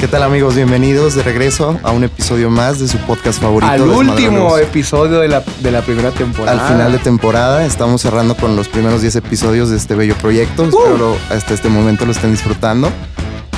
[0.00, 0.54] ¿Qué tal amigos?
[0.56, 3.70] Bienvenidos de regreso a un episodio más de su podcast favorito.
[3.70, 6.58] Al último episodio de la, de la, primera temporada.
[6.58, 7.66] Al final de temporada.
[7.66, 10.64] Estamos cerrando con los primeros 10 episodios de este bello proyecto.
[10.64, 12.90] Espero hasta este momento lo estén disfrutando.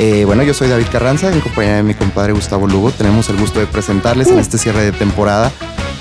[0.00, 2.90] Eh, bueno, yo soy David Carranza, en compañía de mi compadre Gustavo Lugo.
[2.90, 5.52] Tenemos el gusto de presentarles en este cierre de temporada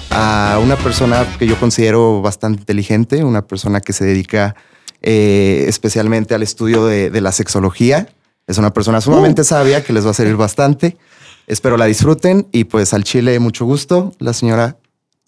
[0.09, 4.55] a una persona que yo considero bastante inteligente, una persona que se dedica
[5.03, 8.08] eh, especialmente al estudio de, la sexología.
[8.48, 10.98] Es una persona sumamente sabia que les va a servir bastante.
[11.48, 14.77] Espero la disfruten y pues al chile mucho gusto, la señora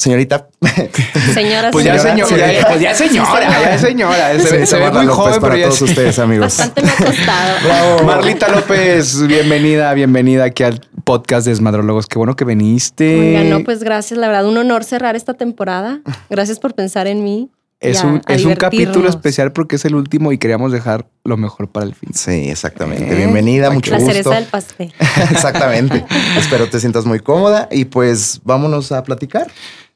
[0.04, 0.49] Señorita.
[1.34, 2.27] Señora, pues ya, señora,
[2.68, 4.38] pues ya señora, ya señora.
[4.38, 6.57] Se, se, ve muy joven, para todos ustedes, amigos.
[6.57, 8.04] Bastante me ha costado.
[8.05, 12.07] Marlita López, bienvenida, bienvenida aquí al podcast de Desmadrólogos.
[12.07, 13.18] Qué bueno que viniste.
[13.18, 14.20] Oiga, no, pues gracias.
[14.20, 16.02] La verdad, un honor cerrar esta temporada.
[16.30, 17.49] Gracias por pensar en mí.
[17.83, 21.67] Es, un, es un capítulo especial porque es el último y queríamos dejar lo mejor
[21.67, 22.13] para el fin.
[22.13, 23.12] Sí, exactamente.
[23.12, 24.07] Eh, Bienvenida, mucho gusto.
[24.07, 24.93] La cereza del pastel.
[25.31, 26.05] exactamente.
[26.37, 29.48] Espero te sientas muy cómoda y pues vámonos a platicar.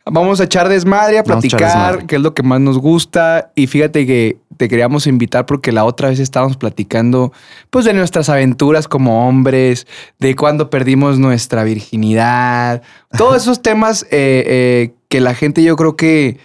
[0.06, 3.52] Vamos a echar desmadre, a platicar, que es lo que más nos gusta.
[3.56, 7.32] Y fíjate que te queríamos invitar porque la otra vez estábamos platicando
[7.70, 9.88] pues de nuestras aventuras como hombres,
[10.20, 12.82] de cuando perdimos nuestra virginidad,
[13.18, 16.38] todos esos temas eh, eh, que la gente yo creo que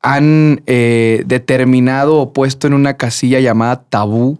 [0.00, 4.38] han eh, determinado o puesto en una casilla llamada tabú.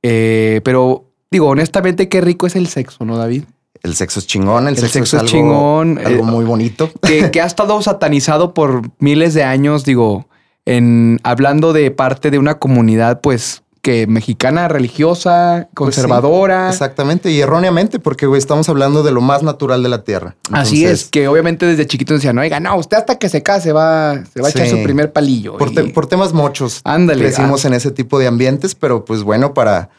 [0.00, 3.44] pero digo, honestamente, qué rico es el sexo, ¿no, David?
[3.84, 6.90] el sexo es chingón, el, sexo, es, algo, chingón, algo eh, muy bonito.
[7.02, 10.26] Que, ha estado satanizado por miles de años, digo,
[10.64, 16.70] en hablando de parte de una comunidad, pues que mexicana, religiosa, pues conservadora.
[16.70, 20.36] exactamente, y erróneamente, porque estamos hablando de lo más natural de la tierra.
[20.50, 24.24] Así es, que obviamente desde chiquito decían, oiga, no, usted hasta que se case va,
[24.24, 25.58] se va a echar su primer palillo.
[25.58, 26.80] Por, temas muchos.
[26.84, 27.24] Ándale.
[27.24, 27.68] Crecimos ah.
[27.68, 29.90] en ese tipo de ambientes, pero pues bueno, para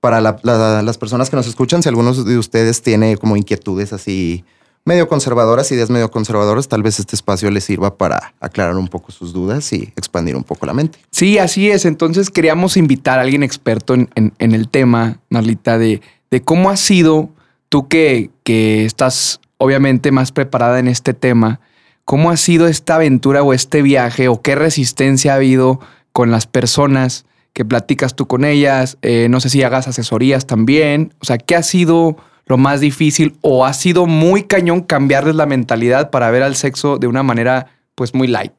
[0.00, 4.44] para las personas que nos escuchan, si algunos de ustedes tiene como inquietudes así
[4.86, 9.12] medio conservadoras, ideas medio conservadoras, tal vez este espacio les sirva para aclarar un poco
[9.12, 11.00] sus dudas y expandir un poco la mente.
[11.10, 11.84] Sí, así es.
[11.84, 17.30] Entonces queríamos invitar a alguien experto en, el tema, Marlita, de, de, cómo ha sido
[17.68, 21.60] tú que, que estás obviamente más preparada en este tema,
[22.04, 25.80] cómo ha sido esta aventura o este viaje o qué resistencia ha habido
[26.12, 31.14] con las personas que platicas tú con ellas, eh, no sé si hagas asesorías también,
[31.20, 35.46] o sea, ¿qué ha sido lo más difícil o ha sido muy cañón cambiarles la
[35.46, 38.52] mentalidad para ver al sexo de una manera pues muy light?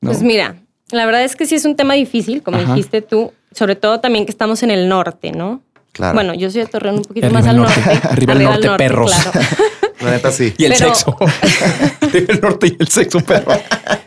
[0.00, 0.56] Pues mira,
[0.90, 4.26] la verdad es que sí es un tema difícil, como dijiste tú, sobre todo también
[4.26, 5.62] que estamos en el norte, ¿no?
[5.92, 6.14] Claro.
[6.14, 7.80] Bueno, yo soy de Torreón un poquito más al norte.
[8.10, 9.12] Arriba, el norte, perros.
[10.00, 10.52] La neta sí.
[10.58, 11.16] Y el sexo.
[12.12, 13.52] el norte y el sexo, perro.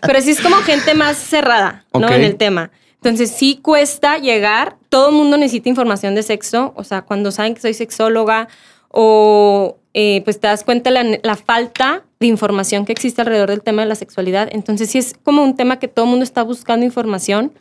[0.01, 2.09] Pero sí es como gente más cerrada, ¿no?
[2.09, 2.71] En el tema.
[2.95, 7.55] Entonces sí cuesta llegar, todo el mundo necesita información de sexo, o sea, cuando saben
[7.55, 8.47] que soy sexóloga
[8.89, 13.61] o eh, pues te das cuenta la, la falta de información que existe alrededor del
[13.61, 14.49] tema de la sexualidad.
[14.51, 17.51] Entonces sí es como un tema que todo el mundo está buscando información,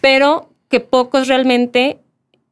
[0.00, 1.98] pero que pocos realmente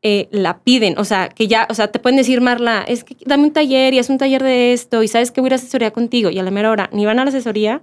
[0.02, 0.98] eh, la piden.
[0.98, 3.94] O sea, que ya, o sea, te pueden decir, Marla, es que dame un taller
[3.94, 6.30] y haz un taller de esto y sabes que voy a ir a asesoría contigo.
[6.30, 7.82] Y a la mera hora ni van a la asesoría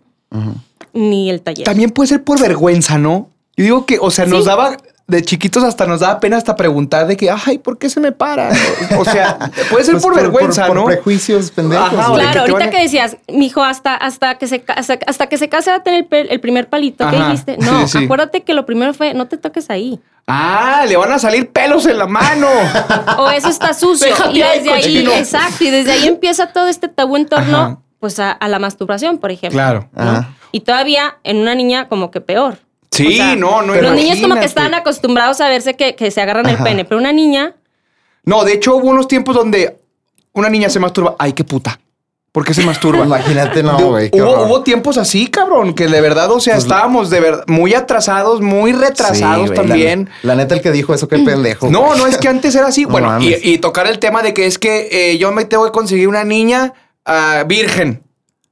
[0.93, 1.65] ni el taller.
[1.65, 3.29] También puede ser por vergüenza, ¿no?
[3.57, 4.77] Yo digo que, o sea, nos daba
[5.07, 8.11] de chiquitos hasta nos daba pena hasta preguntar de que, ay, ¿por qué se me
[8.11, 8.49] para?
[8.97, 9.37] O sea,
[9.69, 10.83] puede ser pues por, vergüenza, por, ¿no?
[10.83, 11.89] Por prejuicios pendejos.
[11.89, 15.83] claro, ahorita que decías, mijo, hasta, hasta que se hasta, que se case va a
[15.83, 17.07] tener el, primer palito.
[17.09, 17.57] ¿Qué dijiste?
[17.57, 19.99] No, acuérdate que lo primero fue, no te toques ahí.
[20.27, 22.47] Ah, le van a salir pelos en la mano.
[23.19, 24.07] o eso está sucio.
[24.33, 28.37] y desde ahí, exacto, y desde ahí empieza todo este tabú en torno, pues, a,
[28.41, 29.59] la masturbación, por ejemplo.
[29.59, 29.87] Claro.
[30.51, 32.64] Y todavía en una niña como que peor.
[32.95, 33.75] Sí, no, no.
[33.75, 37.11] Los niños como que están acostumbrados a verse que, se agarran el pene, pero una
[37.11, 37.55] niña.
[38.23, 39.77] No, de hecho hubo unos tiempos donde
[40.33, 41.15] una niña se masturba.
[41.19, 41.79] Ay, qué puta.
[42.31, 43.05] ¿Por qué se masturba?
[43.05, 44.09] Imagínate, no, güey.
[44.11, 48.41] Hubo, tiempos así, cabrón, que de verdad, o sea, pues estábamos de verdad muy atrasados,
[48.41, 50.09] muy retrasados también.
[50.21, 51.69] La, neta, el que dijo eso, qué pendejo.
[51.69, 52.83] No, no es que antes era así.
[52.85, 56.09] bueno, y, tocar el tema de que es que eh, yo me tengo que conseguir
[56.09, 56.73] una niña
[57.07, 58.03] uh, virgen.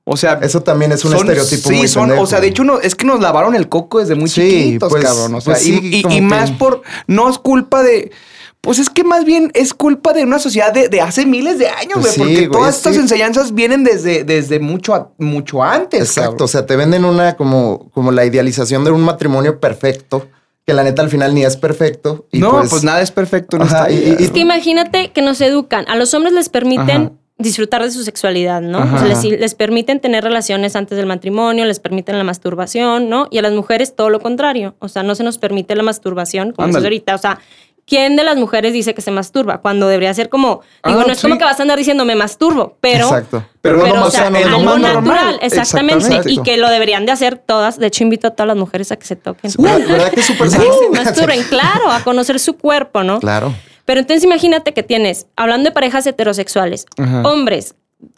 [0.06, 2.80] O sea, eso también es un estereotipo sí, muy son, o sea, de hecho no,
[2.80, 5.36] es que nos lavaron el coco desde muy chiquitos, pues, cabrón.
[5.36, 8.12] O sea, pues y, más por no es culpa de
[8.60, 12.00] pues es que más bien es culpa de una sociedad de, hace miles de años,
[12.00, 16.00] pues güey, porque todas estas enseñanzas vienen desde, desde mucho, mucho antes.
[16.00, 20.28] Exacto, o sea, te venden una como, como la idealización de un matrimonio perfecto
[20.66, 22.26] que la neta al final ni es perfecto.
[22.32, 23.58] no, pues, pues, nada es perfecto.
[23.90, 25.86] es que imagínate que nos educan.
[25.90, 28.80] A los hombres les permiten disfrutar de su sexualidad, ¿no?
[28.80, 33.28] O sea, les, permiten tener relaciones antes del matrimonio, les permiten la masturbación, ¿no?
[33.32, 34.76] Y a las mujeres todo lo contrario.
[34.80, 37.16] O sea, no se nos permite la masturbación, como dices ahorita.
[37.16, 37.40] O sea,
[37.86, 39.62] ¿quién de las mujeres dice que se masturba?
[39.62, 41.24] Cuando debería ser como, digo, Ah, no es sí.
[41.24, 43.06] como que vas a andar diciendo me masturbo, pero...
[43.06, 43.44] Exacto.
[43.62, 46.06] Pero Pero, lo o sea, lo algo natural, exactamente.
[46.06, 46.32] Exactamente.
[46.32, 47.80] Y que lo deberían de hacer todas.
[47.80, 49.52] De hecho, invito a todas las mujeres a que se toquen.
[49.58, 50.60] ¿Verdad, verdad que es súper se
[50.92, 53.20] masturben, claro, a conocer su cuerpo, ¿no?
[53.20, 53.54] Claro.
[53.86, 57.22] Pero entonces imagínate que tienes, hablando de parejas heterosexuales, Ajá.
[57.24, 57.76] hombres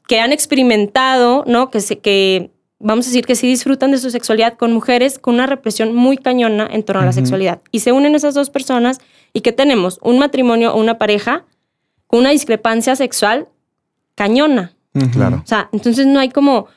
[0.08, 1.72] que han experimentado, ¿no?
[1.72, 5.36] Que se, que vamos a decir que sí disfrutan de su sexualidad con mujeres con
[5.36, 7.62] una represión muy cañona en torno a la sexualidad.
[7.72, 9.00] Y se unen esas dos personas
[9.34, 11.46] y que tenemos un matrimonio o una pareja
[12.08, 13.48] con una discrepancia sexual
[14.16, 14.74] cañona.
[15.12, 15.42] Claro.
[15.44, 16.68] O sea, entonces no hay como,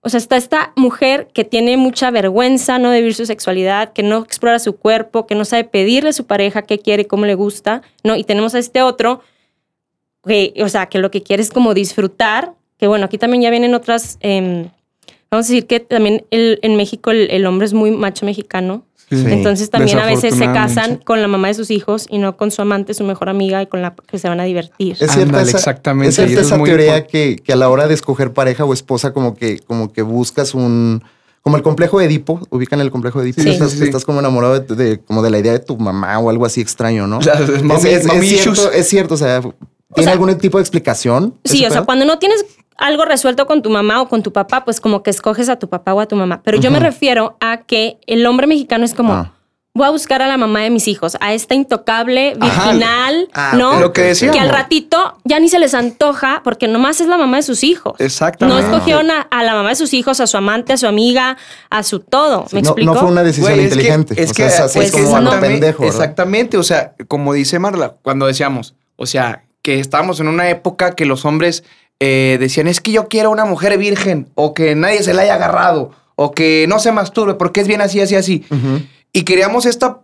[0.00, 4.02] o sea, está esta mujer que tiene mucha vergüenza, no de vivir su sexualidad, que
[4.02, 7.34] no explora su cuerpo, que no sabe pedirle a su pareja qué quiere, cómo le
[7.34, 8.14] gusta, ¿no?
[8.16, 9.22] Y tenemos a este otro,
[10.24, 13.50] que, o sea, que lo que quiere es como disfrutar, que bueno, aquí también ya
[13.50, 14.70] vienen otras, em,
[15.30, 18.84] vamos a decir que también el- en México el hombre es muy macho mexicano.
[19.10, 19.24] Sí.
[19.26, 22.50] Entonces también a veces se casan con la mamá de sus hijos y no con
[22.50, 24.96] su amante, su mejor amiga y con la que se van a divertir.
[25.00, 27.94] Es cierta esa, exactamente, Es cierta es esa teoría que, que a la hora de
[27.94, 31.02] escoger pareja o esposa, como que, como que buscas un.
[31.40, 33.40] Como el complejo de Edipo, ubican el complejo de Edipo.
[33.40, 33.48] Sí.
[33.48, 36.28] Estás, Sí, estás como enamorado de, de- como de la idea de tu mamá o
[36.28, 37.18] algo así extraño, ¿no?
[37.18, 39.54] O sea, es mami- es, es- es cierto, es cierto, o sea, ¿tiene
[40.02, 41.34] sea, algún tipo de explicación?
[41.44, 42.44] Sí, o sea, cuando no tienes
[42.78, 45.68] algo resuelto con tu mamá o con tu papá, pues como que escoges a tu
[45.68, 46.40] papá o a tu mamá.
[46.44, 49.32] Pero yo me refiero a que el hombre mexicano es como, Ah.
[49.74, 52.64] voy a buscar a la mamá de mis hijos, a esta intocable, Ajá.
[52.70, 53.78] virginal, Ah, ¿no?
[53.78, 54.36] Lo que decíamos.
[54.36, 57.62] Que al ratito ya ni se les antoja porque nomás es la mamá de sus
[57.62, 57.94] hijos.
[58.00, 58.60] Exactamente.
[58.62, 61.36] No escogieron a, a la mamá de sus hijos, a su amante, a su amiga,
[61.70, 62.46] a su todo.
[62.52, 62.94] ¿Me no, explico?
[62.94, 64.22] no fue una decisión Güey, es que- inteligente.
[64.22, 65.30] Es o que, sea, es así pues, como no.
[65.40, 65.82] pendejo.
[65.82, 65.96] ¿verdad?
[66.00, 66.56] Exactamente.
[66.58, 71.04] O sea, como dice Marla, cuando decíamos, o sea, que estábamos en una época que
[71.06, 71.62] los hombres
[72.00, 75.34] eh, decían, es que yo quiero una mujer virgen, o que nadie se la haya
[75.34, 78.44] agarrado, o que no se masturbe, porque es bien así, así, así.
[79.12, 80.00] Y queríamos esta,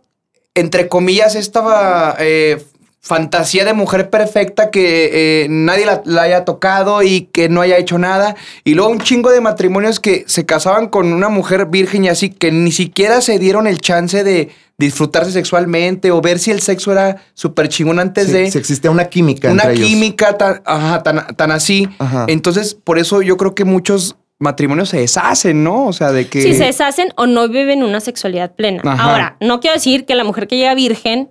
[0.55, 2.65] entre comillas, esta eh,
[3.05, 7.77] fantasía de mujer perfecta que eh, nadie la, la haya tocado y que no haya
[7.77, 8.35] hecho nada.
[8.65, 12.31] Y luego un chingo de matrimonios que se casaban con una mujer virgen y así,
[12.31, 14.49] que ni siquiera se dieron el chance de
[14.79, 18.91] disfrutarse sexualmente o ver si el sexo era súper chingón antes Sí, de si existía
[18.91, 19.89] una química una entre ellos.
[19.89, 21.87] química tan, ajá, tan, tan así.
[21.99, 22.25] Ajá.
[22.29, 25.87] Entonces, por eso yo creo que muchos matrimonios se deshacen, ¿no?
[25.87, 26.41] O sea, de que...
[26.41, 28.81] Si se deshacen o no viven una sexualidad plena.
[28.85, 29.11] Ajá.
[29.13, 31.29] Ahora, no quiero decir que la mujer que llega virgen,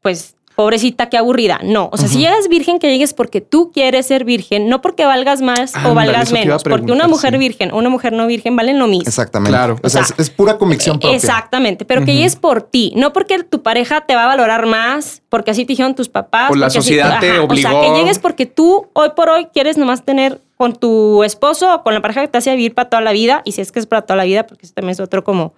[0.00, 1.60] pues pobrecita, qué aburrida.
[1.64, 5.04] No, o sea, si llegas virgen, que llegues porque tú quieres ser virgen, no porque
[5.06, 6.62] valgas más o valgas menos.
[6.62, 7.38] Porque una mujer sí.
[7.38, 9.08] virgen o una mujer no virgen valen lo mismo.
[9.08, 9.50] Exactamente.
[9.56, 9.76] Claro.
[9.82, 11.16] O sea, O sea, es, es pura convicción propia.
[11.16, 15.22] Exactamente, pero que llegues por ti, no porque tu pareja te va a valorar más,
[15.28, 16.50] porque así te dijeron tus papás.
[16.50, 17.42] O la así- sociedad te O sea,
[17.72, 17.80] obligó.
[17.80, 21.94] que llegues porque tú hoy por hoy quieres nomás tener con tu esposo o con
[21.94, 23.86] la pareja que te hace vivir para toda la vida, y si es que es
[23.86, 25.54] para toda la vida, porque eso también es otro como,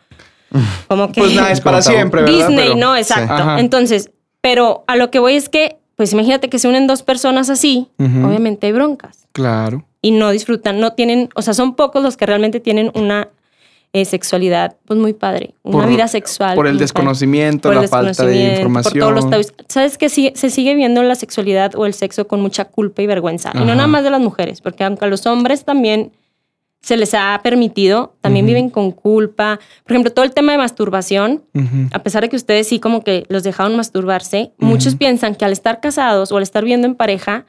[0.86, 1.20] como que...
[1.20, 2.36] Pues nada, es para siempre, ¿verdad?
[2.48, 2.96] Disney, Pero- ¿no?
[2.96, 3.32] Exacto.
[3.32, 3.58] Ajá.
[3.58, 4.10] Entonces,
[4.42, 7.88] pero a lo que voy es que, pues imagínate que se unen dos personas así,
[7.98, 9.84] obviamente hay broncas Claro.
[10.02, 13.28] y no disfrutan, no tienen, o sea, son pocos los que realmente tienen una
[13.94, 16.54] eh, sexualidad, pues muy padre, una Por- vida sexual.
[16.56, 18.92] Por el desconocimiento, Por el la falta de información.
[18.92, 19.52] Por todos los tabús.
[19.68, 23.06] Sabes que sí, se sigue viendo la sexualidad o el sexo con mucha culpa y
[23.06, 23.50] vergüenza.
[23.54, 26.10] Y no nada más de las mujeres, porque aunque los hombres también
[26.82, 29.60] se les ha permitido, también viven con culpa.
[29.84, 31.44] Por ejemplo, todo el tema de masturbación,
[31.92, 35.52] a pesar de que ustedes sí como que los dejaron masturbarse, muchos piensan que al
[35.52, 37.46] estar casados o al estar viviendo en pareja,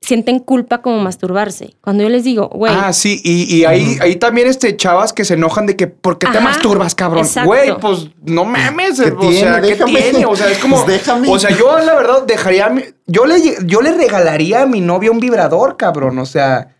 [0.00, 1.74] sienten culpa como masturbarse.
[1.80, 5.24] Cuando yo les digo, güey, Ah, sí, y, y ahí, ahí también este chavas que
[5.24, 7.26] se enojan de que ¿por qué te Ajá, masturbas, cabrón?
[7.46, 9.38] Güey, pues no mames, ¿Qué o tiene?
[9.40, 10.26] sea, ¿qué tiene?
[10.26, 11.28] O sea, es como Pues déjame.
[11.30, 12.72] O sea, yo la verdad dejaría
[13.06, 16.73] yo le yo le regalaría a mi novia un vibrador, cabrón, o sea,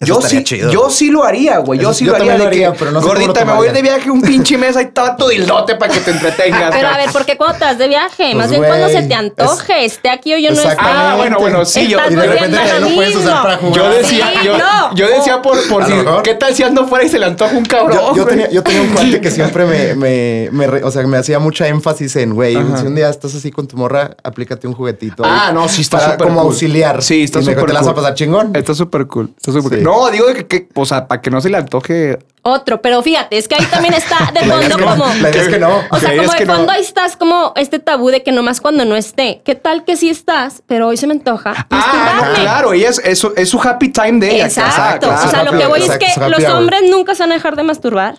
[0.00, 0.70] Eso yo sí, chido.
[0.70, 1.80] yo sí lo haría, güey.
[1.80, 2.38] Yo Eso- sí yo lo haría.
[2.38, 4.84] lo de que, haría, pero no Gordita, me voy de viaje un pinche mes, ahí
[4.84, 6.70] está tu dildote para que te entretengas.
[6.72, 8.32] pero a ver, ¿por qué cuando te vas de viaje?
[8.34, 10.68] Más Pues, bien cuando güey, se te antoje, esté aquí o yo no esté.
[10.68, 11.02] Exactamente.
[11.04, 13.74] Ah, bueno, bueno, sí, yo- Estás y de repente ya lo puedes usar para jugar.
[13.74, 14.94] Yo decía, Sí, yo, no.
[14.94, 15.92] yo decía por, por A si.
[16.22, 17.98] ¿qué tal si ando fuera y se le antoja un cabrón?
[17.98, 21.16] Yo, yo tenía, yo tenía un cuate que siempre me, me, me o sea, me
[21.18, 24.74] hacía mucha énfasis en, güey, si un día estás así con tu morra, aplícate un
[24.74, 25.24] juguetito.
[25.26, 26.52] Ah, no, sí está para- súper Como cool.
[26.52, 27.02] auxiliar.
[27.02, 28.02] Sí, está Y súper ¿Te la vas a cool.
[28.02, 28.54] pasar chingón?
[28.54, 29.32] Está súper cool.
[29.36, 29.87] Está súper cool.
[29.88, 32.18] No, digo que, que, o sea, para que no se le antoje.
[32.42, 35.12] Otro, pero fíjate, es que ahí también está de fondo que no, como.
[35.12, 35.82] es que no.
[35.90, 36.54] O sea, como de no.
[36.54, 39.42] fondo ahí estás como este tabú de que nomás cuando no esté.
[39.44, 41.66] ¿Qué tal que sí estás, pero hoy se me antoja?
[41.70, 44.46] Ah, no, claro, ella es, es, su- es su happy time de ella.
[44.46, 45.10] Exacto.
[45.10, 47.56] o sea, lo que voy exacto, es que los hombres nunca se van a dejar
[47.56, 48.18] de masturbar.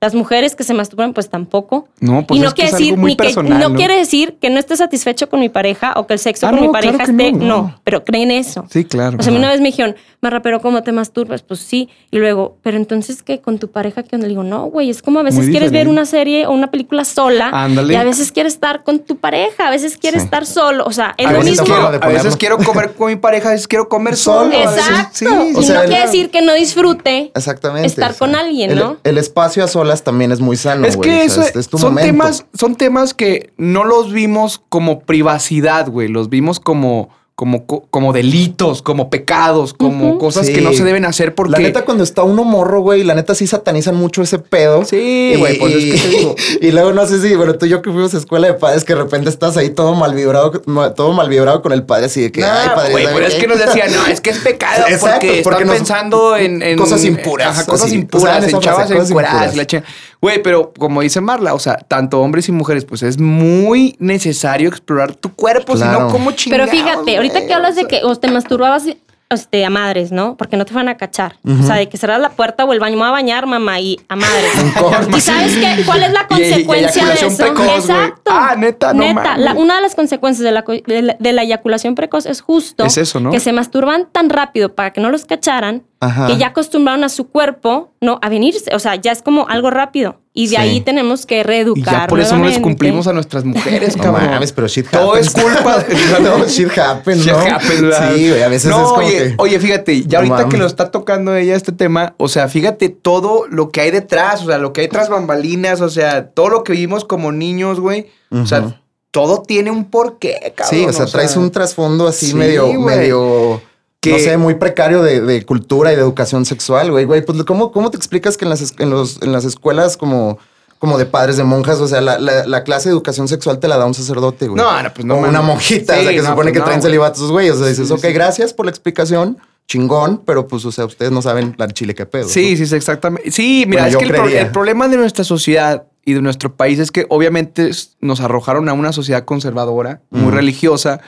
[0.00, 1.88] Las mujeres que se masturban, pues tampoco.
[1.98, 3.74] No, pues y no es que quiere algo decir, muy ni que, personal, no, ¿no?
[3.74, 6.60] quiere decir que no esté satisfecho con mi pareja o que el sexo Ah, con
[6.60, 7.32] no, mi pareja que esté.
[7.32, 7.80] no, No, no.
[7.82, 8.64] pero creen eso.
[8.70, 9.16] Sí, claro.
[9.18, 9.46] O sea, a mí Ajá.
[9.46, 11.42] una vez me dijeron, Marra, pero ¿cómo te masturbas?
[11.42, 11.88] Pues sí.
[12.10, 13.40] Y luego, pero entonces, ¿qué?
[13.40, 14.02] ¿Con tu pareja?
[14.02, 14.26] ¿Qué onda?
[14.26, 16.70] Le digo, no, güey, es como a veces Muy quieres ver una serie o una
[16.70, 17.50] película sola.
[17.52, 17.92] Ándale.
[17.94, 20.24] Y a veces quieres estar con tu pareja, a veces quieres Sí.
[20.26, 20.84] estar solo.
[20.86, 21.66] O sea, es a lo veces, mismo.
[21.66, 24.50] quiero, a veces quiero comer con mi pareja, a veces quiero comer solo.
[24.50, 25.10] veces- Exacto.
[25.12, 27.86] sí, y o sea, no el- quiere decir que no disfrute Exactamente.
[27.86, 28.96] estar o sea, con alguien, el- ¿no?
[29.04, 30.86] El, espacio a solas también es muy sano.
[30.86, 32.06] es que o eso sea, es, es tu son momento.
[32.06, 36.08] temas, son temas que no los vimos como privacidad, güey.
[36.08, 40.52] Los vimos como, como, co- como delitos, como pecados, como cosas Sí.
[40.54, 41.52] que no se deben hacer porque.
[41.52, 44.84] La neta, cuando está uno morro, güey, la neta sí satanizan mucho ese pedo.
[44.84, 46.34] Sí, Y- güey, pues es que te digo.
[46.60, 48.82] Y luego no sé si, bueno, tú y yo que fuimos a escuela de padres,
[48.84, 50.50] que de repente estás ahí todo mal vibrado,
[50.96, 53.28] todo mal vibrado con el padre, así de que, No, ay, padre, güey, ¿sabe pero
[53.28, 56.36] es que nos decían, no, es que es pecado Exacto, porque, porque están nos- pensando
[56.36, 59.54] en, en- cosas impuras, Ajá, cosas así, impuras, usaban en esa chavas cosas impuras.
[59.54, 59.82] y.
[60.20, 64.68] Güey, pero como dice Marla, o sea, tanto hombres y mujeres, pues es muy necesario
[64.68, 66.00] explorar tu cuerpo, si Claro.
[66.06, 68.84] no, ¿cómo Pero chingados, fíjate, ahorita que hablas de que o te masturbabas
[69.30, 70.36] este, a madres, ¿no?
[70.38, 71.36] Porque no te van a cachar.
[71.46, 73.78] O sea, de que cerrar la puerta o el baño, me voy a bañar, mamá,
[73.78, 74.50] y a madres.
[75.16, 75.82] ¿Y sabes qué?
[75.84, 77.36] ¿Cuál es la Y- y- y consecuencia de eso?
[77.36, 77.66] precoz.
[77.90, 78.30] Exacto.
[78.32, 81.42] Ah, neta, no Neta, la- una de las consecuencias de la, de la, de la
[81.42, 83.30] eyaculación precoz es justo Es eso, ¿no?
[83.30, 86.28] que se masturban tan rápido para que no los cacharan, Ajá.
[86.28, 88.18] que ya acostumbraron a su cuerpo, ¿no?
[88.22, 88.72] A venirse.
[88.74, 90.20] O sea, ya es como algo rápido.
[90.32, 90.56] Y de Sí.
[90.56, 92.02] ahí tenemos que Y reeducar.
[92.02, 94.30] ya por eso no les cumplimos a nuestras mujeres, No cabrón.
[94.30, 95.26] mames, pero shit Todo happens.
[95.34, 95.94] es culpa de...
[96.22, 97.38] no, shit happens, Shit ¿no?
[97.40, 98.14] happens, ¿verdad?
[98.14, 99.34] Sí, güey, a veces no, es como oye, que...
[99.38, 102.88] oye, fíjate, ya No ahorita que lo está tocando ella este tema, o sea, fíjate
[102.90, 106.48] todo lo que hay detrás, o sea, lo que hay tras bambalinas, o sea, todo
[106.50, 108.06] lo que vivimos como niños, güey.
[108.30, 110.78] O sea, todo tiene un porqué, cabrón.
[110.78, 113.60] Sí, o sea, traes un trasfondo así sí, medio, medio,
[114.00, 117.04] Que- no sé, muy precario de, de cultura y de educación sexual, güey.
[117.04, 120.38] Güey, pues ¿cómo, cómo te explicas que en las, en los, en las escuelas como,
[120.78, 123.66] como de padres de monjas, o sea, la, la- la clase de educación sexual te
[123.66, 124.62] la da un sacerdote, güey?
[124.62, 126.58] No, no, pues no O una monjita, Sí, o sea, que se supone pues que
[126.60, 126.88] no, traen güey.
[126.90, 127.54] celibatos güeyes.
[127.54, 128.12] O sea, dices, Sí, ok, sí.
[128.12, 132.06] gracias por la explicación, chingón, pero pues, o sea, ustedes no saben la chile que
[132.06, 132.28] pedo.
[132.28, 133.30] Sí, sí, sí, exactamente.
[133.32, 136.54] Sí, mira, Bueno, es que el, pro- el problema de nuestra sociedad y de nuestro
[136.54, 141.00] país es que obviamente nos arrojaron a una sociedad conservadora, muy religiosa,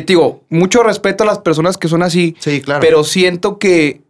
[0.00, 2.80] que te digo, mucho respeto a las personas que son así, Sí, claro.
[2.80, 4.02] pero siento que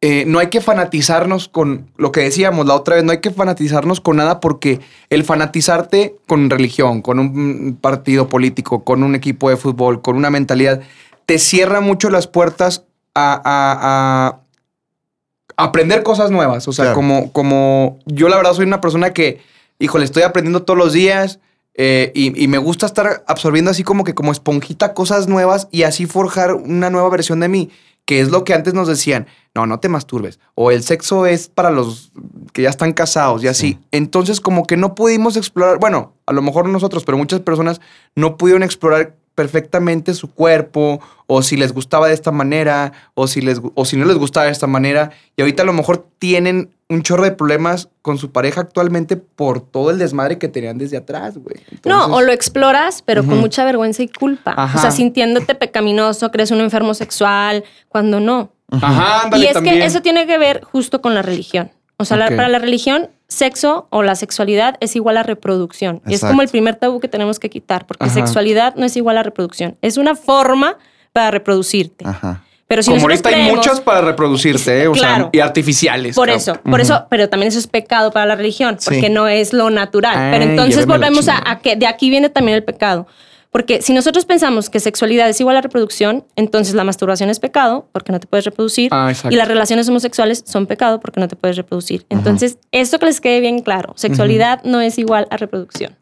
[0.00, 3.30] eh, no hay que fanatizarnos con lo que decíamos la otra vez, no hay que
[3.30, 9.48] fanatizarnos con nada porque el fanatizarte con religión, con un partido político, con un equipo
[9.48, 10.80] de fútbol, con una mentalidad,
[11.26, 12.84] te cierra mucho las puertas
[13.14, 14.40] a, a-
[15.56, 16.66] a aprender cosas nuevas.
[16.68, 16.96] O sea, Claro.
[16.96, 19.40] como, como yo la verdad soy una persona que,
[19.78, 21.38] híjole, estoy aprendiendo todos los días.
[21.74, 25.82] Eh, y, y me gusta estar absorbiendo así como que como esponjita cosas nuevas y
[25.82, 27.70] así forjar una nueva versión de mí,
[28.04, 31.48] que es lo que antes nos decían, no, no te masturbes, o el sexo es
[31.48, 32.12] para los
[32.52, 33.68] que ya están casados y así.
[33.72, 33.78] Sí.
[33.92, 37.80] Entonces como que no pudimos explorar, bueno, a lo mejor no nosotros, pero muchas personas
[38.14, 43.40] no pudieron explorar perfectamente su cuerpo o si les gustaba de esta manera o si
[43.40, 46.70] les o si no les gustaba de esta manera y ahorita a lo mejor tienen
[46.88, 50.96] un chorro de problemas con su pareja actualmente por todo el desmadre que tenían desde
[50.98, 51.56] atrás, güey.
[51.84, 54.52] No, o lo exploras, pero con mucha vergüenza y culpa.
[54.56, 54.78] Ajá.
[54.78, 58.52] O sea, sintiéndote pecaminoso, crees un enfermo sexual, cuando no.
[58.70, 59.76] Ajá, ándale y es también.
[59.78, 61.70] que eso tiene que ver justo con la religión.
[61.96, 66.02] O sea, la- para la religión, sexo o la sexualidad es igual a reproducción.
[66.06, 68.14] Y es como el primer tabú que tenemos que quitar, porque Ajá.
[68.14, 69.76] sexualidad no es igual a reproducción.
[69.80, 70.76] Es una forma
[71.12, 72.04] para reproducirte.
[72.06, 72.43] Ajá.
[72.66, 74.86] Pero si Como nosotros ahorita hay creemos- muchas para reproducirse, ¿eh?
[74.88, 75.24] o Claro.
[75.24, 76.16] sea, y artificiales.
[76.16, 78.86] Por eso, por eso, pero también eso es pecado para la religión, Sí.
[78.90, 80.16] porque no es lo natural.
[80.16, 83.06] Ay, pero entonces volvemos a, que de aquí viene también el pecado.
[83.50, 87.86] Porque si nosotros pensamos que sexualidad es igual a reproducción, entonces la masturbación es pecado
[87.92, 88.88] porque no te puedes reproducir.
[88.92, 92.04] Ah, y las relaciones homosexuales son pecado porque no te puedes reproducir.
[92.08, 95.94] Entonces, esto que les quede bien claro, sexualidad no es igual a reproducción.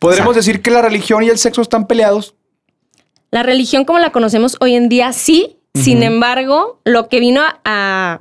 [0.00, 2.34] Podremos decir que la religión y el sexo están peleados.
[3.30, 7.58] La religión como la conocemos hoy en día sí, sin embargo, lo que vino a,
[7.64, 8.20] a-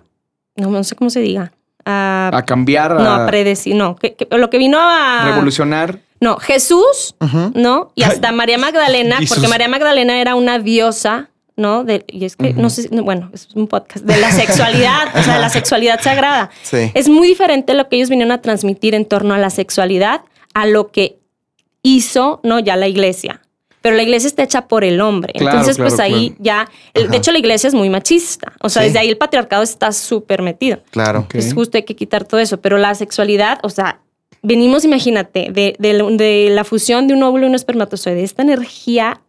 [0.55, 1.51] no, no sé cómo se diga,
[1.85, 5.99] a, A cambiar, no, a predecir, no, que- que- lo que vino a revolucionar.
[6.21, 7.15] No, Jesús.
[7.53, 7.91] ¿no?
[7.95, 11.83] Y hasta María Magdalena, porque María Magdalena era una diosa, ¿no?
[11.83, 15.35] De, y es que, no sé, bueno, es un podcast de la sexualidad, o sea,
[15.35, 16.49] de la sexualidad sagrada.
[16.63, 16.91] Sí.
[16.95, 20.21] Es muy diferente lo que ellos vinieron a transmitir en torno a la sexualidad
[20.53, 21.19] a lo que
[21.83, 22.59] hizo, ¿no?
[22.59, 23.41] Ya la iglesia.
[23.85, 25.31] Pero la iglesia está hecha por el hombre.
[25.33, 27.11] Claro, Entonces, pues claro, ahí ya, el- Ajá.
[27.11, 28.53] de hecho la iglesia es muy machista.
[28.61, 28.87] O sea, Sí.
[28.87, 30.79] desde ahí el patriarcado está súper metido.
[30.89, 31.19] Claro.
[31.19, 31.35] Ok.
[31.35, 32.59] Es justo hay que quitar todo eso.
[32.61, 33.99] Pero la sexualidad, o sea,
[34.41, 38.41] venimos, imagínate, de, de la- de la fusión de un óvulo y un espermatozoide, esta
[38.41, 39.21] energía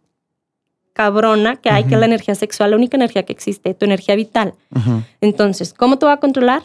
[0.93, 4.15] cabrona que hay, que es la energía sexual, la única energía que existe, tu energía
[4.15, 4.55] vital.
[5.21, 6.63] Entonces, ¿cómo te va a controlar?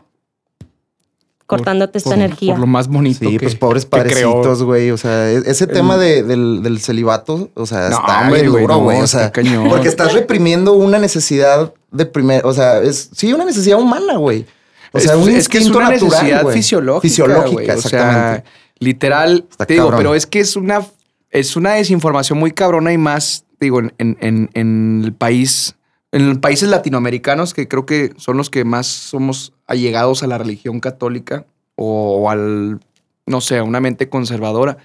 [1.58, 2.52] Cortándote esta por- energía.
[2.54, 4.90] Por lo más bonito Sí, que pues pobres padrecitos, güey.
[4.90, 8.62] O sea, e- ese tema de- del, del celibato, o sea, No, está hombre, güey,
[8.62, 9.00] duro, no, güey.
[9.00, 9.68] o sea, cañón.
[9.68, 14.46] porque estás reprimiendo una necesidad de primer, o sea, es sí una necesidad humana, güey.
[14.92, 16.54] O sea, es, un es que es una natural, necesidad güey.
[16.56, 17.00] fisiológica.
[17.02, 17.68] Fisiológica, güey.
[17.70, 18.42] O exactamente.
[18.42, 18.44] sea,
[18.78, 19.98] literal, Está te digo, cabrón.
[19.98, 20.82] pero es que es una,
[21.30, 25.76] es una desinformación muy cabrona y más, digo, en, en- en- en el país,
[26.12, 30.78] en países latinoamericanos, que creo que son los que más somos allegados a la religión
[30.80, 32.80] católica o, al,
[33.26, 34.76] no sé, a una mente conservadora.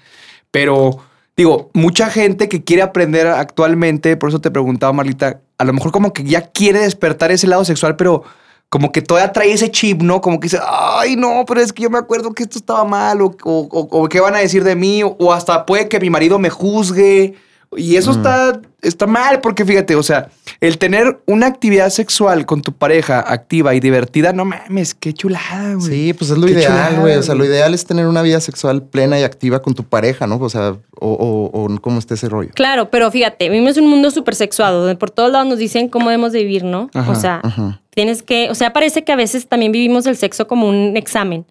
[0.50, 0.98] Pero,
[1.36, 5.92] digo, mucha gente que quiere aprender actualmente, por eso te preguntaba, Marlita, a lo mejor
[5.92, 8.22] como que ya quiere despertar ese lado sexual, pero
[8.70, 10.20] como que todavía trae ese chip, ¿no?
[10.20, 13.20] Como que dice, ay, no, pero es que yo me acuerdo que esto estaba mal,
[13.22, 16.50] o, o- qué van a decir de mí, o hasta puede que mi marido me
[16.50, 17.34] juzgue.
[17.76, 22.62] Y eso está, está mal, porque fíjate, o sea, el tener una actividad sexual con
[22.62, 25.86] tu pareja activa y divertida, no mames, qué chulada, güey.
[25.86, 27.16] Sí, pues es lo Qué ideal, güey.
[27.16, 30.26] O sea, lo ideal es tener una vida sexual plena y activa con tu pareja,
[30.26, 30.36] ¿no?
[30.36, 31.12] O sea, o,
[31.52, 32.50] o, o cómo esté ese rollo.
[32.54, 36.08] Claro, pero fíjate, vivimos un mundo súper sexuado, donde por todos lados nos dicen cómo
[36.08, 36.88] debemos de vivir, ¿no?
[36.94, 37.82] Ajá, o sea, Ajá.
[37.90, 41.44] tienes que, o sea, parece que a veces también vivimos el sexo como un examen,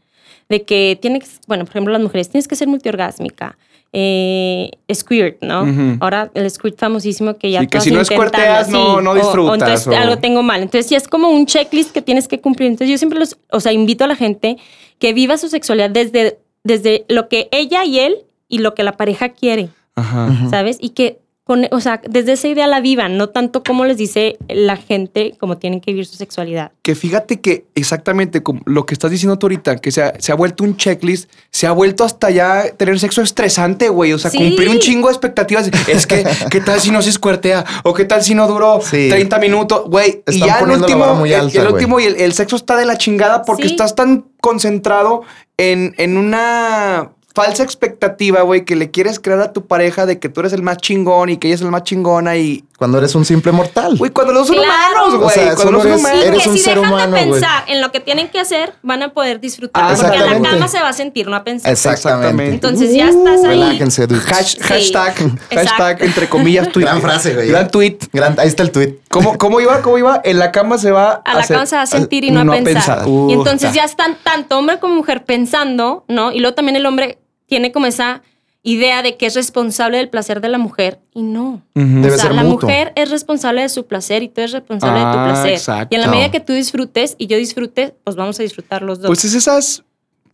[0.49, 3.57] de que tiene que, bueno, por ejemplo, las mujeres, tienes que ser multiorgásmica,
[3.93, 5.65] eh, squirt, ¿no?
[6.01, 9.15] Ahora el squirt famosísimo que ya Sí, que si no squirteas, no- sí, no o-
[9.15, 10.61] disfrutas, O, entonces o- algo tengo mal.
[10.61, 12.67] Entonces ya es como un checklist que tienes que cumplir.
[12.69, 14.57] Entonces yo siempre los, o sea, invito a la gente
[14.99, 18.15] que viva su sexualidad desde, desde lo que ella y él
[18.49, 19.69] y lo que la pareja quiere.
[19.95, 20.31] Ajá.
[20.51, 20.77] ¿sabes?
[20.79, 24.37] Y que, con, o sea, desde esa idea la vivan, no tanto como les dice
[24.49, 26.73] la gente cómo tienen que vivir su sexualidad.
[26.83, 30.31] Que fíjate que exactamente como lo que estás diciendo tú ahorita, que se ha, se
[30.31, 34.11] ha vuelto un checklist, se ha vuelto hasta ya tener sexo estresante, güey.
[34.13, 34.37] O sea, Sí.
[34.37, 35.71] cumplir un chingo de expectativas.
[35.87, 37.63] Es que, ¿qué tal si no se escuertea?
[37.83, 39.07] ¿O qué tal si no duró Sí.
[39.09, 39.83] 30 minutos?
[39.89, 41.73] Güey, y ya el último, muy el- alta, el, güey.
[41.73, 43.69] último y el, el sexo está de la chingada porque Sí.
[43.69, 45.21] estás tan concentrado
[45.57, 50.27] en, en una falsa expectativa, güey, que le quieres crear a tu pareja de que
[50.27, 52.63] tú eres el más chingón y que ella es el más chingona y...
[52.79, 53.95] Cuando eres un simple mortal.
[53.97, 55.05] Güey, cuando los son Claro.
[55.07, 55.27] humanos, güey.
[55.27, 56.23] O sea, cuando los son eres- humanos.
[56.25, 58.73] eres que un si ser dejan humano, de pensar en lo que tienen que hacer,
[58.83, 59.83] van a poder disfrutar.
[59.83, 61.71] Ah, porque a la cama se va a sentir, no a pensar.
[61.71, 62.53] Exactamente.
[62.53, 63.59] Entonces ya estás ahí.
[63.61, 64.07] Relájense.
[64.07, 65.15] Hash- hashtag,
[65.53, 66.85] hashtag, entre comillas, tweet.
[66.85, 67.47] Gran frase, güey.
[67.49, 67.97] Gran tweet.
[68.13, 68.95] Gran- ahí está el tweet.
[69.09, 69.81] ¿Cómo, ¿Cómo iba?
[69.81, 70.21] ¿Cómo iba?
[70.23, 72.41] En la cama se va A la hacer- cama se va a sentir y no,
[72.51, 73.07] a pensar.
[73.07, 76.31] Uh, y entonces ya están tanto hombre como mujer pensando, ¿no?
[76.31, 78.21] Y luego también el hombre tiene como esa
[78.63, 81.61] idea de que es responsable del placer de la mujer y no.
[81.75, 82.67] O sea, ser la mutuo.
[82.67, 85.51] mujer es responsable de su placer y tú eres responsable de tu Ah, placer.
[85.53, 85.87] exacto.
[85.89, 88.99] Y en la medida que tú disfrutes y yo disfrute, pues vamos a disfrutar los
[88.99, 89.07] dos.
[89.07, 89.57] Pues es esa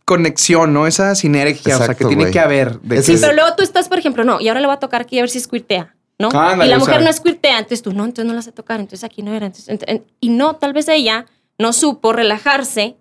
[0.04, 0.86] conexión, ¿no?
[0.86, 2.80] Esa sinergia, o sea, que tiene que haber.
[2.80, 4.80] De que- es- Pero luego tú estás, por ejemplo, no, y ahora le voy a
[4.80, 6.28] tocar aquí a ver si squirtea, ¿no?
[6.28, 8.52] Ándale, y la o mujer sea- no squirtea, entonces tú, no, entonces no la sé
[8.52, 9.46] tocar, entonces aquí no era.
[9.46, 11.26] entonces- ent- ent- y no, tal vez ella
[11.58, 12.96] no supo relajarse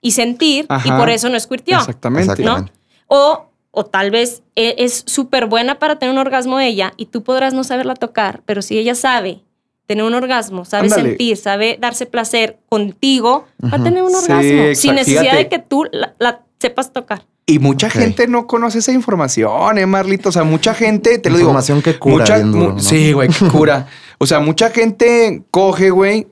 [0.00, 2.26] y sentir y por eso no squirteó, Exactamente.
[2.42, 2.52] ¿no?
[2.52, 2.72] Exactamente.
[3.08, 3.45] O,
[3.78, 7.52] o tal vez e- es súper buena para tener un orgasmo ella y tú podrás
[7.52, 9.42] no saberla tocar, pero si ella sabe
[9.86, 14.94] tener un orgasmo, sabe sentir, sabe darse placer contigo, va a tener un orgasmo sin
[14.94, 15.36] necesidad Fíjate.
[15.36, 17.24] de que tú la, la sepas tocar.
[17.48, 20.30] Y mucha gente no conoce esa información, ¿eh, Marlito?
[20.30, 21.50] O sea, mucha gente, te lo digo.
[21.50, 22.80] Información que cura mucha- bien duro, mu- ¿no?
[22.80, 23.86] Sí, güey, que cura.
[24.18, 26.26] O sea, mucha gente coge, güey,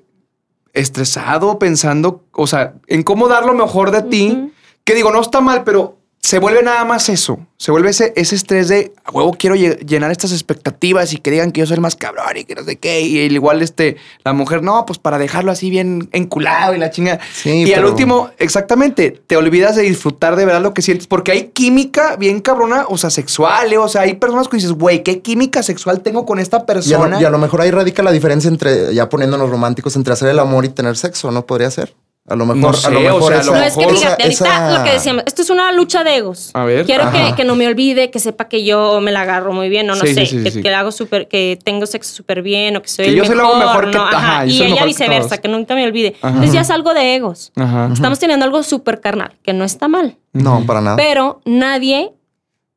[0.72, 4.50] estresado, pensando, o sea, en cómo dar lo mejor de ti.
[4.84, 7.38] Que digo, no está mal, pero se vuelve nada más eso.
[7.58, 11.30] Se vuelve ese, ese estrés de, a huevo, quiero lle- llenar estas expectativas y que
[11.30, 13.02] digan que yo soy el más cabrón y que no sé qué.
[13.02, 16.90] Y el igual, este, la mujer, no, pues para dejarlo así bien enculado y la
[16.90, 17.20] chinga.
[17.32, 21.32] Sí, y al último, exactamente, te olvidas de disfrutar de verdad lo que sientes, porque
[21.32, 23.78] hay química bien cabrona, o sea, sexual, ¿eh?
[23.78, 26.66] o sea, hay personas que dices, güey, ¿qué química sexual tengo con esta Y a,
[26.66, 27.20] persona?
[27.20, 30.38] y a lo mejor ahí radica la diferencia entre, ya poniéndonos románticos, entre hacer el
[30.38, 31.44] amor y tener sexo, ¿no?
[31.46, 31.94] Podría ser.
[32.26, 33.86] A lo mejor, No sé, a lo o mejor sea, a esa- No, es que
[33.86, 36.50] fíjate, ahorita esa- lo que decíamos, esto es una lucha de egos.
[36.54, 36.86] A ver.
[36.86, 39.90] Quiero que, que no me olvide, que sepa que yo me la agarro muy bien,
[39.90, 40.62] o no Sí, sé, sí, sí, que, sí.
[40.62, 43.36] que hago súper, que tengo sexo súper bien, o que soy Que el yo mejor,
[43.36, 44.04] soy lo mejor que- ¿no?
[44.06, 46.16] ajá, y ella viceversa, que nunca me olvide.
[46.22, 46.28] Ajá.
[46.28, 47.52] Entonces ya es algo de egos.
[47.56, 47.90] Ajá.
[47.92, 50.96] Estamos teniendo algo súper carnal, que no está mal, No, para nada.
[50.96, 52.10] pero nadie,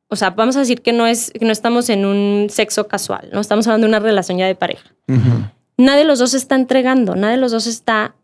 [0.08, 3.30] o sea, vamos a decir que no es, que no estamos en un sexo casual,
[3.32, 4.84] no estamos hablando de una relación ya de pareja.
[5.78, 8.14] Nadie de los dos está entregando, nadie de los dos está,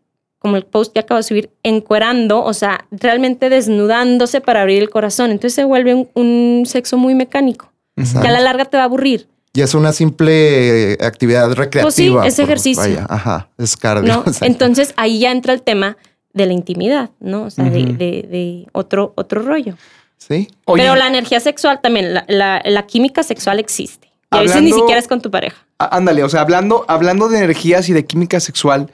[0.45, 4.91] como el post que acabo de subir, encuerando, o sea, realmente desnudándose para abrir el
[4.91, 5.31] corazón.
[5.31, 8.85] Entonces se vuelve un, un sexo muy mecánico, que a la larga te va a
[8.85, 11.81] aburrir, Y es una simple actividad recreativa.
[11.83, 12.83] Pues sí, es por- ejercicio.
[12.83, 14.13] Vaya, ajá, es cardio.
[14.13, 14.23] ¿no?
[14.41, 15.97] Entonces ahí ya entra el tema
[16.33, 17.45] de la intimidad, ¿no?
[17.45, 19.75] O sea, de, de- de otro, otro rollo.
[20.19, 20.47] Sí.
[20.65, 24.11] Oye, Pero la energía sexual también, la, la- la química sexual existe.
[24.31, 25.57] Y a veces ni siquiera es con tu pareja.
[25.79, 28.91] Á- Ándale, o sea, hablando, hablando de energías y de química sexual,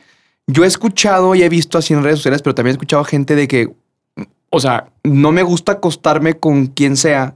[0.48, 3.36] yo he escuchado y he visto así en redes sociales, pero también he escuchado gente
[3.36, 3.74] de que,
[4.50, 7.36] o sea, no me gusta acostarme con quien sea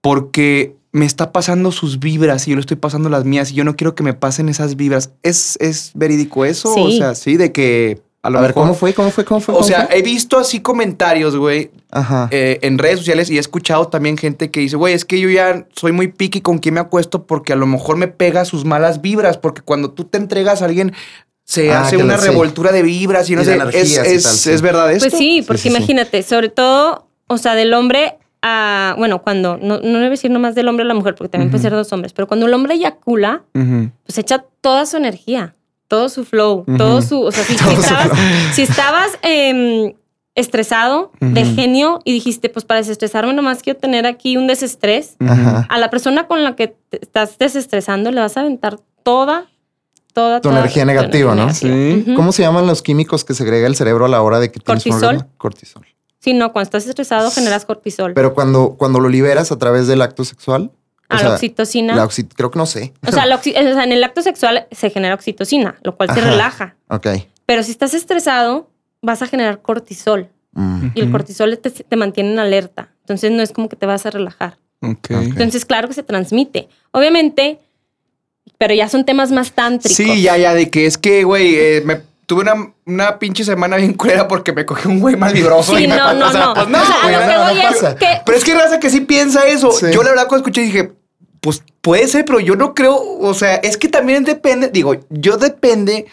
[0.00, 3.64] porque me está pasando sus vibras y yo le estoy pasando las mías y yo
[3.64, 5.10] no quiero que me pasen esas vibras.
[5.22, 6.74] ¿Es, es verídico eso?
[6.74, 8.62] O sea, sí, de que a lo A ver, mejor...
[8.64, 8.92] ¿cómo fue?
[8.92, 9.24] ¿Cómo fue?
[9.24, 9.54] ¿Cómo fue?
[9.54, 9.98] O ¿Cómo sea, fue?
[9.98, 12.28] he visto así comentarios, güey, Ajá.
[12.30, 15.30] eh, en redes sociales y he escuchado también gente que dice, güey, es que yo
[15.30, 18.64] ya soy muy picky con quien me acuesto porque a lo mejor me pega sus
[18.64, 20.92] malas vibras, porque cuando tú te entregas a alguien
[21.44, 24.32] se Ah, hace una revoltura de vibras y no Y de sé, es, es, tal,
[24.32, 24.50] sí.
[24.50, 25.08] es verdad esto.
[25.08, 25.76] Pues sí, porque sí, sí.
[25.76, 30.54] imagínate, sobre todo, o sea, del hombre a, bueno, cuando, no, no debe decir nomás
[30.54, 32.74] del hombre a la mujer, porque también puede ser dos hombres, pero cuando el hombre
[32.74, 35.54] eyacula, pues echa toda su energía,
[35.88, 38.10] todo su flow, todo su, o sea, si, estabas,
[38.54, 39.92] si estabas em,
[40.34, 45.66] estresado, de genio, y dijiste, pues para desestresarme nomás quiero tener aquí un desestrés, Ajá.
[45.68, 49.46] a la persona con la que te estás desestresando le vas a aventar toda,
[50.12, 51.52] toda, Tu toda energía negativa, ¿no?
[51.54, 52.04] Sí.
[52.16, 54.84] ¿Cómo se llaman los químicos que segrega el cerebro a la hora de que tienes
[54.86, 55.14] un Cortisol.
[55.16, 55.32] orgasmo?
[55.38, 55.86] Cortisol.
[56.18, 58.12] Sí, no, cuando estás estresado generas cortisol.
[58.14, 60.70] Pero cuando, cuando lo liberas a través del acto sexual.
[61.10, 61.96] o a sea, la oxitocina.
[61.96, 62.92] la oxi- creo que no sé.
[63.06, 66.10] O sea, la oxi- o sea, en el acto sexual se genera oxitocina, lo cual
[66.14, 66.30] te Ajá.
[66.30, 66.76] relaja.
[66.88, 67.08] Ok.
[67.44, 68.70] Pero si estás estresado,
[69.02, 70.28] vas a generar cortisol.
[70.52, 70.88] Mm.
[70.94, 72.90] Y el cortisol te, te mantiene en alerta.
[73.00, 74.58] Entonces no es como que te vas a relajar.
[74.80, 75.10] Ok.
[75.10, 76.68] Entonces, claro que se transmite.
[76.92, 77.58] Obviamente,
[78.58, 79.96] pero ya son temas más tántricos.
[79.96, 83.76] Sí, ya, ya, de que es que, güey, eh, me tuve una, una pinche semana
[83.76, 85.76] bien culera porque me cogí un güey mal vibroso.
[85.76, 86.54] Sí, y me- no, no, o sea, no.
[86.54, 87.96] pues no, O sea, a güey, lo no, que no voy es pasa.
[87.96, 89.70] que Pero es que raza que sí piensa eso.
[89.72, 89.86] Sí.
[89.92, 90.92] Yo la verdad cuando escuché dije,
[91.40, 95.36] pues puede ser, pero yo no creo, o sea, es que también depende, digo, yo
[95.36, 96.06] depende,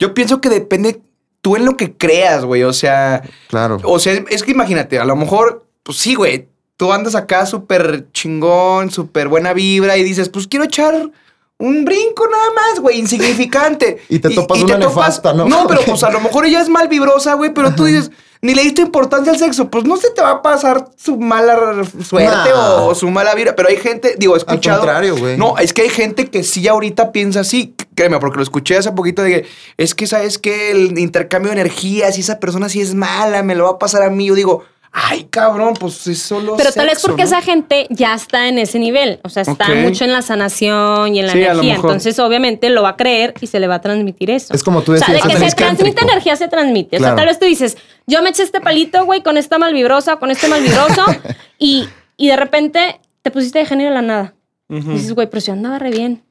[0.00, 1.00] yo pienso que depende
[1.40, 3.78] tú en lo que creas, güey, o sea, Claro.
[3.84, 8.06] o sea, es que imagínate, a lo mejor, pues sí, güey, tú andas acá súper
[8.12, 11.10] chingón, súper buena vibra y dices, pues quiero echar
[11.58, 13.98] un brinco nada más, güey, insignificante.
[14.08, 15.46] Y te topas una nefasta, ¿no?
[15.46, 18.10] No, pero pues a lo mejor ella es mal vibrosa, güey, pero tú dices,
[18.42, 21.82] ni le diste importancia al sexo, pues no se te va a pasar su mala
[22.04, 22.82] suerte Nah.
[22.82, 23.56] o, su mala vibra.
[23.56, 24.80] Pero hay gente, digo, he Al escuchado.
[24.80, 25.36] contrario, güey.
[25.38, 28.92] No, es que hay gente que sí ahorita piensa así, créeme, porque lo escuché hace
[28.92, 32.80] poquito de que es que sabes que el intercambio de energías y esa persona sí
[32.82, 34.26] es mala, me lo va a pasar a mí.
[34.26, 34.64] Yo digo,
[34.98, 36.56] ay, cabrón, pues es solo.
[36.56, 37.28] Pero tal vez porque ¿no?
[37.28, 39.20] esa gente ya está en ese nivel.
[39.24, 41.74] O sea, está mucho en la sanación y en la Sí, a energía.
[41.74, 44.54] Entonces, obviamente, lo va a creer y se le va a transmitir eso.
[44.54, 46.96] Es como tú O sea, de decías, que se transmite energía, se transmite.
[46.96, 50.16] O sea, tal vez tú dices, yo me eché este palito, güey, con esta malvibrosa,
[50.16, 51.04] con este malvibroso,
[51.58, 54.35] y, y de repente te pusiste de genio de la nada.
[54.68, 56.22] Dices, güey, pero si andaba re bien.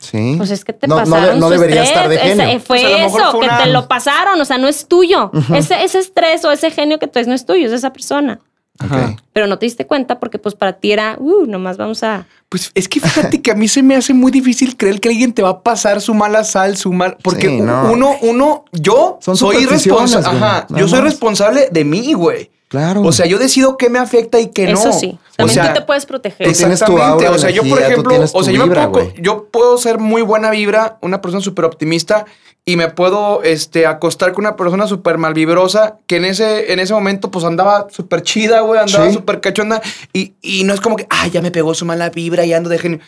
[0.00, 0.34] Sí.
[0.36, 1.88] Pues es que te No- no de- pasaron no su debería estrés.
[1.96, 2.60] estar de genio.
[2.60, 4.40] fue Pues eso, fue que una- te lo pasaron.
[4.40, 5.30] O sea, no es tuyo.
[5.54, 8.40] ese, ese estrés o ese genio que traes no es tuyo, es de esa persona.
[8.78, 9.10] Ajá.
[9.12, 9.20] Ok.
[9.32, 12.26] Pero no te diste cuenta porque pues para ti era, uh, nomás vamos a...
[12.50, 15.32] Pues es que fíjate que a mí se me hace muy difícil creer que alguien
[15.32, 17.16] te va a pasar su mala sal, su mal.
[17.22, 17.90] Porque Sí, no.
[17.92, 20.38] uno, uno, yo Son soy supersticiones, responsable.
[20.40, 20.66] güey, Ajá.
[20.76, 22.50] Yo soy responsable de mí, güey.
[22.68, 23.02] Claro.
[23.02, 24.78] O sea, yo decido qué me afecta y qué no.
[24.78, 25.18] Eso sí.
[25.34, 26.46] O También sea, tú te puedes proteger.
[26.48, 27.28] Tú tienes tu Exactamente.
[27.28, 29.22] o sea, yo, por ejemplo, o sea, yo, me vibra, puedo, güey.
[29.22, 32.26] yo puedo ser muy buena vibra, una persona súper optimista,
[32.64, 36.92] y me puedo este, acostar con una persona súper malvibrosa, que en ese, en ese
[36.92, 39.14] momento, pues andaba súper chida, güey, andaba Sí.
[39.14, 39.80] súper cachonda,
[40.12, 42.68] y, y no es como que, ay, ya me pegó su mala vibra y ando
[42.68, 42.98] de genio.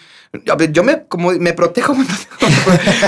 [0.72, 1.94] Yo me, como, me protejo.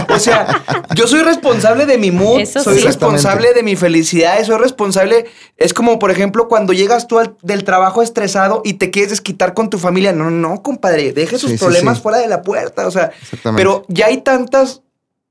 [0.09, 0.47] o sea,
[0.95, 2.85] yo soy responsable de mi mood, Eso soy sí.
[2.87, 5.27] responsable de mi felicidad, soy responsable.
[5.57, 9.55] Es como, por ejemplo, cuando llegas tú al- del trabajo estresado y te quieres desquitar
[9.55, 10.13] con tu familia.
[10.13, 12.03] No, no, compadre, deje sus Sí, problemas sí.
[12.03, 12.87] fuera de la puerta.
[12.87, 13.11] O sea,
[13.57, 14.83] pero ya hay tantas,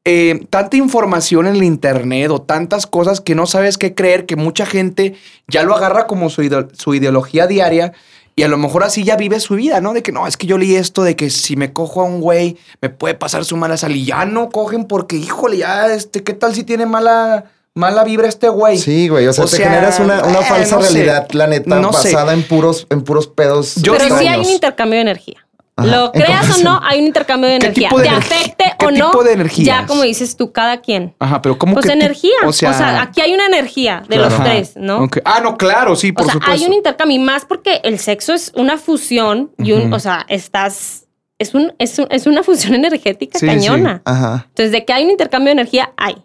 [0.05, 4.35] eh, tanta información en el internet o tantas cosas que no sabes qué creer, que
[4.35, 5.15] mucha gente
[5.47, 7.93] ya lo agarra como su, ide- su ideología diaria.
[8.39, 9.91] Y a lo mejor así ya vive su vida, ¿no?
[9.91, 12.21] De que no, es que yo leí esto de que si me cojo a un
[12.21, 13.93] güey, me puede pasar su mala sal.
[13.93, 18.29] Y ya no cogen porque, híjole, ya, este, ¿qué tal si tiene mala, mala vibra
[18.29, 18.77] este güey?
[18.77, 19.27] Sí, güey.
[19.27, 20.93] O sea, O te sea, generas una, una eh, falsa no sé.
[20.93, 22.13] realidad, la neta, No sé.
[22.13, 23.75] basada en puros, en puros pedos.
[23.75, 25.45] Yo Pero sí hay un intercambio de energía.
[25.79, 25.87] Ajá.
[25.97, 27.89] Lo creas o no, hay un intercambio de ¿Qué energía.
[27.95, 29.65] de Te afecte ¿Qué o no, tipo de energías?
[29.67, 31.15] ya como dices tú, cada quien.
[31.19, 32.31] Ajá, pero ¿cómo Pues que energía.
[32.45, 35.07] O sea, aquí hay una energía de los tres, ¿no?
[35.25, 36.53] Ah, no, claro, sí, por o sea, supuesto.
[36.55, 40.25] hay un intercambio y más porque el sexo es una fusión y un, o sea,
[40.29, 44.01] estás, es, un, es, un- es una fusión energética Sí, cañona.
[44.05, 44.45] Ajá.
[44.49, 46.15] Entonces, de que hay un intercambio de energía, hay.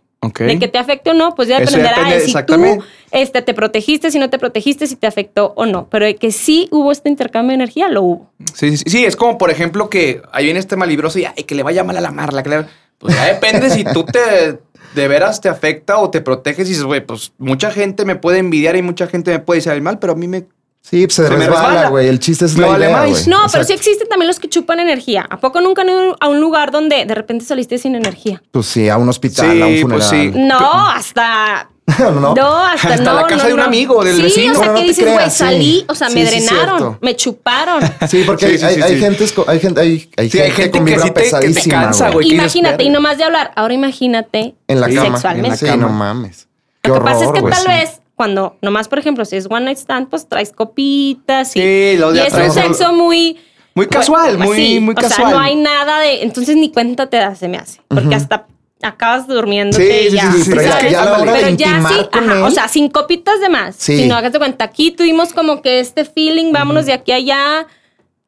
[0.45, 3.55] De que te afecte o no, pues ya dependerá depende, de si tú este, te
[3.55, 5.89] protegiste, si no te protegiste, si te afectó o no.
[5.91, 8.31] Pero de que sí hubo este intercambio de energía, lo hubo.
[8.55, 11.55] Sí, sí, sí, es como, por ejemplo, que ahí viene este malibroso y ay, que
[11.55, 12.43] le vaya mal a la marla.
[12.43, 12.67] Que le-
[12.99, 14.59] Pues ya depende si tú te
[14.95, 18.39] de veras te afecta o te proteges y dices, güey, pues mucha gente me puede
[18.39, 20.45] envidiar y mucha gente me puede decir mal, pero a mí me...
[20.89, 22.09] Sí, pues se, Se resbala, güey.
[22.09, 23.11] El chiste es Me la vale idea, más.
[23.11, 23.27] güey.
[23.27, 25.27] No, pero sí existen también los que chupan energía.
[25.31, 28.43] ¿A poco nunca han ido a un lugar donde de repente saliste sin energía?
[28.51, 30.33] Pues sí, a un hospital, Sí, a un pues funeral.
[30.35, 30.39] sí.
[30.39, 32.59] No, hasta ¿No?
[32.65, 34.53] hasta, hasta la casa de un amigo, del sí, vecino.
[34.53, 35.37] o sea, No, que no dices, güey, sí.
[35.37, 37.83] salí, o sea, me Sí, sí, drenaron, me chuparon.
[38.09, 39.01] Sí, porque Sí, hay, sí, hay, sí, hay sí.
[39.01, 41.21] gente, esco- hay gente, hay, hay Sí, gente, gente con que vibra sí te- que
[41.21, 42.15] te pesadísima, cansa, güey.
[42.15, 42.29] güey.
[42.29, 45.03] ¿qué imagínate, y no más de hablar, ahora imagínate En la cama.
[45.19, 45.57] sexualmente.
[45.57, 46.47] Sí, no mames.
[46.85, 47.69] Lo que pasa es que tal sí.
[47.69, 51.97] vez cuando, nomás por ejemplo, si es one night stand, pues traes copitas y, Sí,
[51.99, 53.39] lo y de es un sexo muy...
[53.77, 55.31] Muy casual, muy, muy o casual.
[55.31, 56.23] sea, no hay nada de...
[56.23, 57.81] Entonces ni cuenta te da, se me hace.
[57.89, 58.47] Porque hasta
[58.83, 60.31] acabas durmiéndote Sí, ya.
[60.31, 62.43] sí, sí, pero ya- ya la hora de Pero ya sí, ajá, él.
[62.43, 63.75] o sea, sin copitas de más.
[63.77, 63.97] Sí.
[63.97, 67.17] Si no hagas de cuenta, aquí tuvimos como que este feeling, vámonos de aquí a
[67.17, 67.67] allá.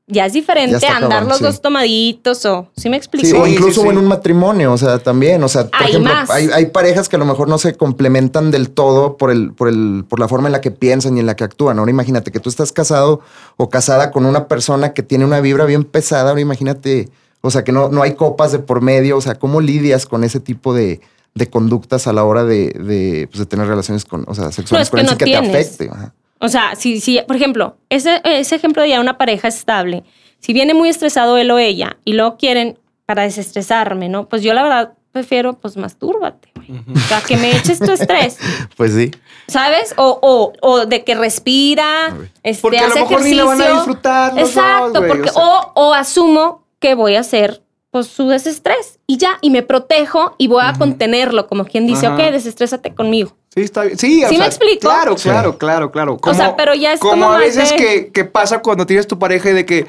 [0.09, 1.45] Ya es diferente Ya andar los sí.
[1.45, 2.69] dos tomaditos o...
[2.77, 3.27] ¿Sí me explico?
[3.27, 3.89] Sí, o incluso sí, sí.
[3.89, 6.31] en un matrimonio, o sea, también, o sea, por Hay ejemplo, más.
[6.31, 9.69] hay, hay parejas que a lo mejor no se complementan del todo por el, por
[9.69, 11.81] el, por la forma en la que piensan y en la que actúan.
[11.81, 13.21] Ahora imagínate que tú estás casado
[13.57, 16.31] o casada con una persona que tiene una vibra bien pesada.
[16.31, 17.09] Ahora imagínate,
[17.41, 19.17] o sea, que no, no hay copas de por medio.
[19.17, 21.01] O sea, ¿cómo lidias con ese tipo de,
[21.35, 24.87] de conductas a la hora de, de, pues, de tener relaciones con, o sea, sexuales
[24.87, 25.91] es con que no que te afecte?
[25.93, 26.15] Ajá.
[26.39, 30.05] O sea, si, si, por ejemplo, ese, ese ejemplo de ya una pareja estable,
[30.39, 34.29] si viene muy estresado él o ella y luego quieren para desestresarme, ¿no?
[34.29, 36.79] Pues yo la verdad prefiero, pues, mastúrbate, güey.
[36.95, 38.37] O sea, que me eches tu estrés,
[38.77, 39.11] Pues sí.
[39.49, 39.95] ¿sabes?
[39.97, 43.73] O, o, o de que respira, este, Porque a lo mejor ni la van a
[43.73, 45.43] disfrutar los Exacto, dos, porque, o sea.
[45.43, 50.35] o, o asumo que voy a hacer pues su desestrés y ya, y me protejo
[50.37, 52.17] y voy a contenerlo, como quien dice, Ajá.
[52.17, 53.35] ok, desestrésate conmigo.
[53.57, 53.97] Sí, está bien.
[53.99, 54.81] Sí, ¿Sí me sea, explico?
[54.81, 55.29] Claro, Sí.
[55.31, 56.19] claro, claro, claro.
[56.23, 59.07] O sea, pero ya es como, como a veces de- que, que pasa cuando tienes
[59.07, 59.87] tu pareja y de que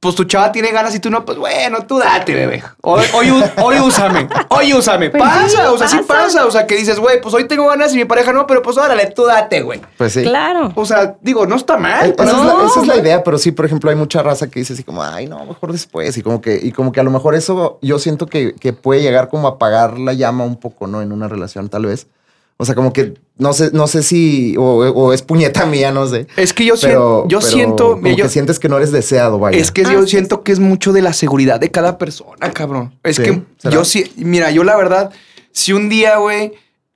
[0.00, 2.62] pues tu chava tiene ganas y tú no, pues bueno, tú date, bebé.
[2.82, 5.08] Hoy, hoy, úsame, hoy úsame.
[5.08, 6.44] Pues pasa, sí, o sea, sí pasa.
[6.46, 8.76] O sea, que dices, güey, pues hoy tengo ganas y mi pareja no, pero pues
[8.76, 9.80] órale, tú date, güey.
[9.96, 10.22] Pues sí.
[10.22, 10.72] Claro.
[10.74, 12.04] O sea, digo, no está mal.
[12.10, 12.66] Eh, Esa, pero- es la, No.
[12.66, 15.02] esa es la idea, pero sí, por ejemplo, hay mucha raza que dice así como,
[15.02, 16.16] ay, no, mejor después.
[16.18, 19.00] Y como que, y como que a lo mejor eso yo siento que, que puede
[19.00, 21.00] llegar como a apagar la llama un poco, ¿no?
[21.00, 22.08] En una relación, tal vez.
[22.56, 26.06] O sea, como que no sé, no sé si, o, o es puñeta mía, no
[26.06, 26.26] sé.
[26.36, 28.76] Es que yo, Pero, siento, yo pero siento, como mira, yo- que sientes que no
[28.76, 29.58] eres deseado, vaya.
[29.58, 32.52] Es que Ah, yo sí, siento que es mucho de la seguridad de cada persona,
[32.52, 32.94] cabrón.
[33.02, 33.74] Es Sí, que ¿será?
[33.74, 35.10] yo sí, mira, yo la verdad,
[35.50, 36.52] si un día, güey,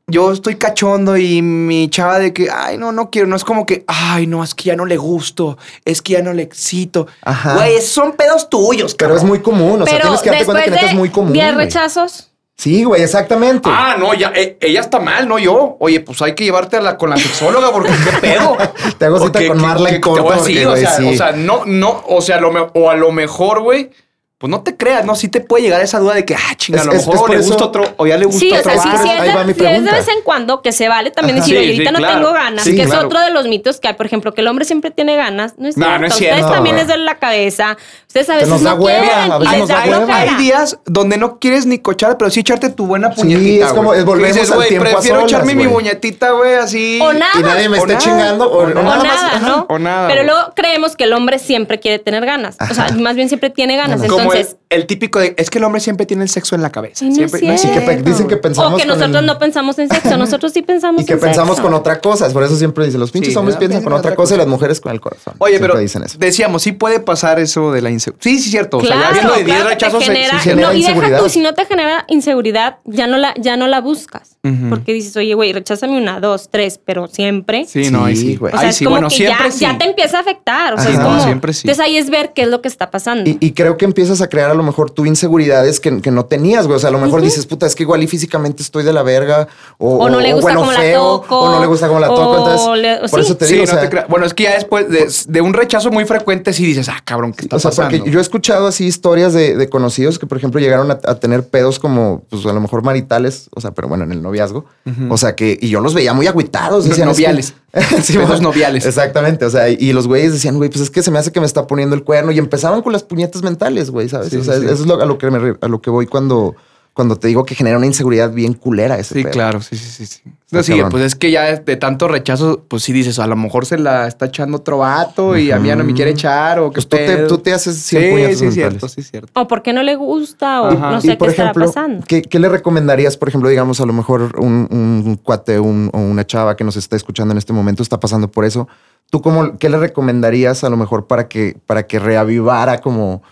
[0.06, 3.66] yo estoy cachondo y mi chava de que, ay, no, no quiero, no es como
[3.66, 7.08] que, ay, no, es que ya no le gusto, es que ya no le excito.
[7.22, 7.56] Ajá.
[7.56, 9.24] Güey, son pedos tuyos, pero cabrón.
[9.24, 9.82] es muy común.
[9.82, 11.32] O sea, Pero tienes que darte cuenta después que neta de es muy común.
[11.34, 11.66] 10 güey.
[11.66, 13.68] rechazos, Sí, güey, exactamente.
[13.72, 15.76] Ah, no, ya, eh, ella está mal, no yo.
[15.78, 18.56] Oye, pues hay que llevarte a la, con la sexóloga porque qué pedo.
[18.98, 20.42] Te hago cita con Marla en que te voy a corto.
[20.42, 21.08] decir, porque, o, güey, sea, sí.
[21.08, 23.90] o sea, no, no, o sea, a lo o a lo mejor, güey,
[24.38, 25.16] pues no te creas, ¿no?
[25.16, 27.14] Sí te puede llegar esa duda de que, ah, chinga, Es- a lo es- mejor
[27.16, 28.88] es o le eso- gusta otro, o ya le gusta Sí, o otro sea, sí,
[28.88, 29.02] vato.
[29.02, 31.38] sí, es Ahí va de, sí es de vez en cuando que se vale también
[31.38, 31.44] Ajá.
[31.44, 32.14] decir, Sí, oye, ahorita sí, no claro.
[32.20, 33.00] tengo ganas, Sí, que claro.
[33.00, 35.54] es otro de los mitos que hay, por ejemplo, que el hombre siempre tiene ganas.
[35.58, 36.00] No es No, cierto.
[36.00, 36.84] no es Ustedes cierto, también güey.
[36.84, 37.76] les duele la cabeza.
[38.06, 40.16] Ustedes a veces nos da no hueva, quieren a y veces les nos da hueva.
[40.20, 43.66] hay días donde no quieres ni cochar, pero sí echarte tu buena Sí, puñetita.
[43.66, 45.74] es como- es volvemos al tiempo a prefiero echarme mi güey.
[45.74, 47.00] muñetita, güey, así.
[47.02, 47.32] O nada.
[47.36, 48.48] Y nadie me O esté chingando.
[48.48, 49.32] O, O o nada.
[49.34, 49.38] O.
[49.40, 49.66] ¿no?
[49.68, 52.56] O nada, Pero luego creemos que el hombre siempre quiere tener ganas.
[52.70, 54.00] O sea, más bien siempre tiene ganas.
[54.28, 54.28] Ganas.
[54.28, 56.62] Como el, Entonces, el típico de, es que el hombre siempre tiene el sexo en
[56.62, 57.00] la cabeza.
[57.00, 57.62] Sí, no es siempre, cierto.
[57.62, 60.52] Sí, que pe- dicen que pensamos o que el- nosotros no pensamos en sexo, nosotros
[60.52, 61.62] sí pensamos Y que en pensamos sexo.
[61.62, 62.28] con otra cosa.
[62.32, 64.80] Por eso siempre dicen, los pinches Sí, hombres piensan con otra cosa y las mujeres
[64.80, 65.34] con el corazón.
[65.38, 66.18] Oye, Siempre pero dicen eso.
[66.18, 68.22] decíamos, sí puede pasar eso de la inseguridad.
[68.22, 68.78] Sí, sí, cierto.
[68.78, 71.18] o sea, ya Claro, viendo de 10 claro rechazos, se- genera, genera no, y deja
[71.18, 74.36] tú, si no te genera inseguridad, ya no la, ya no la buscas.
[74.70, 77.66] Porque dices, oye, güey, recházame una, dos, tres, pero siempre.
[77.66, 78.50] Sí, no, ahí Sí, güey.
[78.54, 80.72] O sea, Ahí es sí, como bueno, que siempre ya, te empieza a afectar.
[80.72, 81.22] O sea, es No, como.
[81.22, 81.62] siempre sí.
[81.68, 83.28] Entonces ahí es ver qué es lo que está pasando.
[83.28, 86.24] Y, y creo que empiezas a crear a lo mejor tú inseguridades que, que no
[86.26, 86.76] tenías, güey.
[86.76, 89.02] O sea, a lo mejor dices, puta, es que igual y físicamente estoy de la
[89.02, 89.48] verga.
[89.78, 92.00] O, O no le gusta bueno, cómo la feo, toco, O no le gusta cómo
[92.00, 92.20] la toco.
[92.30, 92.36] o
[92.76, 93.26] Entonces, le- por sí.
[93.26, 94.04] eso te Sí, digo, no o sea, te.
[94.08, 97.32] Bueno, es que ya después de, de un rechazo muy frecuente, sí dices, ah, cabrón,
[97.32, 97.96] ¿qué está O sea, pasando?
[97.98, 101.14] porque yo he escuchado así historias de, de conocidos que, por ejemplo, llegaron a, a
[101.16, 104.64] tener pedos como, pues a lo mejor maritales, o sea, pero bueno, en el noviazgo.
[105.10, 106.84] O sea, que, y yo los veía muy agüitados.
[106.84, 107.54] No- Decían, noviales.
[108.02, 108.86] Sí, Pedos bueno, noviales.
[108.86, 109.44] Exactamente.
[109.44, 111.44] O sea, y los güeyes decían, güey, pues es que se me hace que me
[111.46, 112.32] está poniendo el cuerno.
[112.32, 114.28] Y empezaban con las puñetas mentales, güey, ¿sabes?
[114.30, 114.64] Sí, o sea, sí.
[114.64, 116.54] eso es lo- a, lo que me a lo que voy cuando,
[116.94, 119.32] cuando te digo que genera una inseguridad bien culera ese Sí, pedo.
[119.32, 120.06] claro, sí, sí, sí.
[120.06, 120.22] sí.
[120.50, 123.66] No, sí, pues es que ya de tanto rechazo, pues sí dices, a lo mejor
[123.66, 126.70] se la está echando otro vato y a mí ya no me quiere echar o
[126.70, 128.54] qué Pues tú te, tú te haces 100 Sí, puñetas sí, mentales.
[128.54, 129.40] cierto, sí, cierto.
[129.40, 130.90] O por qué no le gusta, o Ajá.
[130.92, 132.04] no Y, sé por qué estará ejemplo, pasando.
[132.08, 135.98] ¿qué, qué le recomendarías, por ejemplo, digamos, a lo mejor un, un cuate un- o
[135.98, 138.66] una chava que nos está escuchando en este momento está pasando por eso?
[139.10, 143.22] ¿Tú cómo, qué le recomendarías a lo mejor para que, para que reavivara como,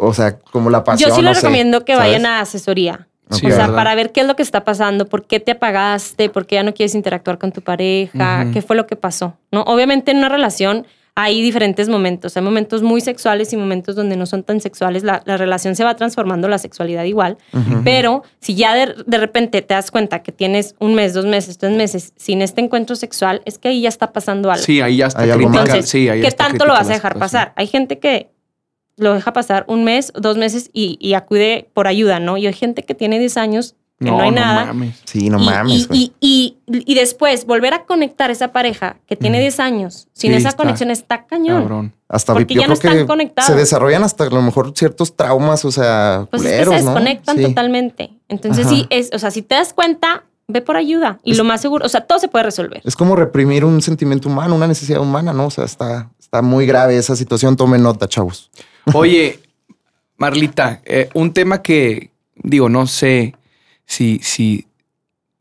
[0.00, 1.10] o sea, como la pasión?
[1.10, 2.08] Yo sí no les sé, recomiendo que ¿sabes?
[2.08, 3.06] vayan a asesoría.
[3.30, 3.74] Sí, o sea, ¿verdad?
[3.76, 6.62] para ver qué es lo que está pasando, por qué te apagaste, por qué ya
[6.64, 9.36] no quieres interactuar con tu pareja, qué fue lo que pasó.
[9.52, 9.62] ¿no?
[9.62, 10.84] Obviamente en una relación
[11.14, 12.36] hay diferentes momentos.
[12.36, 15.02] Hay momentos muy sexuales y momentos donde no son tan sexuales.
[15.02, 17.36] La, la relación se va transformando, la sexualidad igual.
[17.84, 21.58] Pero si ya de, de, repente te das cuenta que tienes un mes, dos meses,
[21.58, 24.64] tres meses sin este encuentro sexual, es que ahí ya está pasando algo.
[24.64, 25.82] Sí, ahí ya está crítica.
[25.82, 27.52] sí, ahí ¿Qué tanto lo vas a dejar pasar?
[27.56, 28.30] Hay gente que
[28.96, 32.36] lo deja pasar un mes, dos meses y, y, acude por ayuda, ¿no?
[32.36, 34.66] Y hay gente que tiene 10 años que no, hay nada.
[34.66, 35.02] Mames.
[35.04, 35.86] Sí, no mames.
[35.92, 40.52] Y, y, y, después volver a conectar esa pareja que tiene 10 años sin esa
[40.52, 41.62] conexión está cañón.
[41.62, 41.94] Cabrón.
[42.08, 43.50] Hasta porque ya no están conectados.
[43.50, 47.40] Se desarrollan hasta a lo mejor ciertos traumas, o sea, pues es que se desconectan
[47.40, 48.10] totalmente.
[48.28, 51.20] Entonces, sí, es, o sea, si te das cuenta, ve por ayuda.
[51.22, 52.80] Y lo más seguro, o sea, todo se puede resolver.
[52.84, 55.46] Es como reprimir un sentimiento humano, una necesidad humana, ¿no?
[55.46, 57.54] O sea, está, está muy grave esa situación.
[57.56, 58.50] Tomen nota, chavos.
[58.94, 59.40] Oye,
[60.16, 62.10] Marlita, eh, un tema que
[62.42, 63.34] digo, no sé
[63.86, 64.66] si, si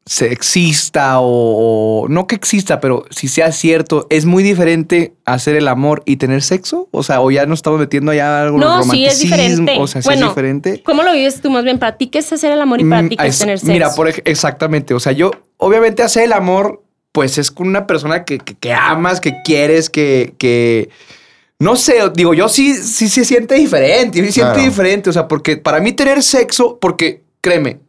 [0.06, 5.68] se exista o, no que exista, pero si sea cierto, es muy diferente hacer el
[5.68, 6.90] amor y tener sexo.
[6.92, 9.78] O sea, o ya nos estamos metiendo allá algo no, sí es diferente.
[9.80, 10.82] O sea, sí es diferente.
[10.84, 11.78] ¿Cómo lo vives tú más bien?
[11.78, 13.72] Para ti, ¿qué es hacer el amor y para mm, ti, ¿qué es, tener sexo?
[13.72, 14.96] Mira, por, exactamente.
[14.96, 19.22] O sea, yo, obviamente, hacer el amor, pues es con una persona que, que, amas,
[19.22, 20.90] que quieres, que, que
[21.60, 24.18] no sé, digo, yo sí, sí se siente diferente.
[24.18, 25.10] Yo sí siento diferente.
[25.10, 27.82] O sea, porque para mí tener sexo, porque créeme,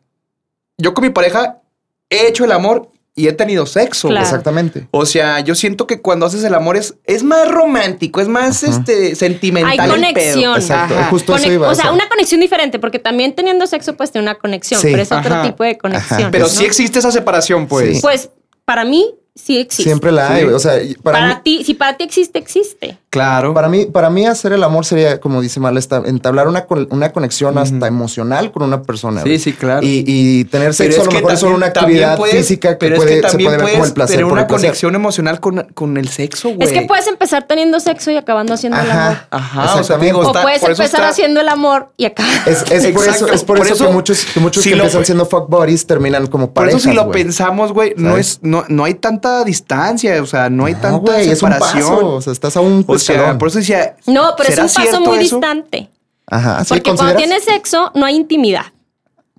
[0.76, 1.60] yo con mi pareja
[2.08, 4.10] he hecho el amor y he tenido sexo.
[4.10, 4.88] Exactamente.
[4.90, 8.64] O sea, yo siento que cuando haces el amor es, es más romántico, es más
[8.64, 9.78] este, sentimental.
[9.78, 10.56] Hay conexión.
[10.56, 10.96] Exacto.
[11.10, 15.00] Justo o sea, una conexión diferente, porque también teniendo sexo puedes tener una conexión, pero
[15.00, 16.32] es otro tipo de conexión.
[16.32, 18.00] Pero sí existe esa separación, pues.
[18.00, 18.30] Pues
[18.64, 19.84] para mí sí existe.
[19.84, 20.44] Siempre la hay.
[20.44, 22.98] O sea, para, ti, si para ti existe, existe.
[23.10, 23.54] Claro.
[23.54, 27.58] Para mí, para mí hacer el amor sería, como dice Mal, entablar una, una conexión
[27.58, 29.22] hasta emocional con una persona.
[29.22, 29.80] Sí, sí, claro.
[29.82, 33.56] Y, tener sexo a lo mejor es solo una actividad física que, puede, se puede
[33.56, 34.16] ver como el placer.
[34.16, 36.68] Tener una conexión emocional con, con, el sexo, güey.
[36.68, 39.16] Es que puedes empezar teniendo sexo y acabando haciendo el amor.
[39.30, 42.32] Ajá, o, sea, o puedes empezar haciendo el amor y acabar.
[42.46, 45.86] Es, por eso, es por, eso, que muchos, que, muchos que empiezan siendo fuck buddies
[45.86, 49.29] terminan como parejas, Por eso si lo pensamos, güey, no, es, no, no hay tanta
[49.44, 51.98] distancia, o sea, no hay tanta separación.
[52.02, 55.00] o sea, estás a un O sea, por eso decía, no, pero es un paso
[55.00, 55.88] muy distante.
[56.26, 56.64] Ajá.
[56.68, 58.66] Porque cuando tienes sexo no hay intimidad.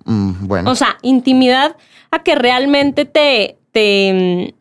[0.04, 0.70] Mm, bueno.
[0.70, 1.76] O sea, intimidad
[2.10, 4.54] a que realmente te, te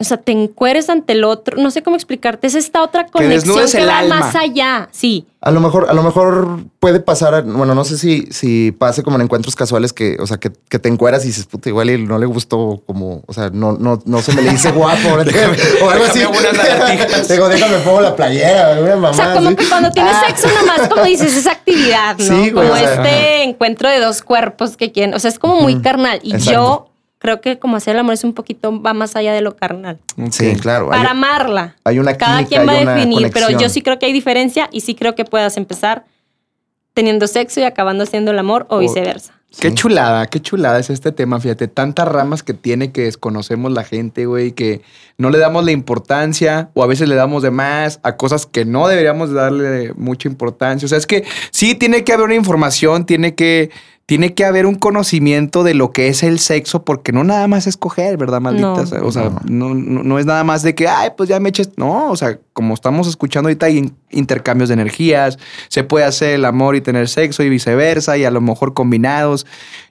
[0.00, 1.56] o sea, te encueres ante el otro.
[1.56, 2.46] No sé cómo explicarte.
[2.46, 4.88] Es esta otra conexión que, va más allá.
[4.92, 5.26] Sí.
[5.40, 9.16] A lo mejor, a lo mejor puede pasar, bueno, no sé si, si pase como
[9.16, 12.04] en encuentros casuales que, o sea, que, que te encueras y dices, puta, igual y
[12.04, 15.08] no le gustó como, o sea, no, no, no se me le dice guapo
[15.82, 16.20] o algo así.
[17.28, 20.24] Digo, déjame pongo la playera, mamá, O sea, como que cuando tienes ah.
[20.26, 22.24] sexo nomás, como dices, es actividad, ¿no?
[22.24, 26.20] Sí, como este encuentro de dos cuerpos que quieren, o sea, es como muy carnal.
[26.22, 26.87] Y yo
[27.18, 29.98] creo que como hacer el amor es un poquito, va más allá de lo carnal.
[30.30, 30.88] Sí, claro.
[30.88, 31.76] Para amarla.
[31.84, 34.80] Hay una Cada quien va a definir, pero yo sí creo que hay diferencia y
[34.80, 36.04] sí creo que puedas empezar
[36.94, 39.34] teniendo sexo y acabando haciendo el amor o viceversa.
[39.60, 43.82] Qué chulada, qué chulada es este tema, fíjate, tantas ramas que tiene que desconocemos la
[43.82, 44.82] gente, güey, que
[45.16, 48.66] no le damos la importancia o a veces le damos de más a cosas que
[48.66, 50.84] no deberíamos darle mucha importancia.
[50.84, 53.70] O sea, es que sí tiene que haber una información, tiene que
[54.08, 57.66] tiene que haber un conocimiento de lo que es el sexo, porque no nada más
[57.66, 58.72] es coger, ¿verdad, maldita?
[59.02, 59.74] o sea, no.
[59.74, 61.72] No, es nada más de que, ay, pues ya me eches.
[61.76, 66.46] No, o sea, como estamos escuchando ahorita, hay intercambios de energías, se puede hacer el
[66.46, 69.44] amor y tener sexo y viceversa, y a lo mejor combinados.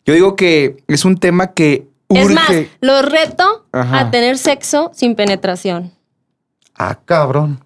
[0.03, 1.87] Yo digo que es un tema que.
[2.07, 2.23] Urge.
[2.23, 2.51] Es más,
[2.81, 5.91] lo reto a tener sexo sin penetración.
[6.73, 7.63] Ah, cabrón.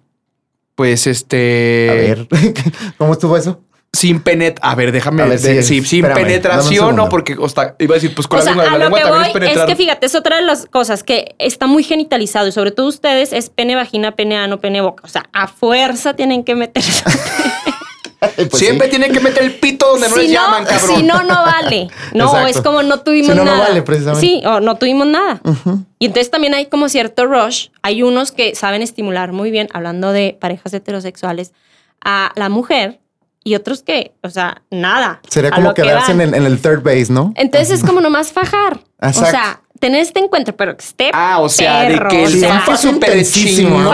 [0.74, 1.88] Pues este.
[1.88, 2.28] A ver,
[2.98, 3.62] ¿cómo estuvo eso?
[3.94, 7.36] Sin penet a ver déjame ver, sin penetración no porque
[7.78, 10.36] iba a decir pues con la lengua, lo que voy es que fíjate es otra
[10.36, 14.38] de las cosas que está muy genitalizado y sobre todo ustedes es pene vagina pene
[14.38, 17.04] ano pene boca o sea a fuerza tienen que meterse
[18.36, 20.96] pues Siempre tienen que meter el pito donde no les llaman, cabrón.
[20.96, 21.88] Si no, no vale.
[22.14, 23.44] No, es como no tuvimos nada.
[23.44, 24.24] No vale, precisamente.
[24.24, 25.40] Sí, o no tuvimos nada.
[25.98, 27.70] Y entonces también hay como cierto rush.
[27.82, 31.52] Hay unos que saben estimular muy bien, hablando de parejas heterosexuales,
[32.00, 33.00] a la mujer
[33.44, 35.20] y otros que, o sea, nada.
[35.28, 37.32] Sería como quedarse en el, en el, third base, ¿no?
[37.36, 38.80] Entonces es como nomás fajar.
[39.00, 41.10] O sea, tener este encuentro, pero que esté.
[41.12, 43.90] Ah, o sea, de que el faje súper chino,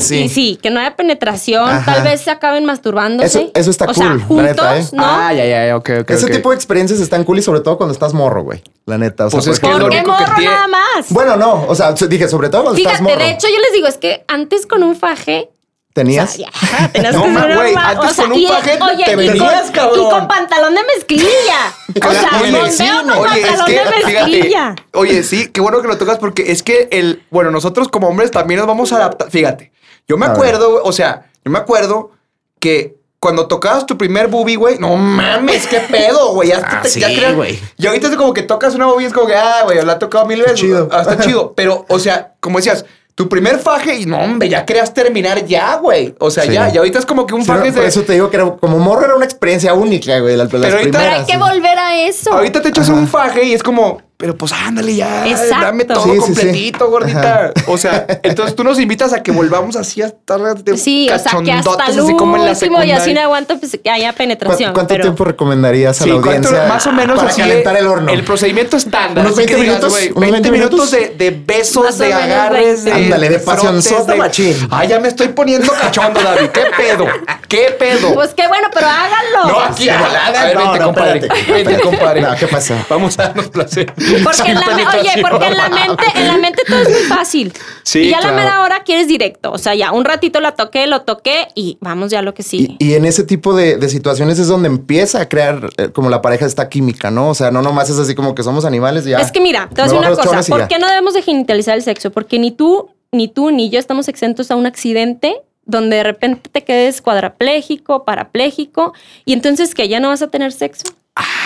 [0.00, 0.28] sí.
[0.28, 3.42] sí, que no haya penetración, tal vez se acaben masturbándose.
[3.42, 3.94] Eso, eso está o cool.
[3.94, 4.84] Sea, juntos, neta, ¿eh?
[4.92, 5.02] ¿no?
[5.04, 6.10] Ah, ya, ya, ok, ok.
[6.10, 8.64] Ese tipo de experiencias están cool y sobre todo cuando estás morro, güey.
[8.84, 9.26] La neta.
[9.26, 11.06] O sea, pues es que ¿Por qué morro nada más?
[11.10, 11.66] Bueno, no.
[11.68, 13.16] O sea, dije, sobre todo cuando estás morro.
[13.16, 15.51] de hecho, yo les digo, es que antes con un faje
[15.92, 16.30] ¿Tenías?
[16.30, 16.48] O sea,
[16.80, 20.00] ya, tenías no, que güey, antes con un paquete te venías, cabrón.
[20.00, 21.72] Y con pantalón de mezclilla.
[22.08, 23.84] O sea, oye, con sí, con oye, pantalón es que, de
[24.24, 24.74] mezclilla.
[24.74, 28.08] Fíjate, oye, sí, qué bueno que lo tocas porque es que el, bueno, nosotros como
[28.08, 29.30] hombres también nos vamos a adaptar.
[29.30, 29.72] Fíjate,
[30.08, 30.36] Yo me A ver.
[30.36, 32.12] acuerdo, o sea, yo me acuerdo
[32.58, 36.48] que cuando tocabas tu primer boobie, güey, no mames, qué pedo, güey.
[36.48, 37.60] Ya, Ah, te- sí, ya güey.
[37.76, 39.96] Y ahorita es como que tocas una boobie, es como que, ah, güey, la he
[39.96, 40.58] tocado mil veces.
[40.58, 40.88] chido.
[40.90, 41.52] Ah, está chido.
[41.54, 42.84] Pero, o sea, como decías,
[43.14, 46.14] tu primer faje y no, hombre, ya querías terminar ya, güey.
[46.18, 46.52] O sea, Sí.
[46.52, 47.72] ya, y ahorita es como que un Sí, faje no, de.
[47.72, 50.36] por eso te digo que era, como morro era una experiencia única, güey.
[50.36, 51.20] Las, las Pero ahorita- primeras.
[51.20, 51.38] Hay que sí.
[51.38, 52.32] volver a eso.
[52.32, 55.64] Ahorita te echas un faje y es como, pero pues ándale ya, Exacto.
[55.64, 56.20] dame todo Sí, sí, sí.
[56.20, 57.52] completito, gordita.
[57.66, 61.18] O sea, entonces tú nos invitas a que volvamos así a estar de Sí, o
[61.18, 63.76] sea, que hasta cachondotes, el así como en la último y así no aguanto pues,
[63.82, 64.72] que haya ¿Cu- penetración.
[64.74, 66.68] ¿Cuánto pero tiempo recomendarías a Sí, la ¿cuánto- audiencia?
[66.68, 68.12] más o menos para así calentar el horno.
[68.12, 69.26] El procedimiento estándar.
[69.26, 69.90] ¿Unos así que 20 digas, minutos?
[69.92, 71.18] güey, ¿Unos 20 20 minutos de, minutos?
[71.18, 72.90] de besos, Más o de agarres, 20.
[73.00, 73.04] de.
[73.06, 74.68] Ándale, de frotes, pasionzota, de- machín.
[74.70, 76.50] Ay, ya me estoy poniendo cachondo, David.
[76.50, 77.06] ¿Qué pedo?
[77.48, 78.14] ¿Qué pedo?
[78.14, 79.52] Pues qué bueno, pero háganlo.
[79.52, 80.40] no, aquí de volada.
[80.40, 81.28] A ver, No, vente, no, compadre.
[81.48, 82.20] Vente, compadre.
[82.20, 82.76] No, ¿qué pasa?
[82.88, 83.92] Vamos a darnos placer.
[84.22, 87.00] Porque en la, me- oye, porque en la mente, en la mente todo es muy
[87.08, 87.52] fácil.
[87.82, 88.36] Sí, y ya claro.
[88.36, 89.50] la mera hora quieres directo.
[89.52, 92.42] O sea, ya un ratito la toqué, lo toqué y vamos ya a lo que
[92.42, 92.76] sigue.
[92.78, 96.10] Y, y en ese tipo de, de situaciones es donde empieza a crear eh, como
[96.10, 97.30] la pareja esta química, ¿no?
[97.30, 99.18] O sea, no nomás es así como que somos animales y ya.
[99.18, 100.42] Es que mira, te voy a decir una cosa.
[100.48, 102.10] ¿Por qué no debemos de genitalizar el sexo?
[102.10, 106.50] Porque ni tú, ni tú, ni yo estamos exentos a un accidente donde de repente
[106.50, 108.94] te quedes cuadrapléjico, parapléjico
[109.24, 110.84] y entonces que ya no vas a tener sexo.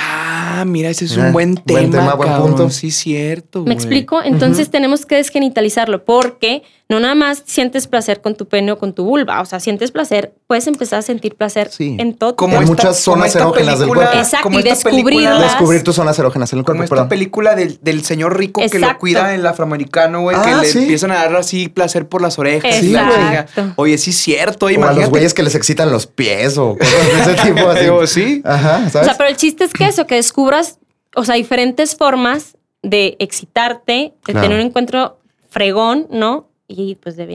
[0.08, 1.80] Ah, mira, ese es un buen tema.
[1.80, 2.70] buen tema, buen punto.
[2.70, 3.60] Sí, cierto.
[3.60, 3.74] ¿Me güey.
[3.74, 4.22] explico?
[4.22, 8.92] Entonces tenemos que desgenitalizarlo porque no nada más sientes placer con tu pene o con
[8.92, 9.40] tu vulva.
[9.40, 11.96] O sea, sientes placer, puedes empezar a sentir placer Sí.
[11.98, 12.30] en todo.
[12.30, 12.72] tu Como En cuerpo.
[12.74, 14.16] muchas como zonas erógenas del cuerpo.
[14.16, 15.40] Exacto, como y esta descubrirlas.
[15.42, 17.08] Descubrir tus zonas erógenas en el Como cuerpo, esta perdón.
[17.08, 20.78] película del, del señor rico que lo cuida el afroamericano, güey, que Ah, le sí.
[20.78, 22.80] empiezan a dar así placer por las orejas.
[22.82, 23.72] y la Exacto.
[23.76, 27.26] Oye, sí es cierto, O a los güeyes que les excitan los pies o cosas
[27.26, 27.80] de ese tipo así.
[27.82, 28.42] Digo, sí.
[28.44, 29.08] Ajá, O ¿sabes?
[29.08, 30.78] sea, pero el chiste es que eso, que descubras,
[31.16, 34.42] o sea, diferentes formas de excitarte, de Claro.
[34.42, 35.18] tener un encuentro
[35.50, 36.48] fregón, ¿no?
[36.68, 37.26] Y pues de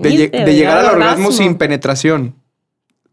[0.53, 2.35] llegar al orgasmo sin penetración.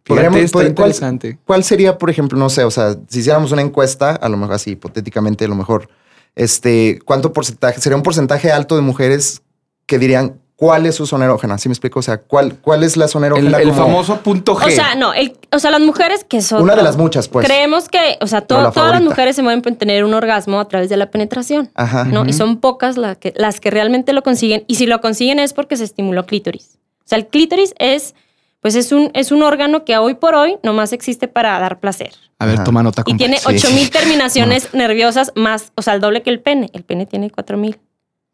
[0.04, 1.38] Podríamos- Fíjate, está ¿cuál- interesante.
[1.44, 4.54] ¿Cuál sería, por ejemplo, no sé, o sea, si hiciéramos una encuesta, a lo mejor
[4.54, 5.88] así, hipotéticamente, a lo mejor,
[6.34, 9.42] este, ¿cuánto porcentaje, sería un porcentaje alto de mujeres
[9.86, 11.56] que dirían cuál es su zona erógena?
[11.56, 12.00] ¿Sí me explico?
[12.00, 13.58] O sea, ¿cuál, cuál es la zona El, erógena?
[13.58, 14.66] el como famoso punto G.
[14.66, 16.62] O sea, no, el, o sea, las mujeres que son.
[16.62, 17.46] Una de las muchas, pues.
[17.46, 20.14] Creemos que, o sea, to- Pero la todas las mujeres se mueven por tener un
[20.14, 21.70] orgasmo a través de la penetración.
[21.76, 22.02] Ajá.
[22.04, 22.26] ¿no?
[22.26, 24.64] Y son pocas las que, las que realmente lo consiguen.
[24.66, 26.78] Y si lo consiguen es porque se estimuló clítoris.
[27.04, 28.16] O sea, el clítoris es,
[28.60, 32.10] pues es un, es un órgano que hoy por hoy nomás existe para dar placer.
[32.40, 32.64] A ver, Ajá.
[32.64, 33.04] toma nota.
[33.06, 33.46] Y tiene Sí.
[33.46, 36.68] 8000 terminaciones nerviosas más, o sea, el doble que el pene.
[36.72, 37.78] El pene tiene 4000.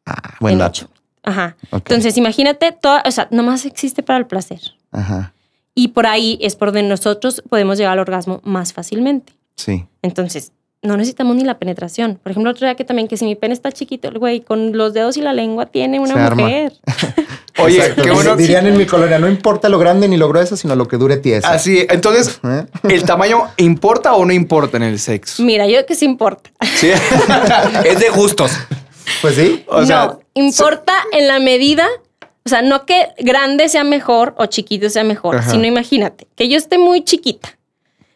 [0.06, 0.88] Ah, buen en dato.
[1.24, 1.56] Ajá.
[1.72, 4.60] Entonces, imagínate, toda, o sea, nomás existe para el placer.
[4.92, 5.32] Ajá.
[5.74, 9.32] Y por ahí es por donde nosotros podemos llegar al orgasmo más fácilmente.
[9.56, 9.86] Sí.
[10.02, 10.52] Entonces,
[10.82, 12.20] no necesitamos ni la penetración.
[12.22, 14.76] Por ejemplo, otro día que también que si mi pene está chiquito, el güey con
[14.76, 16.42] los dedos y la lengua tiene una Se arma.
[16.42, 16.74] mujer.
[17.58, 18.02] Oye, Exacto.
[18.02, 18.36] qué bueno.
[18.36, 21.16] Dirían en mi colonia, no importa lo grande ni lo grueso, sino lo que dure
[21.16, 21.50] tiesa.
[21.50, 22.66] Así, entonces, ¿Eh?
[22.90, 25.42] ¿el tamaño importa o no importa en el sexo?
[25.42, 26.50] Mira, yo que sí importa.
[26.76, 26.90] Sí.
[27.84, 28.52] es de gustos.
[29.22, 29.64] Pues sí.
[29.68, 31.86] O sea, no, importa en la medida,
[32.44, 35.50] o sea, no que grande sea mejor o chiquito sea mejor, Ajá.
[35.50, 37.56] sino imagínate que yo esté muy chiquita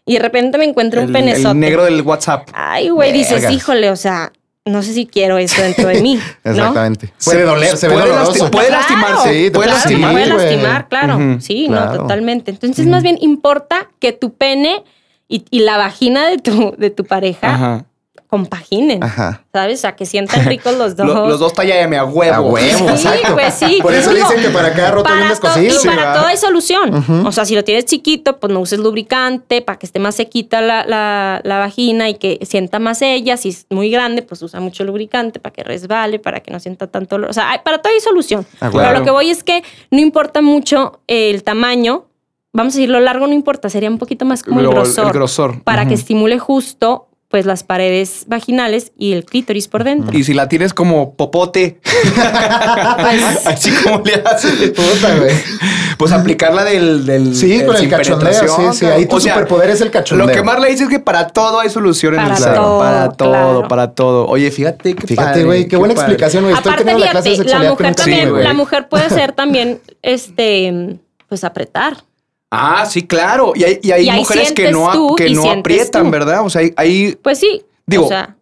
[0.04, 1.50] y de repente me encuentro un penezote.
[1.50, 2.48] el negro del WhatsApp.
[2.54, 3.52] Ay, güey, dices, Vergas.
[3.52, 4.32] híjole, o sea,
[4.64, 6.14] no sé si quiero eso dentro de mí.
[6.44, 6.50] ¿no?
[6.50, 7.12] Exactamente.
[7.24, 8.50] Puede doler, se ve puede doloroso.
[8.50, 8.80] puede Claro.
[8.82, 9.32] lastimarse.
[9.32, 10.12] Sí, te puede lastimar.
[10.12, 11.18] puede lastimar, claro.
[11.40, 11.92] Sí, claro.
[11.92, 12.50] no, totalmente.
[12.50, 14.82] Entonces, más bien importa que tu pene
[15.28, 17.84] y, y la vagina de tu, de tu pareja Ajá.
[18.28, 19.02] Compaginen.
[19.02, 19.42] Ajá.
[19.52, 19.78] ¿Sabes?
[19.78, 21.06] O sea, que sientan ricos los dos.
[21.06, 22.34] Lo- los dos talla a huevo.
[22.36, 23.34] A huevo, Sí, exacto.
[23.34, 23.78] pues sí.
[23.82, 25.76] Por eso Digo, dicen que para cada roto hay un descosido.
[25.82, 27.24] Y para todo hay solución.
[27.26, 30.60] O sea, si lo tienes chiquito, pues no uses lubricante para que esté más sequita
[30.60, 33.36] la, la- la vagina y que sienta más ella.
[33.36, 36.86] Si es muy grande, pues usa mucho lubricante para que resbale, para que no sienta
[36.86, 37.16] tanto.
[37.28, 38.46] O sea, hay- para todo hay solución.
[38.60, 42.04] Ah, Pero lo que voy es que no importa mucho el tamaño.
[42.52, 45.06] Vamos a decir, lo largo no importa, sería un poquito más como el grosor.
[45.06, 45.62] el grosor.
[45.62, 50.16] Para que estimule justo pues las paredes vaginales y el clítoris por dentro.
[50.16, 54.70] Y si la tienes como popote, Pues, así como le haces.
[54.70, 55.34] Puta, güey.
[55.98, 57.04] Pues aplicarla del.
[57.04, 58.86] del Sí, con el cachondeo, penetración, sí, sí.
[58.86, 60.26] Ahí tu O sea, superpoder es el cachondeo.
[60.26, 62.54] Lo que más le dice es que para todo hay solución en Para el sexo.
[62.54, 63.68] todo, Para todo, claro.
[63.68, 64.26] para todo.
[64.26, 66.06] Oye, fíjate que Fíjate, güey, qué, buena padre.
[66.12, 66.54] explicación, güey.
[66.54, 69.80] Estoy Aparte, teniendo la clase de la mujer con también, la mujer puede ser también,
[70.02, 70.98] este,
[71.28, 71.98] pues apretar.
[72.50, 73.52] Ah, sí, claro.
[73.54, 76.10] Y hay, y hay Y mujeres que no, tú que no aprietan, tú.
[76.10, 76.44] ¿verdad?
[76.44, 77.62] O sea, hay, Pues sí.
[77.86, 78.36] Digo, o sea,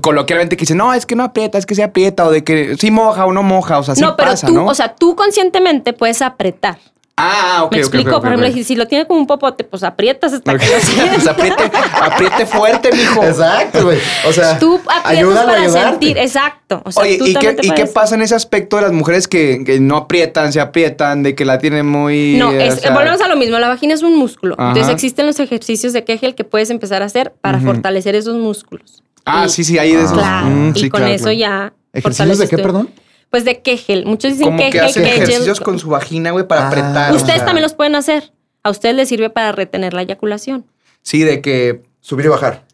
[0.00, 2.76] coloquialmente que dicen, no, es que no aprieta, es que se aprieta, o de que
[2.76, 3.78] sí moja o no moja.
[3.78, 4.66] O sea, sí no, pero pasa, tú, ¿no?
[4.66, 6.78] o sea, tú conscientemente puedes apretar.
[7.20, 7.72] Ah, ok.
[7.72, 10.64] Me explico, por ejemplo, si- si lo tiene como un popote, pues aprietas hasta que
[10.66, 10.72] lo
[11.14, 13.24] Pues apriete, apriete fuerte, mijo.
[13.24, 13.98] Exacto, güey.
[14.28, 16.80] O sea, Tú aprietas para sentir, exacto.
[16.84, 19.26] O sea, Oye, tú ¿y qué, ¿y qué pasa en ese aspecto de las mujeres
[19.26, 22.36] que, que no aprietan, se aprietan, de que la tienen muy...
[22.38, 23.58] No, es- o sea, volvemos a lo mismo.
[23.58, 24.54] La vagina es un músculo.
[24.56, 24.68] Ajá.
[24.68, 29.02] Entonces existen los ejercicios de Kegel que puedes empezar a hacer para fortalecer esos músculos.
[29.24, 30.12] Ah, Y- sí, sí, ahí de esos...
[30.18, 30.46] Claro.
[30.46, 31.38] Mm, y sí, con claro, eso claro.
[31.38, 31.72] ya.
[31.92, 32.90] ¿Ejercicios de qué, perdón?
[33.30, 34.06] Pues de Kegel.
[34.06, 35.22] Muchos dicen Como que Kegel, hacen Kegel.
[35.22, 36.68] ejercicios con su vagina, güey, para Ah.
[36.68, 37.12] apretar.
[37.12, 38.32] o Ustedes sea, también los pueden hacer.
[38.62, 40.64] A ustedes les sirve para retener la eyaculación.
[41.02, 41.82] Sí, de que...
[42.00, 42.64] Subir y bajar.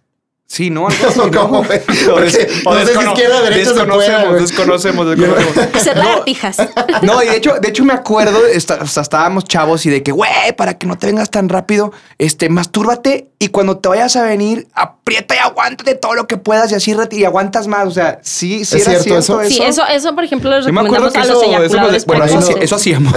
[0.47, 0.87] Sí, ¿no?
[0.89, 1.31] Algo así, ¿no?
[1.31, 1.81] ¿Cómo, güey?
[2.13, 5.75] O des- o no sé si descono- izquierda o derecha Desconocemos, desconocemos, desconocemos.
[5.75, 6.57] Hacer lagartijas.
[7.03, 10.13] No, y de hecho, de hecho me acuerdo, o sea, estábamos chavos y de que,
[10.13, 14.23] güey, para que no te vengas tan rápido, este, mastúrbate y cuando te vayas a
[14.23, 17.89] venir, aprieta y aguántate todo lo que puedas y así reti- y aguantas más.
[17.89, 19.51] O sea, sí, sí ¿Es era cierto cierto, eso?
[19.57, 21.59] Sí, eso, eso, por ejemplo, lo Yo me acuerdo recomendamos que a los eso, eso,
[21.63, 22.57] eyaculadores bueno, eso, precoces.
[22.59, 23.15] sí- eso hacíamos.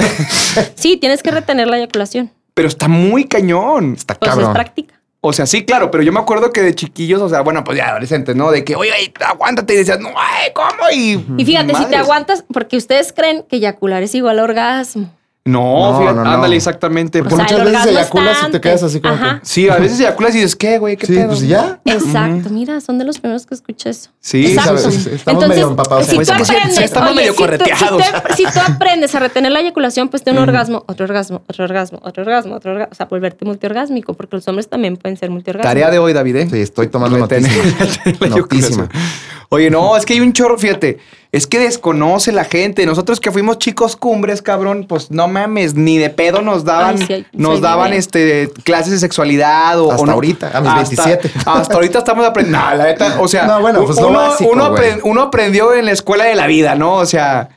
[0.76, 2.32] Sí, tienes que retener la eyaculación.
[2.54, 3.94] Pero está muy cañón.
[3.98, 4.54] Está Pues es cabrón.
[4.54, 4.96] práctica.
[5.28, 7.78] O sea, sí, claro, pero yo me acuerdo que de chiquillos, o sea, bueno, pues
[7.78, 8.50] ya adolescentes, ¿no?
[8.50, 8.92] De que, oye,
[9.26, 10.90] aguántate y decías, no, ay, ¿cómo?
[10.94, 15.17] Y, Y fíjate, si te aguantas, porque ustedes creen que eyacular es igual a orgasmo.
[15.48, 16.30] No, No, fíjate, no, no.
[16.32, 17.20] ándale, exactamente.
[17.24, 19.40] Porque O sea, muchas veces eyaculas y te quedas así como Ajá.
[19.44, 20.98] Sí, a veces eyaculas y dices, ¿qué, güey?
[20.98, 21.28] ¿Qué Sí, pedo?
[21.28, 21.80] pues ya.
[21.86, 24.10] Exacto, mira, son de los primeros que escucho eso.
[24.20, 24.78] Sí, Exacto.
[24.78, 26.16] sabes, estamos medio empapados si tú.
[26.18, 28.04] Pues es que sí, aprendes, sí estamos oye, medio si tú- correteados.
[28.04, 31.42] Si tú, si tú aprendes a retener la eyaculación, pues te un orgasmo, otro orgasmo,
[31.48, 32.92] otro orgasmo, otro orgasmo, otro orgasmo.
[32.92, 35.70] O sea, volverte multiorgásmico, porque los hombres también pueden ser multiorgásmicos.
[35.72, 36.48] Tarea de hoy, David, ¿eh?
[36.52, 38.90] Sí, estoy tomando notísima.
[39.50, 40.98] Oye, no, es que hay un chorro, fíjate,
[41.32, 42.86] es que desconoce la gente.
[42.86, 47.06] Nosotros que fuimos chicos cumbres, cabrón, pues no mames, ni de pedo nos daban, Ay,
[47.08, 48.00] sí, hay- nos sí, daban bien.
[48.00, 50.12] este clases de sexualidad o Hasta o no.
[50.14, 51.32] ahorita, a mis Hasta- 27.
[51.46, 52.66] Hasta ahorita estamos aprendiendo.
[52.70, 54.84] No, la neta, o sea, No, bueno, pues lo uno, básico, uno, güey.
[54.92, 56.94] apren- uno aprendió en la escuela de la vida, ¿no?
[56.96, 57.50] O sea,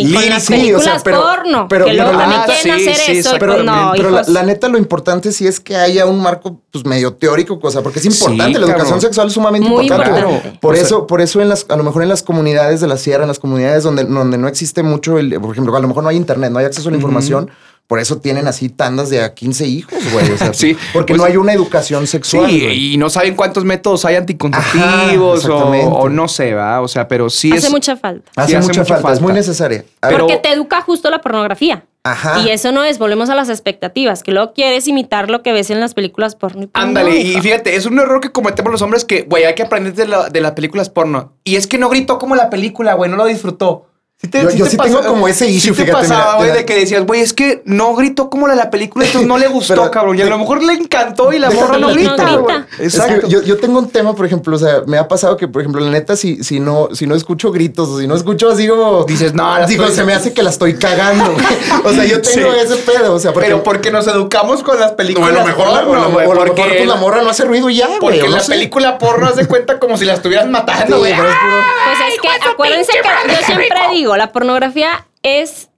[0.00, 2.94] Y con las sí, o sea, pero- porno, pero- que pero la quieren sí, hacer
[2.96, 3.30] sí, eso.
[3.38, 6.84] Pero, pues no, pero la, neta, lo importante sí es que haya un marco pues
[6.84, 8.58] medio teórico, cosa, porque es importante.
[8.58, 10.20] Sí, la educación sexual es sumamente Muy importante.
[10.20, 10.58] importante.
[10.60, 12.86] Por O sea- eso, por eso en las, a lo mejor en las comunidades de
[12.88, 15.88] la sierra, en las comunidades donde, donde no existe mucho, el, por ejemplo, a lo
[15.88, 17.50] mejor no hay internet, no hay acceso a la información.
[17.88, 20.30] Por eso tienen así tandas de a 15 hijos, güey.
[20.30, 22.48] O sea, Sí, porque pues- no hay una educación sexual.
[22.48, 22.92] sí, güey.
[22.94, 26.80] y no saben cuántos métodos hay anticonceptivos Ajá, o, no sé, ¿va?
[26.80, 27.72] O sea, pero sí Hace es...
[27.72, 28.30] mucha falta.
[28.36, 29.84] Hace, sí, hace mucha, mucha falta, es muy necesaria.
[30.02, 31.84] A Pero- ver, Porque te educa justo la pornografía.
[32.04, 32.40] Ajá.
[32.40, 35.70] Y eso no es, volvemos a las expectativas, que luego quieres imitar lo que ves
[35.70, 36.62] en las películas porno.
[36.62, 39.54] y pues Ándale, y fíjate, es un error que cometemos los hombres que, güey, hay
[39.54, 41.32] que aprender de, la- de las películas porno.
[41.44, 43.86] Y es que no gritó como la película, güey, no lo disfrutó.
[44.20, 45.92] Sí te- Yo- sí yo te sí pasó- tengo como ese sí issue, te fíjate,
[46.08, 49.28] pasaba, güey, de que decías, güey, es que no gritó como la la película, entonces
[49.28, 50.18] no le gustó, Pero- cabrón.
[50.18, 52.36] Y a lo mejor le encantó y la morra no grita, güey.
[52.38, 52.56] güey.
[52.80, 53.28] Es que Exacto.
[53.28, 55.80] yo, yo tengo un tema, por ejemplo, o sea, me ha pasado que, por ejemplo,
[55.80, 59.04] la neta, si, si no, si no escucho gritos o si no escucho así como.
[59.04, 61.30] Dices, no, la digo, estoy- se me hace que la estoy cagando.
[61.32, 61.46] güey.
[61.84, 62.58] o sea, yo tengo Sí.
[62.60, 63.14] ese pedo.
[63.14, 63.46] O sea, porque.
[63.50, 66.10] Pero porque nos educamos con las películas a lo mejor, la- o a lo- porno,
[66.10, 68.00] güey, o a lo porque mejor pues, la morra no hace ruido y ya, güey.
[68.00, 71.14] Porque no la película porno hace cuenta como si la estuvieras matando, güey.
[71.14, 75.68] Pues es que acuérdense que yo siempre digo, la pornografía es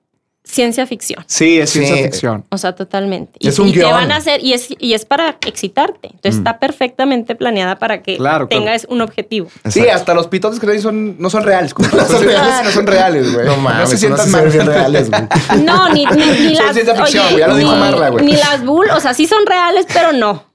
[0.42, 1.22] ciencia ficción.
[1.28, 1.78] Sí, es Sí.
[1.80, 2.44] ciencia ficción.
[2.50, 3.32] O sea, totalmente.
[3.38, 3.92] Y, Es un y te guion.
[3.92, 6.08] van a hacer, y es, y es para excitarte.
[6.08, 8.64] Entonces está perfectamente planeada para que Claro, claro.
[8.64, 9.48] tengas un objetivo.
[9.68, 11.72] Sí, hasta los pitotes que te dicen son, no son reales.
[11.72, 12.64] como- No son reales.
[12.64, 13.46] No son reales, güey.
[13.46, 14.42] No mames, se no sientan se mal.
[14.44, 15.22] ven bien reales, güey.
[15.62, 16.74] No, ni, ni, ni Son las.
[16.74, 18.24] ciencia ficción, oye, ya lo dijo ni- Marla, güey.
[18.24, 20.49] Ni las vulvas, o sea, sí son reales, pero no.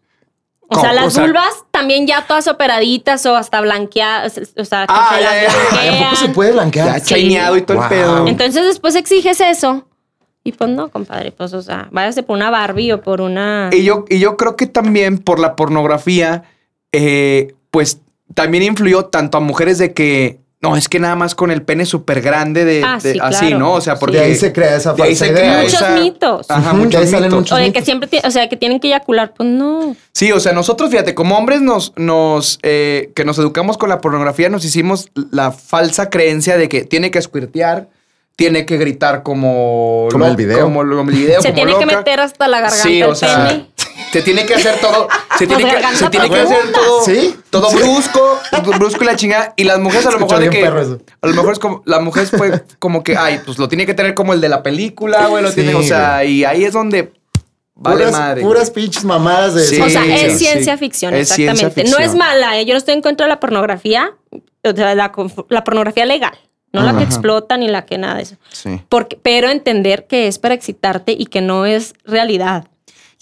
[0.67, 4.87] O sea, las O sea- vulvas también ya todas operaditas o hasta blanqueadas, o sea,
[4.87, 5.79] que Ah, se ya, las ya, ya.
[5.79, 6.87] Ay, ¿A poco se puede blanquear?
[6.87, 7.83] Ya chaineado y todo Wow.
[7.85, 8.27] el pedo.
[8.27, 9.85] Entonces después exiges eso.
[10.43, 13.69] Y pues no, compadre, pues o sea, váyase por una Barbie o por una...
[13.73, 16.43] Y yo, y yo creo que también por la pornografía,
[16.91, 17.99] eh, pues
[18.35, 21.85] también influyó tanto a mujeres de que no, es que nada más con el pene
[21.85, 23.59] súper grande de, Ah, de- sí, así, claro.
[23.59, 23.73] ¿no?
[23.73, 25.41] O sea, porque De ahí se crea esa de ahí falsa se idea.
[25.41, 26.49] crea Muchos esa- mitos.
[26.49, 27.33] Ajá, muchos mitos.
[27.33, 29.95] muchos O de que siempre, o sea, que tienen que eyacular, pues no.
[30.13, 34.01] Sí, o sea, nosotros, fíjate, como hombres nos, nos, eh, que nos educamos con la
[34.01, 37.89] pornografía, nos hicimos la falsa creencia de que tiene que squirtear,
[38.37, 40.07] tiene que gritar como...
[40.11, 40.61] Como lo- el video.
[40.63, 43.15] Como, como el video, Se como tiene que meter hasta la garganta Sí, el o
[43.15, 43.67] sea, pene.
[44.11, 47.35] Se tiene que hacer todo, se tiene Pues que, se tiene que hacer todo, Sí.
[47.49, 47.77] todo Sí.
[47.77, 48.39] brusco,
[48.77, 49.53] brusco y la chingada.
[49.55, 50.69] Y las mujeres a lo mejor de que, a
[51.27, 54.13] lo mejor es como, las mujeres fue como que, ay, pues lo tiene que tener
[54.13, 57.13] como el de la película, güey, lo Sí, tiene, o sea, y ahí es donde
[57.75, 58.41] vale puras, madre.
[58.41, 60.39] puras pinches mamadas de Sí, O sea, es sí.
[60.45, 61.91] ciencia ficción, Es ciencia exactamente.
[61.91, 62.65] No es mala, ¿eh?
[62.65, 64.13] yo no estoy en contra de la pornografía,
[64.63, 65.11] o sea, la,
[65.49, 66.33] la pornografía legal,
[66.71, 68.35] no la que explota ni la que nada de eso.
[68.51, 68.81] Sí.
[68.89, 72.67] Porque, pero entender que es para excitarte y que no es realidad.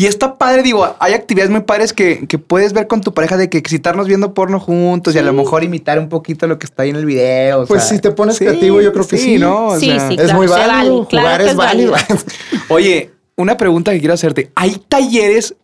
[0.04, 3.38] Y está padre, digo, hay actividades muy padres que, que puedes ver con tu pareja
[3.38, 6.66] de que excitarnos viendo porno juntos y a lo mejor imitar un poquito lo que
[6.66, 7.62] está ahí en el video.
[7.62, 9.38] o Pues sea, si te pones creativo, yo creo que sí.
[9.38, 9.68] ¿no?
[9.68, 10.16] O Sí, sea, sí.
[10.16, 10.68] Es Claro, muy válido.
[10.68, 11.92] vale, claro Jugar que es es válido.
[11.94, 12.18] válido.
[12.68, 14.52] Oye, una pregunta que quiero hacerte.
[14.56, 15.56] ¿Hay talleres?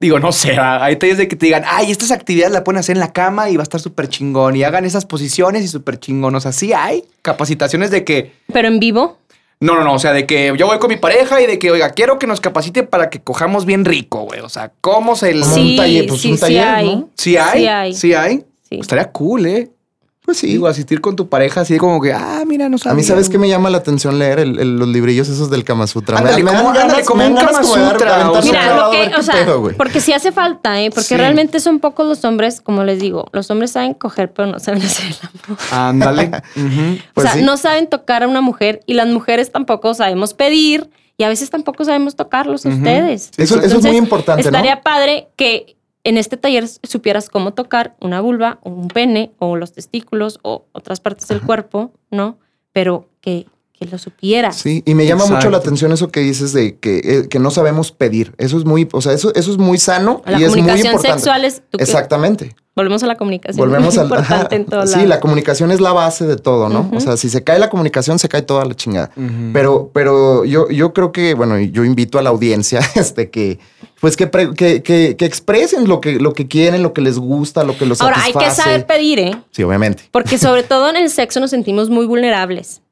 [0.00, 2.96] Digo, no sé, hay talleres de que te digan, ay, estas actividades la pueden hacer
[2.96, 6.00] en la cama y va a estar súper chingón y hagan esas posiciones y súper
[6.00, 6.34] chingón.
[6.34, 8.32] O sea, sí hay capacitaciones de que.
[8.52, 9.18] Pero en vivo.
[9.60, 9.94] No, no, no.
[9.94, 12.26] O sea, de que yo voy con mi pareja y de que, oiga, quiero que
[12.26, 14.40] nos capacite para que cojamos bien rico, güey.
[14.40, 15.44] O sea, ¿cómo se el.
[15.44, 16.96] Sí, un taller, pues, sí, un sí taller, hay.
[16.96, 17.10] ¿no?
[17.14, 17.60] ¿Sí hay?
[17.60, 17.94] Sí hay.
[17.94, 18.36] ¿Sí hay?
[18.38, 18.44] Sí.
[18.70, 19.70] Pues estaría cool, ¿eh?
[20.30, 20.46] Pues sí.
[20.46, 22.94] Digo, asistir con tu pareja así como que, ah, mira, no A sabía.
[22.96, 24.38] mí, ¿sabes qué me llama la atención leer?
[24.38, 26.18] El- el- los librillos esos del Kama Sutra.
[26.18, 29.22] Ándale, me, me como- ganas, como un Kama Sutra, o Mira, lo a que, o
[29.22, 29.76] sea, pedo, güey.
[29.76, 30.90] porque sí hace falta, ¿eh?
[30.90, 31.16] Porque Sí.
[31.16, 34.82] realmente son pocos los hombres, como les digo, los hombres saben coger, pero no saben
[34.82, 35.16] hacer el
[35.48, 35.58] amor.
[35.72, 36.26] Ándale.
[36.56, 36.98] Ujú.
[37.14, 37.42] Pues o sea, sí.
[37.42, 41.50] no saben tocar a una mujer y las mujeres tampoco sabemos pedir y a veces
[41.50, 43.30] tampoco sabemos tocarlos a ustedes.
[43.36, 44.48] Eso- eso es muy importante, ¿no?
[44.48, 49.56] Estaría padre que en este taller supieras cómo tocar una vulva o un pene o
[49.56, 52.38] los testículos o otras partes del cuerpo, ¿no?
[52.72, 53.46] Pero que,
[53.80, 54.56] que lo supieras.
[54.56, 57.50] Sí, y me llama mucho la atención eso que dices de que, eh, que no
[57.50, 58.34] sabemos pedir.
[58.36, 60.92] Eso es muy, o sea, eso, eso es muy sano La y es muy comunicación
[60.92, 61.18] importante.
[61.22, 61.62] sexual es...
[61.70, 61.84] ¿tú qué?
[61.84, 62.54] Exactamente.
[62.76, 63.58] Volvemos a la comunicación.
[63.66, 64.04] Volvemos ajá.
[64.04, 66.90] importante en todos Sí, la comunicación es la base de todo, ¿no?
[66.94, 69.10] O sea, si se cae la comunicación, se cae toda la chingada.
[69.54, 73.58] Pero, pero yo, yo creo que, bueno, yo invito a la audiencia, este, que,
[74.00, 77.18] pues que, pre- que, que, que expresen lo que, lo que quieren, lo que les
[77.18, 78.56] gusta, lo que los Ahora, hay satisface.
[78.56, 79.36] que saber pedir, ¿eh?
[79.50, 80.04] Sí, obviamente.
[80.10, 82.82] Porque sobre todo en el sexo nos sentimos muy vulnerables.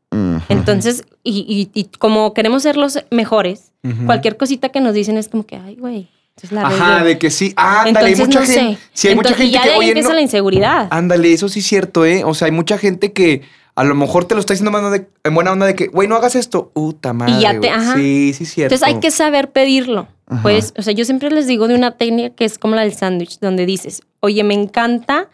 [0.49, 3.73] Entonces, y, y- y como queremos ser los mejores,
[4.07, 6.09] cualquier cosita que nos dicen es como que, ay, güey,
[6.57, 7.09] Ajá, regué".
[7.09, 7.53] de que sí.
[7.57, 8.77] Ándale, hay Entonces, mucha no gente.
[8.77, 8.89] sé.
[8.93, 10.89] Sí, hay mucha Entonces, y gente ya que, de ahí oye, empieza no- la inseguridad.
[10.91, 12.23] Ándale, eso sí es cierto, ¿eh?
[12.25, 13.43] O sea, hay mucha gente que
[13.75, 16.07] a lo mejor te lo está diciendo más de- en buena onda de que, güey,
[16.09, 16.71] no hagas esto.
[16.75, 17.35] Puta madre.
[17.35, 17.95] Y ya te- ajá.
[17.97, 18.75] Sí, sí es cierto.
[18.75, 20.09] Entonces hay que saber pedirlo.
[20.27, 20.43] Ajá.
[20.43, 22.93] Pues, o sea, yo siempre les digo de una técnica que es como la del
[22.95, 25.29] sándwich, donde dices, oye, me encanta,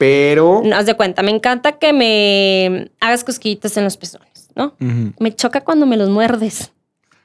[0.00, 0.62] Pero.
[0.64, 4.74] no, haz de cuenta, me encanta que me hagas cosquillitas en los pezones, ¿no?
[5.18, 6.72] Me choca cuando me los muerdes.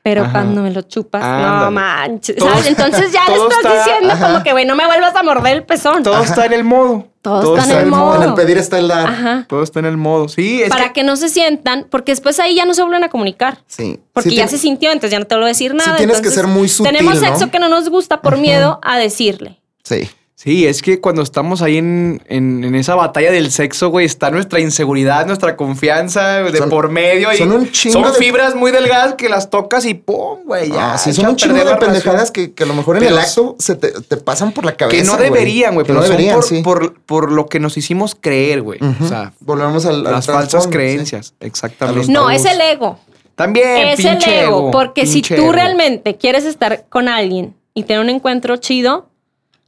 [0.03, 0.34] Pero Ajá.
[0.34, 2.36] cuando me lo chupas, no manches.
[2.36, 2.67] Todo- ¿sabes?
[2.67, 4.28] Entonces ya le estás está- diciendo ajá.
[4.28, 6.03] como que, güey, no me vuelvas a morder el pezón.
[6.03, 7.07] Todo está en el modo.
[7.23, 8.15] Todo está en el modo.
[8.21, 9.07] En el pedir está el dar.
[9.07, 9.45] Ajá.
[9.49, 10.28] Todo está en el modo.
[10.30, 10.93] Sí, es Para que.
[10.93, 13.57] que no se sientan, porque después ahí ya no se vuelven a comunicar.
[13.65, 13.99] Sí.
[14.13, 15.95] Porque Sí, ya se sintió, entonces ya no te lo voy a decir nada.
[15.95, 17.21] tienes que ser muy sutil, Tenemos ¿no?
[17.28, 19.59] sexo que no nos gusta por miedo a decirle.
[19.84, 20.07] Sí.
[20.38, 24.31] Sí, es que cuando estamos ahí en, en- en esa batalla del sexo, güey, está
[24.31, 27.31] nuestra inseguridad, nuestra confianza de Son- por medio.
[27.31, 30.39] y son un chingo Son de- fibras muy delgadas que las tocas y ¡pum!
[30.45, 30.69] güey.
[30.71, 33.03] Ya, Ah, sí, son a un chingo de pendejadas que, que a lo mejor en
[33.03, 34.97] Pero el acto se te, te pasan por la cabeza.
[34.97, 36.61] Que no deberían, güey, pero no deberían, por, sí.
[36.61, 38.79] por, por lo que nos hicimos creer, güey.
[39.01, 40.69] O sea, Volvemos al las falsas trasfondo, sí.
[40.71, 41.33] creencias.
[41.39, 42.11] Exactamente.
[42.11, 42.99] No, es el ego.
[43.36, 44.69] También, es el ego.
[44.71, 45.51] Porque si tú ego.
[45.53, 49.07] realmente quieres estar con alguien y tener un encuentro chido,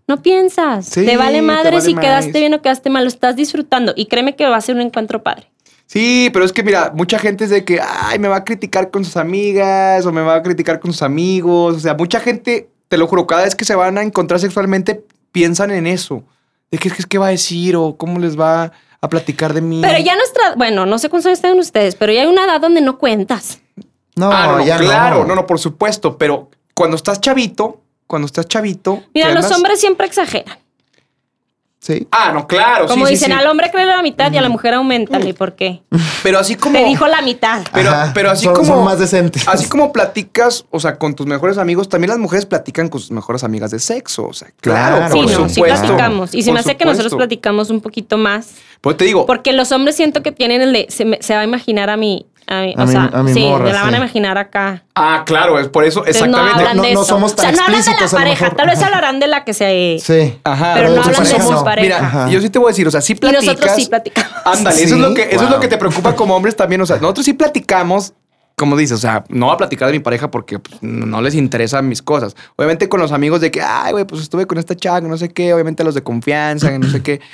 [0.08, 0.86] no piensas.
[0.86, 3.04] Sí, te vale te madre vale si quedaste bien o quedaste mal.
[3.04, 3.94] Lo estás disfrutando.
[3.96, 5.50] Y créeme que va a ser un encuentro padre.
[5.86, 8.92] Sí, pero es que mira, mucha gente es de que, ay, me va a criticar
[8.92, 11.76] con sus amigas o me va a criticar con sus amigos.
[11.76, 15.04] O sea, mucha gente, te lo juro, cada vez que se van a encontrar sexualmente,
[15.32, 16.24] piensan en eso.
[16.72, 19.80] De qué, qué, qué va a decir o cómo les va a platicar de mí.
[19.82, 22.60] Pero ya nuestra, bueno, no sé cuántos años tengan ustedes, pero ya hay una edad
[22.60, 23.60] donde no cuentas.
[24.18, 25.28] No, Ah, no, no, ya claro, no.
[25.28, 26.18] no, no, por supuesto.
[26.18, 29.04] Pero cuando estás chavito, cuando estás chavito.
[29.14, 30.58] Mira, los andas- hombres siempre exageran.
[31.80, 32.06] Sí.
[32.12, 32.88] Ah, no, claro.
[32.88, 33.38] Como sí, dicen, sí.
[33.38, 35.34] al hombre créele la mitad y a la mujer aumentale.
[35.36, 35.84] ¿Por qué?
[36.24, 36.78] Pero así como.
[36.78, 37.64] Te dijo la mitad.
[37.72, 38.68] Pero, Ajá, pero así son- como.
[38.76, 39.48] son más decentes.
[39.48, 43.12] Así como platicas, o sea, con tus mejores amigos, también las mujeres platican con sus
[43.12, 44.26] mejores amigas de sexo.
[44.28, 46.34] O sea, claro, Claro, Sí, por no, sí platicamos.
[46.34, 48.56] Y se por me hace que nosotros platicamos un poquito más.
[48.82, 51.42] Pues te digo, Porque los hombres siento que tienen el de, se, me- se va
[51.42, 52.26] a imaginar a mí.
[52.50, 53.96] A, mí, A o mi- sea, a mi sí, morra, me la van sí.
[53.96, 54.84] a imaginar acá.
[54.96, 56.54] ah, claro, es por eso, Entonces, exactamente.
[56.54, 57.10] No hablan No- de no eso.
[57.10, 58.44] somos o sea, tan no hablan de la explícitos, a lo pareja.
[58.46, 58.58] mejor.
[58.58, 59.98] Tal vez hablarán de la que se.
[60.02, 60.40] Sí.
[60.46, 60.74] Ajá.
[60.76, 61.64] Pero no de hablan de pareja sus no.
[61.66, 62.00] parejas.
[62.02, 62.30] Mira, Ajá.
[62.30, 63.46] yo sí te voy a decir, o sea, sí Y platicas.
[63.46, 64.32] nosotros sí platicamos.
[64.46, 66.80] Ándale, eso, es Sí, lo que, eso es lo que te preocupa como hombres también.
[66.82, 68.14] O sea, nosotros sí platicamos,
[68.56, 71.36] como dices, o sea, no voy a platicar de mi pareja porque pues, no les
[71.36, 72.34] interesan mis cosas.
[72.56, 75.18] Obviamente con los amigos de que, ay, güey, pues estuve con esta chava, que no
[75.18, 77.20] sé qué, obviamente los de confianza, que no sé qué.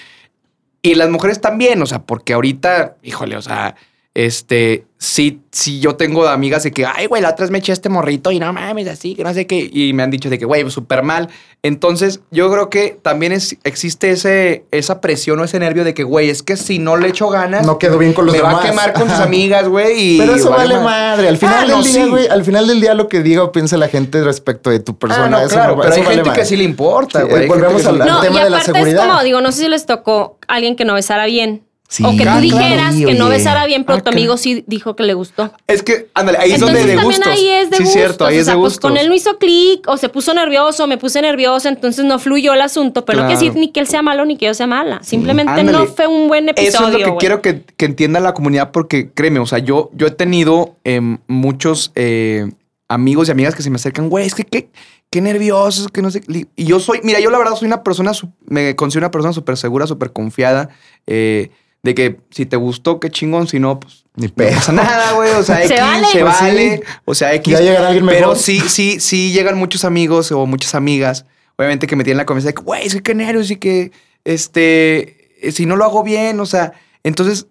[0.85, 3.73] Y las mujeres también, o sea, porque ahorita, híjole, o sea,
[4.15, 7.71] este, sí, sí, yo tengo amigas de que, ay, güey, la otra vez me eché
[7.73, 9.67] este morrito y no mames, así, que no sé qué.
[9.73, 11.29] Y me han dicho de que, güey, súper mal.
[11.63, 16.03] Entonces, yo creo que también es, existe ese, esa presión o ese nervio de que,
[16.03, 18.55] güey, es que si no le echo ganas, No quedó bien con los me demás.
[18.55, 20.15] va a quemar con sus amigas, güey.
[20.15, 20.83] y Pero eso vale madre.
[20.83, 21.27] madre.
[21.29, 22.09] Al final Ah, del no, día, sí.
[22.09, 24.95] güey, al final del día lo que diga o piense la gente respecto de tu
[24.97, 25.25] persona.
[25.25, 26.41] Ah, no, eso claro, no- pero eso hay vale gente madre.
[26.41, 27.47] que sí le importa, Sí, güey.
[27.47, 29.07] volvemos al- sí- tema y de la aparte es seguridad.
[29.07, 31.63] como, digo, no sé si les tocó alguien que no besara bien.
[31.93, 32.03] Sí.
[32.03, 32.41] o que tú claro.
[32.41, 35.53] dijeras Sí, que no besara bien, pero Ah, tu amigo sí dijo que le gustó.
[35.67, 37.33] Es que, ándale, ahí es Entonces donde de también gustos.
[37.39, 37.93] ahí es de sí, gustos.
[38.01, 38.89] cierto, ahí o es sea, de pues gustos.
[38.89, 42.53] con él no hizo clic o se puso nervioso, me puse nerviosa, entonces no fluyó
[42.55, 43.05] el asunto.
[43.05, 45.03] Pero no quiere decir ni que él sea malo ni que yo sea mala.
[45.03, 45.71] Simplemente Ándale.
[45.77, 46.87] no fue un buen episodio.
[46.89, 49.91] Eso es lo que quiero que, que entienda la comunidad porque créeme, o sea, yo,
[49.93, 52.49] yo he tenido em, muchos, eh,
[52.87, 54.69] amigos y amigas que se me acercan, güey, es que qué,
[55.11, 56.23] qué nerviosos, que no sé.
[56.55, 58.11] Y yo soy, mira, yo la verdad soy una persona,
[58.47, 60.69] me considero una persona súper segura, súper confiada.
[61.05, 61.51] Eh,
[61.83, 65.31] de que si te gustó, qué chingón, si no, pues ni pasa nada, güey.
[65.33, 65.75] O sea, X,
[66.11, 66.81] se vale.
[67.05, 67.53] Pues O sea, X.
[67.53, 68.19] Ya llegará alguien mejor.
[68.19, 71.25] Pero sí, sí, sí llegan muchos amigos o muchas amigas,
[71.57, 73.91] obviamente que me tienen la confianza de que, güey, es que qué nervios y que,
[74.23, 76.73] este, si no lo hago bien, o sea,
[77.03, 77.47] entonces,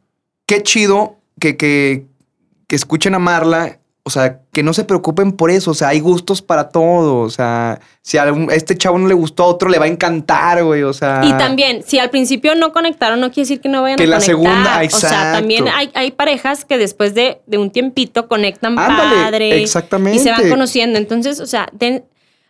[0.47, 2.07] qué chido que, que,
[2.66, 5.70] que escuchen a Marla o sea, que no se preocupen por eso.
[5.70, 7.20] O sea, hay gustos para todo.
[7.20, 10.64] O sea, si a, este chavo no le gustó, a otro le va a encantar,
[10.64, 10.82] güey.
[10.82, 11.20] O sea.
[11.24, 14.20] Y también, si al principio no conectaron, no quiere decir que no vayan a conectar.
[14.20, 15.07] Que la segunda, exacto.
[15.07, 19.62] O sea, también hay, hay parejas que después de, un tiempito conectan padre.
[19.62, 20.16] Exactamente.
[20.16, 20.98] Y se van conociendo.
[20.98, 21.68] Entonces, o sea,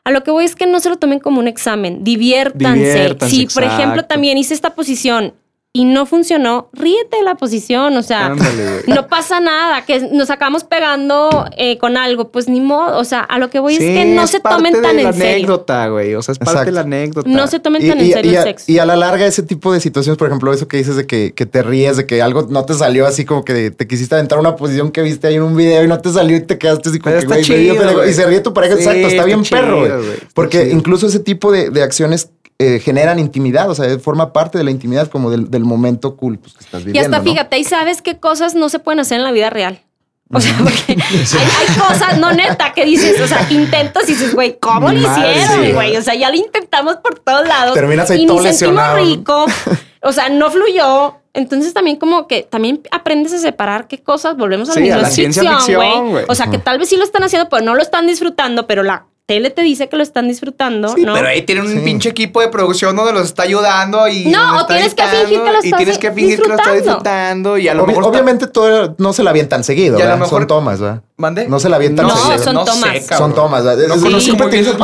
[0.05, 2.03] a lo que voy es que no se lo tomen como un examen.
[2.03, 3.17] Diviértanse.
[3.29, 5.35] si, por ejemplo, también hice esta posición
[5.75, 8.35] y no funcionó, ríete de la posición, o sea,
[8.87, 13.21] no pasa nada, que nos acabamos pegando eh, con algo, pues ni modo, o sea,
[13.21, 15.31] a lo que voy es que no se tomen tan en serio.
[15.31, 17.27] anécdota, güey, o sea, es parte de la anécdota.
[17.27, 18.71] No se tomen tan en serio el sexo.
[18.71, 21.33] Y a la larga ese tipo de situaciones, por ejemplo, eso que dices de que,
[21.33, 24.57] te ríes, de que algo no te salió así como que te quisiste aventar una
[24.57, 26.99] posición que viste ahí en un video y no te salió y te quedaste así
[26.99, 30.19] como que, güey, y se ríe tu pareja, exacto, está, bien perro, güey.
[30.35, 32.29] Porque incluso ese tipo de, de acciones
[32.63, 36.55] eh, generan intimidad, o sea, forma parte de la intimidad como del, momento cool pues,
[36.55, 37.11] que estás viviendo.
[37.11, 39.81] Y hasta fíjate, y sabes qué cosas no se pueden hacer en la vida real.
[40.31, 44.59] O sea, porque hay, cosas, no neta, que dices, o sea, intentos y dices, güey,
[44.59, 45.97] ¿cómo lo hicieron, güey?
[45.97, 47.75] O sea, ya lo intentamos por todos lados.
[47.75, 49.47] Terminas ahí y todo ni sentimos rico.
[50.05, 51.15] O sea, no fluyó.
[51.33, 55.09] Entonces también como que también aprendes a separar qué cosas, volvemos a, sí, a la
[55.09, 56.25] ciencia ficción, güey.
[56.29, 58.83] O sea, que tal vez sí lo están haciendo, pero no lo están disfrutando, pero
[58.83, 62.41] la tele te dice que lo están disfrutando, sí, Pero ahí tienen un pinche equipo
[62.41, 64.27] de producción donde los está ayudando y.
[64.27, 66.73] No, o tienes que fingir que lo estás Y tienes que fingir que lo está
[66.73, 67.59] disfrutando.
[67.59, 68.05] Y a lo mejor.
[68.05, 70.27] Obviamente todo no se la tan seguido, ¿verdad?
[70.27, 71.03] Son tomas, ¿verdad?
[71.17, 71.47] ¿Mande?
[71.47, 72.43] No se la avientan no, seguido.
[72.43, 73.07] Son tomas.
[73.07, 73.65] son tomas.
[73.65, 73.95] No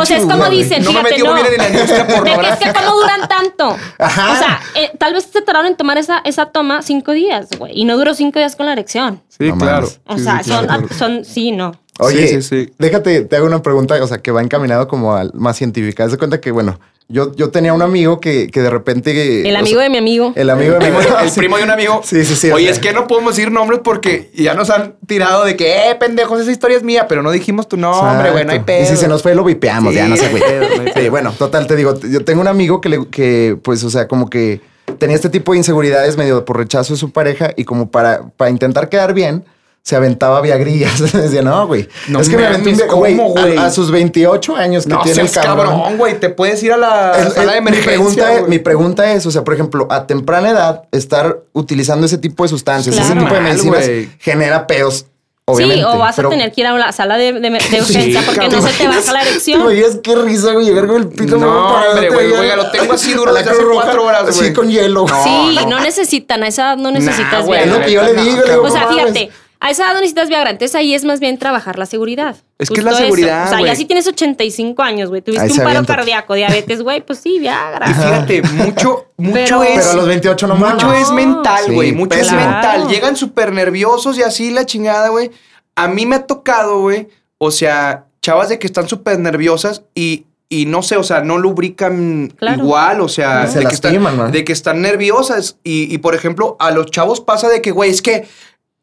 [0.00, 1.36] O sea, es como dicen, no fíjate, no.
[1.36, 3.76] en la industria es que cómo duran tanto.
[3.98, 4.32] Ajá.
[4.32, 7.72] O sea, eh, tal vez se tardaron en tomar esa, esa toma cinco días, güey.
[7.74, 9.22] Y no duró cinco días con la erección.
[9.28, 9.88] Sí, claro.
[10.06, 11.72] O sea, son, son, sí, no.
[12.00, 15.32] Oye, sí, sí, déjate, te hago una pregunta, o sea, que va encaminado como al
[15.34, 16.04] más científica.
[16.04, 16.78] Haz de cuenta que, bueno,
[17.10, 19.48] yo, yo tenía un amigo que, que de repente.
[19.48, 20.34] El amigo de mi amigo.
[20.36, 21.18] El amigo de mi amigo.
[21.22, 22.02] El primo de un amigo.
[22.08, 22.50] Sí, sí, sí.
[22.50, 25.94] Oye, es que no podemos decir nombres porque ya nos han tirado de que, eh,
[25.94, 28.82] pendejos, esa historia es mía, pero no dijimos tu nombre, güey, no hay pedo.
[28.82, 30.92] Y si se nos fue, lo vipeamos, ya no sé, güey.
[30.94, 34.06] Sí, bueno, total, te digo, yo tengo un amigo que, le, que, pues, o sea,
[34.06, 34.60] como que
[34.98, 38.50] tenía este tipo de inseguridades medio por rechazo de su pareja y como para, para
[38.50, 39.44] intentar quedar bien
[39.88, 41.00] se aventaba viagrillas.
[41.12, 41.88] Decía, no, güey.
[42.08, 43.56] No es que me aventé un güey.
[43.56, 45.96] A, sus 28 años que tiene el cabrón.
[45.96, 46.20] güey.
[46.20, 47.92] Te puedes ir a la sala de emergencia.
[47.92, 52.04] Mi pregunta, es, mi pregunta es, o sea, por ejemplo, a temprana edad, estar utilizando
[52.04, 55.06] ese tipo de sustancias, ese tipo de medicinas, genera pedos
[55.50, 58.50] Obviamente, sí, o vas a tener que ir a la sala de, de, urgencia porque
[58.50, 59.66] no se te baja la erección.
[59.66, 60.66] ¿Te imaginas qué risa, güey?
[60.66, 64.04] Llegar con el pito No, hombre, güey, oiga, lo tengo así duro desde hace cuatro
[64.04, 64.34] horas, güey.
[64.34, 65.06] Así con hielo.
[65.24, 65.80] sí, no.
[65.80, 68.42] necesitan, a esa edad no necesitas nah, Es lo que yo le digo.
[68.62, 69.30] o sea, fíjate,
[69.60, 70.50] a esa edad no necesitas Viagra.
[70.50, 72.36] Entonces ahí es más bien trabajar la seguridad.
[72.58, 73.46] Es que es la seguridad.
[73.46, 77.18] O sea, ya si tienes 85 años, güey, tuviste un paro cardíaco, diabetes, güey, pues
[77.18, 77.90] sí, Viagra.
[77.90, 79.78] Y fíjate, mucho, mucho es.
[79.78, 81.92] Pero a los 28 no Mucho es mental, güey.
[81.92, 82.88] mucho es mental.
[82.88, 85.30] Llegan súper nerviosos y así la chingada, güey.
[85.74, 87.08] A mí me ha tocado, güey.
[87.38, 91.36] O sea, chavas de que están súper nerviosas y y no sé, o sea, no
[91.36, 95.58] lubrican igual, o sea, de, que están, de, que están, nerviosas.
[95.62, 98.26] Y, y, por ejemplo, a los chavos pasa de que, güey, es que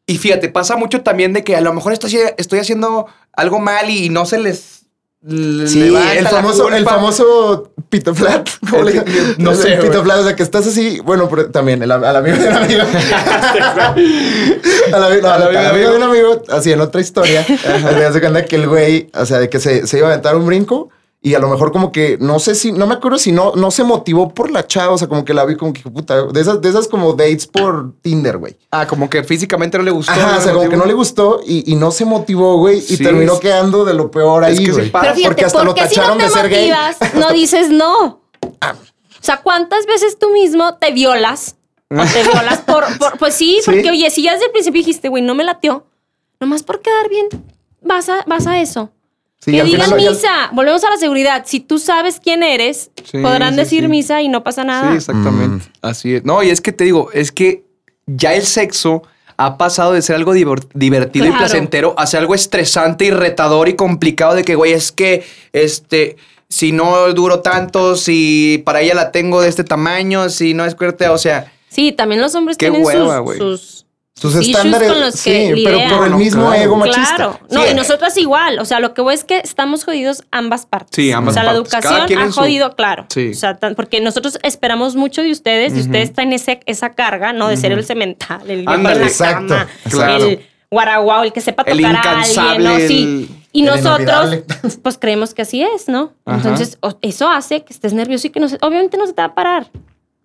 [0.06, 3.90] y fíjate, pasa mucho también de que a lo mejor estoy, estoy haciendo algo mal
[3.90, 4.76] y no se les
[5.28, 8.48] Sí, el famoso, el famoso pito flat.
[9.38, 9.74] no sé.
[9.74, 11.00] El pito flat, o sea, que estás así.
[11.00, 12.82] Bueno, también, el, al amigo de un amigo.
[14.92, 17.44] al, amigo, amigo de un amigo, así en otra historia.
[17.96, 20.36] Me hace cuenta que el güey, o sea, de que se, se iba a aventar
[20.36, 20.90] un brinco
[21.26, 23.72] y a lo mejor como que, no sé si, no me acuerdo si no, no
[23.72, 26.40] se motivó por la chava, o sea, como que la vi como que, puta, de
[26.40, 28.56] esas, de esas como dates por Tinder, güey.
[28.70, 30.12] Ah, como que físicamente no le gustó.
[30.12, 33.40] Ajá, o sea, como que no le gustó y, no se motivó, güey, y terminó
[33.40, 34.92] quedando de lo peor ahí, güey.
[35.24, 36.70] porque hasta lo tacharon de ser gay.
[37.14, 38.20] No dices no.
[38.60, 38.76] Ah.
[39.20, 41.56] O sea, ¿cuántas veces tú mismo te violas?
[41.90, 42.84] O te violas por,
[43.18, 45.86] pues sí, porque oye, si ya desde el principio dijiste, güey, no me latió,
[46.38, 47.26] nomás por quedar bien,
[47.82, 48.92] vas a, vas a eso
[49.52, 50.50] que digan misa.
[50.52, 51.44] Volvemos a la seguridad.
[51.46, 54.90] Si tú sabes quién eres, podrán decir misa y no pasa nada.
[54.90, 55.66] Sí, exactamente.
[55.66, 55.72] Mm.
[55.82, 56.24] Así es.
[56.24, 57.64] No, y es que te digo, es que
[58.06, 59.02] ya el sexo
[59.36, 63.76] ha pasado de ser algo divertido y placentero a ser algo estresante y retador y
[63.76, 66.16] complicado de que, güey, es que, este,
[66.48, 70.74] si no duro tanto, si para ella la tengo de este tamaño, si no es
[70.74, 71.52] fuerte, o sea...
[71.68, 73.75] Sí, también los hombres tienen sus sus
[74.18, 74.88] issues estándares.
[74.92, 76.62] con los sí, que pero por el No, mismo claro.
[76.62, 77.14] ego machista.
[77.16, 78.58] Claro, no, Sí, y nosotras igual.
[78.58, 80.90] O sea, lo que voy es que estamos jodidos ambas partes.
[80.94, 81.72] Sí, ambas O sea, la partes.
[81.74, 83.06] Educación ha en su- jodido, claro.
[83.10, 83.30] Sí.
[83.30, 87.32] O sea, tan- porque nosotros esperamos mucho de ustedes y ustedes traen ese, esa carga,
[87.32, 87.48] ¿no?
[87.48, 90.24] De ser el cemental, el Ándale, en la exacto, cama, claro.
[90.24, 90.40] el
[90.70, 92.76] guaraguao, el que sepa El tocar a alguien, ¿no?
[92.76, 93.28] el- Sí.
[93.52, 94.38] Y el nosotros,
[94.82, 96.12] pues creemos que así es, ¿no?
[96.24, 96.36] Ajá.
[96.38, 99.28] Entonces, eso hace que estés nervioso y que no se, obviamente no se te va
[99.28, 99.68] a parar.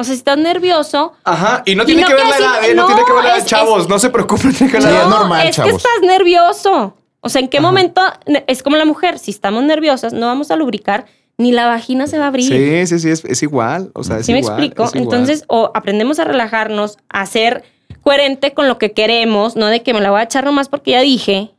[0.01, 2.63] O sea, si estás nervioso, Ajá, y no Y tiene no que ver la edad,
[2.69, 2.73] ¿eh?
[2.75, 3.83] No, tiene que ver la edad, chavos.
[3.83, 5.09] es- no se preocupen, tiene que ver la es edad.
[5.09, 5.71] normal, es chavos.
[5.71, 6.95] que estás nervioso.
[7.21, 8.01] O sea, ¿en qué momento?
[8.47, 11.05] Es como la mujer, si estamos nerviosas, no vamos a lubricar,
[11.37, 12.47] ni la vagina se va a abrir.
[12.47, 13.91] Sí, sí, sí, es, es igual.
[13.93, 14.83] O sea, es ¿Sí me igual, explico?
[14.85, 15.03] es igual.
[15.03, 17.63] Entonces, o aprendemos a relajarnos, a ser
[18.03, 20.91] coherente con lo que queremos, no de que me la voy a echar nomás porque
[20.91, 21.51] ya dije.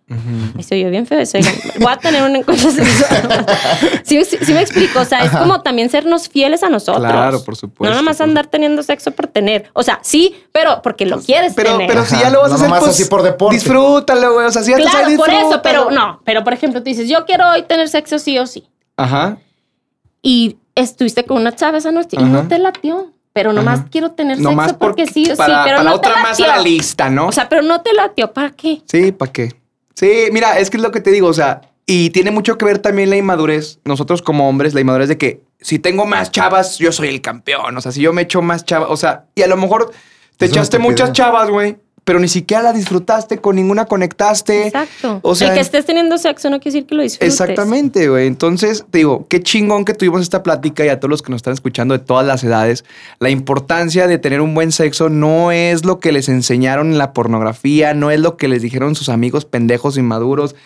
[0.57, 1.39] Ay, se oyó bien feo eso.
[1.79, 3.47] Voy a tener un encuentro sexual.
[4.05, 5.01] ¿Sí, sí, sí me explico?
[5.01, 7.05] O sea, es como también sernos fieles a nosotros.
[7.11, 9.71] Claro, por supuesto, No nada más andar teniendo sexo por tener.
[9.73, 11.87] O sea, sí, pero porque lo quieres Pero, tener.
[11.89, 13.55] pero si ya lo vas a hacer, pues, así por deporte.
[13.57, 14.47] Disfrútalo, güey.
[14.47, 16.21] O sea, si ya te Claro, sabes, por eso, pero no.
[16.25, 18.65] Pero, por ejemplo, tú dices, yo quiero hoy tener sexo sí o sí.
[18.97, 19.39] Ajá.
[20.23, 23.09] Y estuviste con una chava esa noche y no te latió.
[23.35, 23.89] Pero nomás Ajá.
[23.91, 25.37] quiero tener Nomás sexo porque sí o sí.
[25.39, 27.29] para, Pero para no te otra más a la lista, ¿no?
[27.29, 28.31] O sea, pero no te latió.
[28.31, 28.83] ¿Para qué?
[28.87, 29.55] Sí, ¿para qué?
[29.95, 32.65] Sí, mira, es que es lo que te digo, o sea, y tiene mucho que
[32.65, 36.79] ver también la inmadurez, nosotros como hombres, la inmadurez de que si tengo más chavas,
[36.79, 39.43] yo soy el campeón, o sea, si yo me echo más chavas, o sea, y
[39.43, 39.93] a lo mejor
[40.37, 44.67] te echaste muchas chavas, güey, pero ni siquiera la disfrutaste, con ninguna conectaste.
[44.67, 45.21] Exacto.
[45.23, 47.29] O sea, el que estés teniendo sexo no quiere decir que lo disfrutes.
[47.29, 48.27] Exactamente, güey.
[48.27, 51.39] Entonces, te digo, qué chingón que tuvimos esta plática y a todos los que nos
[51.39, 52.85] están escuchando de todas las edades.
[53.21, 57.13] La importancia de tener un buen sexo no es lo que les enseñaron en la
[57.13, 60.57] pornografía, no es lo que les dijeron sus amigos pendejos inmaduros.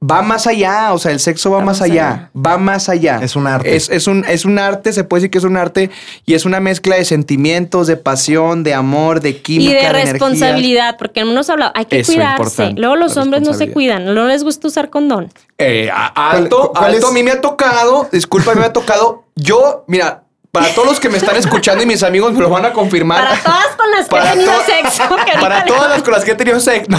[0.00, 2.30] Va más allá, o sea, el sexo va, Va más más allá, allá.
[2.36, 3.18] va más allá.
[3.20, 3.74] Es un arte.
[3.74, 5.90] Es, es un, es un arte, se puede decir que es un arte
[6.24, 10.10] y es una mezcla de sentimientos, de pasión, de amor, de química, Y de energías.
[10.12, 12.42] responsabilidad, porque no nos hablado, hay que Eso, cuidarse.
[12.42, 15.32] importante, Luego los la hombres no se cuidan, no les gusta usar condón.
[15.58, 17.06] Eh, a- alto, ¿Cuál- cuál alto.
[17.06, 17.10] es?
[17.10, 19.24] A mí me ha tocado, disculpa, a mí me ha tocado.
[19.34, 20.22] Yo, mira,
[20.52, 23.22] para todos los que me están escuchando y mis amigos me lo van a confirmar.
[23.22, 25.16] Para todas con las que he tenido sexo.
[25.40, 26.90] Para todas las con las que he tenido sexo.
[26.90, 26.98] No.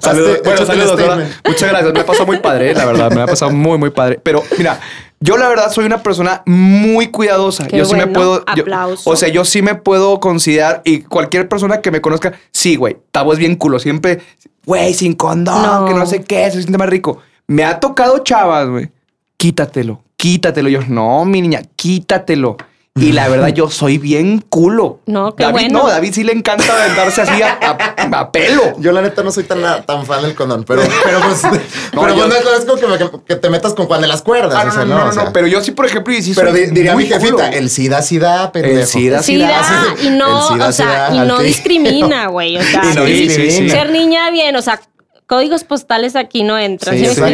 [0.00, 0.38] Saludos.
[0.44, 1.00] Bueno, saludos.
[1.46, 1.92] Muchas gracias.
[1.92, 3.10] Me ha pasado muy padre, la verdad.
[3.12, 4.20] Me ha pasado muy, muy padre.
[4.22, 4.78] Pero mira,
[5.20, 7.66] yo la verdad soy una persona muy cuidadosa.
[7.66, 8.44] Qué yo sí me puedo.
[8.56, 9.08] yo- Aplauso.
[9.10, 12.98] o sea, yo sí me puedo considerar y cualquier persona que me conozca, sí, güey,
[13.10, 13.78] Tabo es bien culo.
[13.78, 14.20] Siempre,
[14.66, 15.84] güey, sin condón, No.
[15.86, 17.18] que no sé qué, se siente más rico.
[17.46, 18.90] Me ha tocado chavas, güey.
[19.36, 20.68] Quítatelo, quítatelo.
[20.68, 22.56] Yo, no, mi niña, quítatelo.
[22.94, 25.00] Y la verdad, yo soy bien culo.
[25.06, 25.82] No, qué David, bueno.
[25.84, 28.74] No, David sí le encanta darse así a, a- a pelo.
[28.80, 31.40] Yo la neta no soy tan, tan fan del condón, pero, pero pues,
[31.90, 34.08] pero yo- pues no es no como que, me- que te metas con Juan de
[34.08, 34.58] las cuerdas.
[34.62, 36.12] Ah, o sea, no, no, no, o no, sea, no, pero yo sí, por ejemplo,
[36.12, 37.44] y sí pero soy diría muy mi jefita, culo.
[37.44, 38.80] el SIDA, SIDA, pendejo.
[38.80, 39.62] El SIDA, Sí, da,
[40.02, 42.58] y no, El SIDA, o sea, SIDA, y no discrimina, güey.
[42.58, 44.78] O sea, Y no Sí, sí, ser niña bien, o sea,
[45.26, 46.94] códigos postales aquí no entran.
[46.94, 47.28] Es como,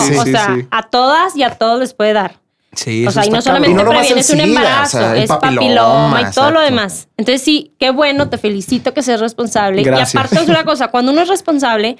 [0.00, 0.66] sí, o sea, sí.
[0.70, 2.40] a todas y a todos les puede dar.
[2.76, 5.58] Sí, o sea, y no solamente no previenes un embarazo, o sea, el es papiloma,
[5.58, 7.08] papiloma y todo lo demás.
[7.16, 9.82] Entonces sí, qué bueno, te felicito que seas responsable.
[9.82, 10.14] Gracias.
[10.14, 11.96] Y aparte es una cosa, cuando uno es responsable,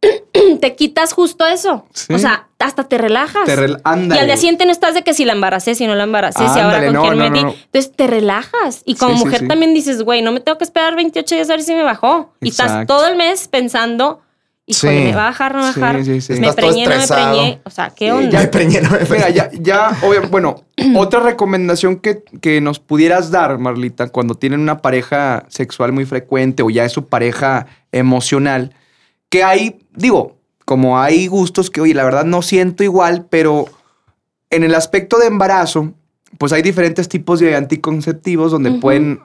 [0.60, 1.84] te quitas justo eso.
[1.92, 2.14] Sí.
[2.14, 3.44] O sea, hasta te relajas.
[3.44, 4.18] Te rel- ándale.
[4.18, 6.38] Y al día siguiente no estás de que si la embaracé, si no la embaracé,
[6.38, 7.40] si ahora Ándale, con no, quién no, metí.
[7.64, 8.82] Entonces te relajas.
[8.84, 11.54] Y como Sí, mujer también dices, güey, no me tengo que esperar 28 días a
[11.54, 12.32] ver si me bajó.
[12.40, 14.20] Y estás todo el mes pensando,
[14.68, 15.04] híjole, Sí.
[15.06, 16.04] me va a bajar, no me va a Sí, bajar.
[16.04, 16.32] sí, sí.
[16.34, 17.60] Me preñé, no me preñé.
[17.64, 18.40] O sea, ¿qué onda?
[18.40, 19.32] Me preñé, no me Mira, preñé.
[19.34, 19.98] ya, ya,
[20.30, 20.62] bueno,
[20.96, 26.62] otra recomendación que, que nos pudieras dar, Marlita, cuando tienen una pareja sexual muy frecuente
[26.62, 28.74] o ya es su pareja emocional,
[29.30, 33.66] que hay, digo, como hay gustos que, oye, la verdad no siento igual, pero
[34.50, 35.94] en el aspecto de embarazo,
[36.36, 39.20] pues hay diferentes tipos de anticonceptivos donde pueden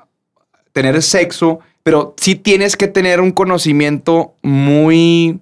[0.71, 5.39] tener sexo, pero sí tienes que tener un conocimiento muy,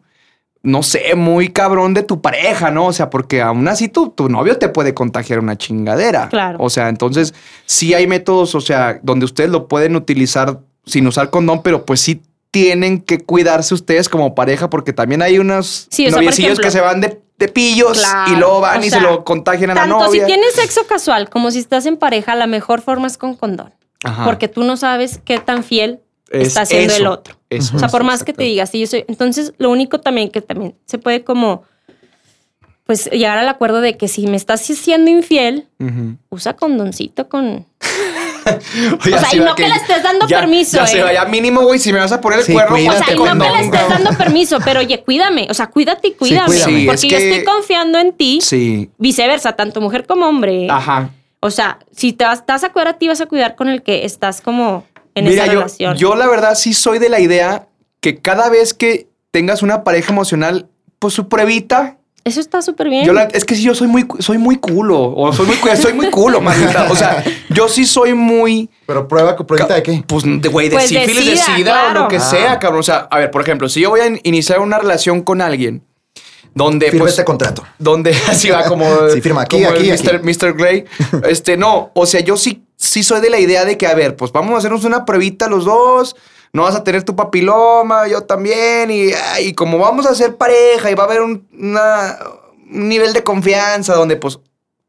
[0.64, 2.88] no sé, muy cabrón de tu pareja, ¿no?
[2.88, 6.30] O sea, porque aún así tu, tu novio te puede contagiar una chingadera.
[6.30, 6.58] Claro.
[6.62, 7.34] O sea, entonces
[7.66, 12.02] sí hay métodos, o sea, donde ustedes lo pueden utilizar sin usar condón, pero pues
[12.02, 16.24] sí tienen que cuidarse ustedes como pareja porque también hay unos Sí, o sea, por
[16.24, 19.00] noviecillos ejemplo- que se van de, de pillos Claro, y luego van o y se
[19.00, 20.22] lo contagian a la Tanto novia.
[20.22, 23.74] si tienes sexo casual como si estás en pareja, la mejor forma es con condón.
[24.04, 24.26] Ajá.
[24.26, 26.02] Porque tú no sabes qué tan fiel
[26.32, 27.36] Es está haciendo eso, el otro.
[27.50, 29.04] eso, o sea, eso, por más que te digas, sí, yo soy.
[29.08, 31.64] Entonces, lo único también que también se puede como.
[32.86, 35.68] Pues llegar al acuerdo de que si me estás siendo infiel,
[36.30, 37.66] usa condoncito con.
[39.06, 41.04] Oye, O sea, y no que le estés dando ya- permiso, Ya se eh.
[41.04, 43.18] vaya mínimo, güey, si me vas a poner el Sí, cuerno, O cuídate, sea, y
[43.18, 45.48] no que le estés dando permiso, pero oye, cuídame.
[45.50, 46.48] O sea, cuídate y cuídame.
[46.48, 46.80] cuídame.
[46.80, 48.40] Sí, porque es yo que- estoy confiando en ti.
[48.42, 48.90] Sí.
[48.98, 50.68] Viceversa, tanto mujer como hombre.
[50.70, 51.12] Ajá.
[51.40, 53.84] O sea, si te vas, estás a cuidar a ti, vas a cuidar con el
[53.84, 55.98] que estás como en Mira, esa yo, relación.
[55.98, 57.68] yo la verdad sí soy de la idea
[58.00, 60.68] que cada vez que tengas una pareja emocional,
[61.00, 61.98] pues su pruebita.
[62.24, 63.04] Eso está súper bien.
[63.06, 65.02] Yo la- es que sí, yo soy muy, soy muy culo.
[65.02, 66.88] O soy muy, soy muy culo, manita.
[66.92, 68.70] O sea, yo sí soy muy.
[68.86, 70.04] Pero prueba, ¿pruebita de qué?
[70.06, 72.20] Pues, de güey, de Pues sífilis, de sida, sida, o lo que Ah.
[72.20, 72.82] sea, cabrón.
[72.82, 75.42] O sea, a ver, por ejemplo, si yo voy a in- iniciar una relación con
[75.42, 75.82] alguien
[76.54, 76.88] donde.
[76.92, 77.64] Firma pues, este contrato.
[77.80, 78.86] donde así va como.
[79.10, 80.16] Sí, firma aquí, como el aquí, Mr.
[80.18, 80.26] aquí.
[80.28, 80.54] Mr.
[80.54, 80.86] Grey.
[81.28, 81.90] Este, no.
[81.96, 84.56] O sea, yo sí, sí soy de la idea de que, a ver, pues vamos
[84.56, 86.16] a hacernos una pruebita los dos.
[86.54, 88.92] No vas a tener tu papiloma, yo también.
[88.92, 89.12] Y,
[89.42, 92.18] y como vamos a ser pareja y va a haber un, una-
[92.74, 94.40] un nivel de confianza donde, pues,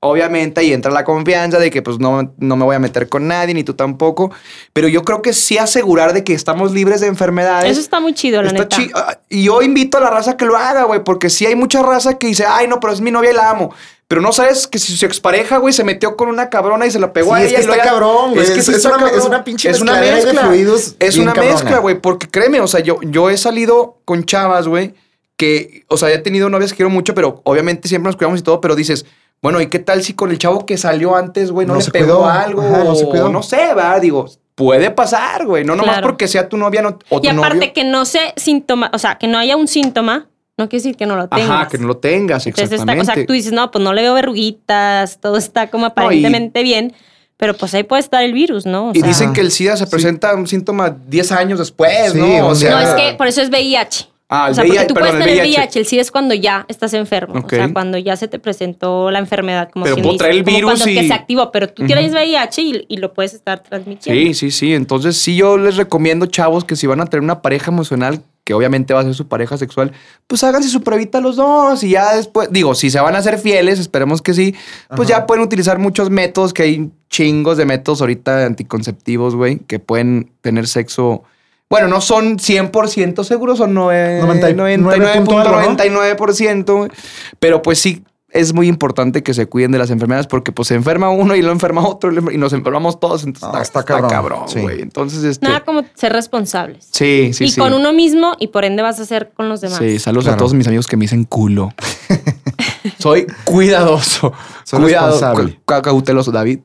[0.00, 3.28] obviamente ahí entra la confianza de que, pues, no, no me voy a meter con
[3.28, 4.32] nadie, ni tú tampoco.
[4.72, 7.70] Pero yo creo que sí asegurar de que estamos libres de enfermedades.
[7.70, 8.76] Eso está muy chido, la Está neta.
[8.76, 11.54] chi- ah, Y yo invito a la raza que lo haga, güey, porque sí hay
[11.54, 13.72] mucha raza que dice, ay, no, pero es mi novia y la amo.
[14.12, 16.98] Pero no sabes que si su expareja, güey, se metió con una cabrona y se
[16.98, 17.56] la pegó Sí, a es ella.
[17.56, 18.46] que y luego está ya- cabrón, güey.
[18.46, 19.18] que Es- sí es una- cabrón.
[19.18, 20.46] es una pinche Es una mezcladera de mezcla.
[20.48, 21.54] fluidos Es una cabrona.
[21.54, 24.92] mezcla, güey, porque créeme, o sea, yo, yo he salido con chavas, güey,
[25.38, 28.42] que, o sea, he tenido novias que quiero mucho, pero obviamente siempre nos cuidamos y
[28.42, 29.06] todo, pero dices,
[29.40, 31.84] bueno, ¿y qué tal si con el chavo que salió antes, güey, no, No le
[31.86, 32.28] se pegó cuidó.
[32.28, 32.60] algo?
[32.60, 33.26] Ajá, no se cuidó.
[33.26, 36.08] o no sé, va, digo, puede pasar, güey, no nomás Claro.
[36.08, 37.72] porque sea tu novia no- o tu Y aparte novio.
[37.74, 40.28] que no se síntoma, o sea, que no haya un síntoma,
[40.58, 41.50] no quiere decir que no lo tengas.
[41.50, 43.10] Ajá, que no lo tengas, Entonces está, exactamente.
[43.12, 46.92] o sea, tú dices, no, pues no le veo verruguitas, todo está como aparentemente bien,
[47.36, 48.88] pero pues ahí puede estar el virus, ¿no?
[48.88, 52.18] O Y sea, dicen que el SIDA se presenta un síntoma 10 años después, Sí,
[52.18, 52.48] ¿no?
[52.48, 54.08] O sea, No, es que por eso es VIH.
[54.34, 55.58] Ah, el o sea, VIH, porque tú perdón, puedes el tener VIH.
[55.60, 55.78] VIH.
[55.80, 57.34] el SIDA es cuando ya estás enfermo.
[57.40, 57.52] Ok.
[57.52, 60.56] O sea, cuando ya se te presentó la enfermedad, como Pero puedo traer el como
[60.56, 63.62] virus cuando y- que se activó, pero tú tienes VIH y, y lo puedes estar
[63.62, 64.22] transmitiendo.
[64.22, 64.74] Sí, sí, sí.
[64.74, 68.54] Entonces, sí, yo les recomiendo, chavos, que si van a tener una pareja emocional, que
[68.54, 69.92] obviamente va a ser su pareja sexual,
[70.26, 73.38] pues háganse su pruebita los dos y ya después, digo, si se van a ser
[73.38, 74.54] fieles, esperemos que sí,
[74.96, 79.78] pues ya pueden utilizar muchos métodos, que hay chingos de métodos ahorita anticonceptivos, güey, que
[79.78, 81.22] pueden tener sexo.
[81.70, 86.90] Bueno, no son 100% seguros, son nueve- 99.99%, güey.
[87.38, 88.02] pero pues sí
[88.32, 91.42] es muy importante que se cuiden de las enfermedades porque pues se enferma uno y
[91.42, 94.60] lo enferma otro y nos enfermamos todos, entonces No, está, está está cabrón, sí.
[94.60, 94.80] güey.
[94.80, 95.46] Entonces, este...
[95.46, 96.88] Nada como ser responsables.
[96.90, 97.60] Sí, sí, y sí.
[97.60, 99.78] con uno mismo y por ende vas a hacer con los demás.
[99.78, 101.74] Sí, saludos a todos mis amigos que me dicen culo.
[102.98, 104.32] Soy cuidadoso.
[104.64, 105.60] Soy Cuidado, responsable.
[105.64, 106.60] cauteloso, David.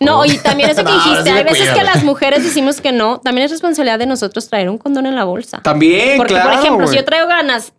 [0.00, 3.18] No, y también eso que No, dijiste, hay veces que las mujeres decimos que no,
[3.20, 5.60] también es responsabilidad de nosotros traer un condón en la bolsa.
[5.62, 6.50] También, Porque, claro.
[6.50, 7.72] por ejemplo, si yo traigo ganas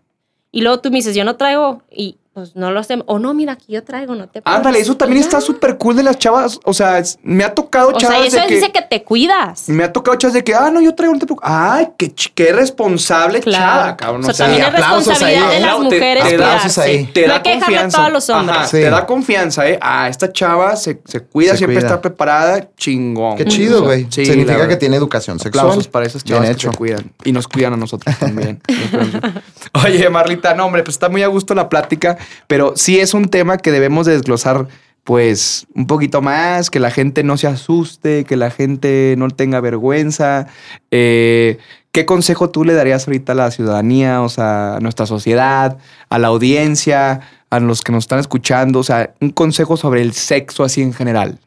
[0.51, 3.05] y luego tú me dices, yo no traigo, y pues no lo hacemos.
[3.09, 5.27] O no, mira, aquí yo traigo, no te Ándale, eso también Ya.
[5.27, 6.59] está súper cool de las chavas.
[6.63, 8.55] O sea, es- me ha tocado O sea, chavas eso de que...
[8.55, 9.67] dice que te cuidas.
[9.67, 11.49] Me ha tocado chavas de que, ah, no, yo traigo, no te preocupes.
[11.51, 13.65] Ay, qué, qué responsable Claro.
[13.65, 14.23] chava, cabrón.
[14.25, 17.05] O sea, también es aplausos responsabilidad ahí, de las Te- mujeres te da- aplausos ahí.
[17.13, 17.97] te no da dejarle confianza.
[17.97, 18.57] todo a los hombres.
[18.57, 18.77] Ajá, Sí.
[18.77, 19.79] Te da confianza, ¿eh?
[19.81, 21.87] Ah, esta chava se, se cuida, Se siempre cuida.
[21.87, 23.37] está preparada, chingón.
[23.37, 24.07] Qué chido, güey.
[24.09, 25.65] Sí, Significa que tiene educación sexual.
[25.65, 26.71] Aplausos para esas chavas Bien que hecho.
[26.71, 27.11] se cuidan.
[27.25, 28.61] Y nos cuidan a nosotros también.
[29.85, 33.29] Oye, Marlita, no, hombre, pues está muy a gusto la plática, pero sí es un
[33.29, 34.67] tema que debemos de desglosar,
[35.03, 39.59] pues, un poquito más, que la gente no se asuste, que la gente no tenga
[39.61, 40.47] vergüenza.
[40.91, 41.57] Eh,
[41.91, 45.77] ¿Qué consejo tú le darías ahorita a la ciudadanía, o sea, a nuestra sociedad,
[46.09, 48.79] a la audiencia, a los que nos están escuchando?
[48.79, 51.39] O sea, un consejo sobre el sexo así en general.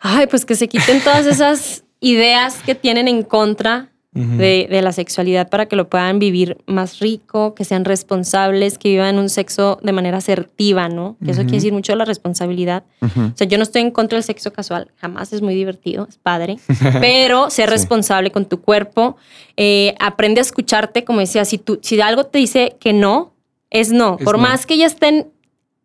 [0.00, 4.92] Ay, pues que se quiten todas esas ideas que tienen en contra de, de la
[4.92, 9.80] sexualidad para que lo puedan vivir más rico, que sean responsables, que vivan un sexo
[9.82, 11.16] de manera asertiva, ¿no?
[11.24, 12.84] Que eso quiere decir mucho la responsabilidad.
[13.00, 16.16] O sea, yo no estoy en contra del sexo casual, jamás es muy divertido, es
[16.16, 16.58] padre,
[17.00, 19.16] pero ser responsable con tu cuerpo,
[19.56, 23.34] eh, aprende a escucharte, como decía, si, tú, si algo te dice que no,
[23.70, 24.16] es no.
[24.18, 24.44] Es Por no.
[24.44, 25.26] más que ya estén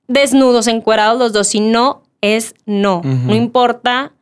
[0.08, 3.02] desnudos, encuerados los dos, si no, es no.
[3.04, 4.14] No importa,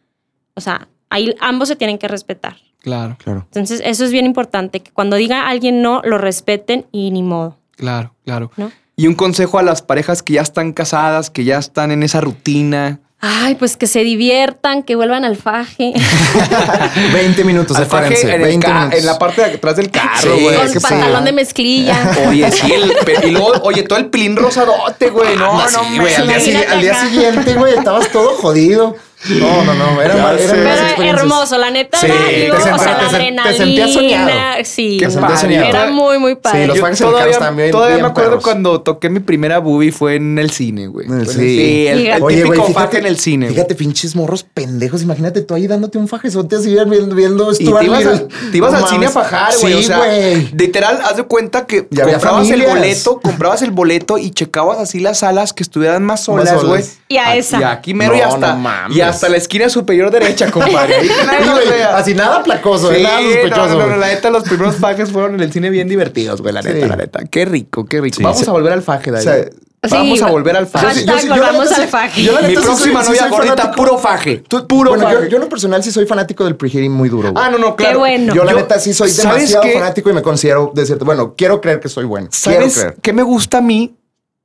[0.54, 2.56] o sea, ahí ambos se tienen que respetar.
[2.82, 3.42] Claro, Claro.
[3.46, 7.24] Entonces, eso es bien importante, que cuando diga a alguien no, lo respeten y ni
[7.24, 8.52] modo, claro, claro.
[8.58, 8.72] ¿no?
[8.96, 12.20] Y un consejo a las parejas que ya están casadas, que ya están en esa
[12.22, 13.00] rutina.
[13.20, 15.92] Ay, pues que se diviertan, que vuelvan al faje.
[17.14, 18.28] 20 minutos, Alfaje espérense.
[18.36, 19.00] en, el 20 ca- minutos.
[19.00, 20.56] en la parte de atrás del carro, Sí, güey.
[20.56, 20.80] es con sí.
[20.82, 22.12] pantalón de mezclilla.
[22.28, 22.94] Oye, sí, el,
[23.28, 25.36] y luego, oye, todo el pilín rosadote, güey.
[25.36, 28.96] No, no, Sí, güey, al, día, al siguiente, güey, estabas todo jodido.
[29.30, 30.02] No, no, no.
[30.02, 30.58] Era, Ya sé.
[30.58, 33.58] malas Pero hermoso, la neta Sí, era, te digo, o sea, la te te adrenalina.
[33.58, 34.30] sentías soñado.
[34.64, 35.66] Sí, sentías soñado.
[35.66, 36.62] era muy, muy padre.
[36.62, 38.44] Sí, los el todavía, también todavía bien me acuerdo perros.
[38.44, 41.08] cuando toqué mi primera boobie fue en el cine, güey.
[41.08, 41.88] En sí.
[41.88, 43.50] el, el Oye, típico faje en el cine.
[43.50, 45.02] Fíjate, pinches morros pendejos.
[45.02, 48.04] Imagínate tú ahí dándote un fajezote así viendo, viendo Y te ibas,
[48.52, 49.74] te al cine a fajar, güey.
[49.74, 50.48] Sí, o sea, güey.
[50.54, 54.78] literal, haz de cuenta que Y había comprabas el boleto, comprabas el boleto y checabas
[54.78, 56.84] así las salas que estuvieran más solas, güey.
[57.10, 57.60] Y a esa.
[57.60, 59.30] Y aquí mero y No, hasta.
[59.30, 60.96] la esquina superior derecha, compadre.
[60.98, 61.82] Ahí Sí, güey.
[61.82, 63.04] Así nada placoso, Sí, ¿eh?
[63.04, 63.56] nada sospechoso.
[63.62, 64.00] no, no, no, güey.
[64.00, 66.70] la neta, los primeros fajes fueron en el cine bien divertidos, güey, la Sí.
[66.70, 67.20] neta, la neta.
[67.30, 68.18] Qué rico, qué rico.
[68.18, 68.46] Sí, Vamos sí.
[68.48, 69.28] a volver al faje, David.
[69.28, 69.46] O sea,
[69.90, 71.06] Vamos Sí, a volver al faje.
[71.06, 72.24] Yo yo volvamos neta al faje.
[72.24, 73.76] yo la Mi próxima novia gordita, fanático.
[73.76, 74.38] puro faje.
[74.48, 75.16] Tú- puro bueno, faje.
[75.16, 77.32] yo, yo en lo personal sí soy fanático del pre-hearing muy duro.
[77.32, 77.46] güey.
[77.46, 78.00] Ah, no, no, claro.
[78.00, 78.34] bueno.
[78.34, 79.74] Yo la Yo- neta sí soy ¿sabes demasiado qué?
[79.74, 81.06] fanático y me considero de cierto.
[81.06, 82.28] Bueno, quiero creer que soy bueno.
[82.44, 82.96] Quiero ¿Sabes creer.
[83.02, 83.96] qué me gusta a mí?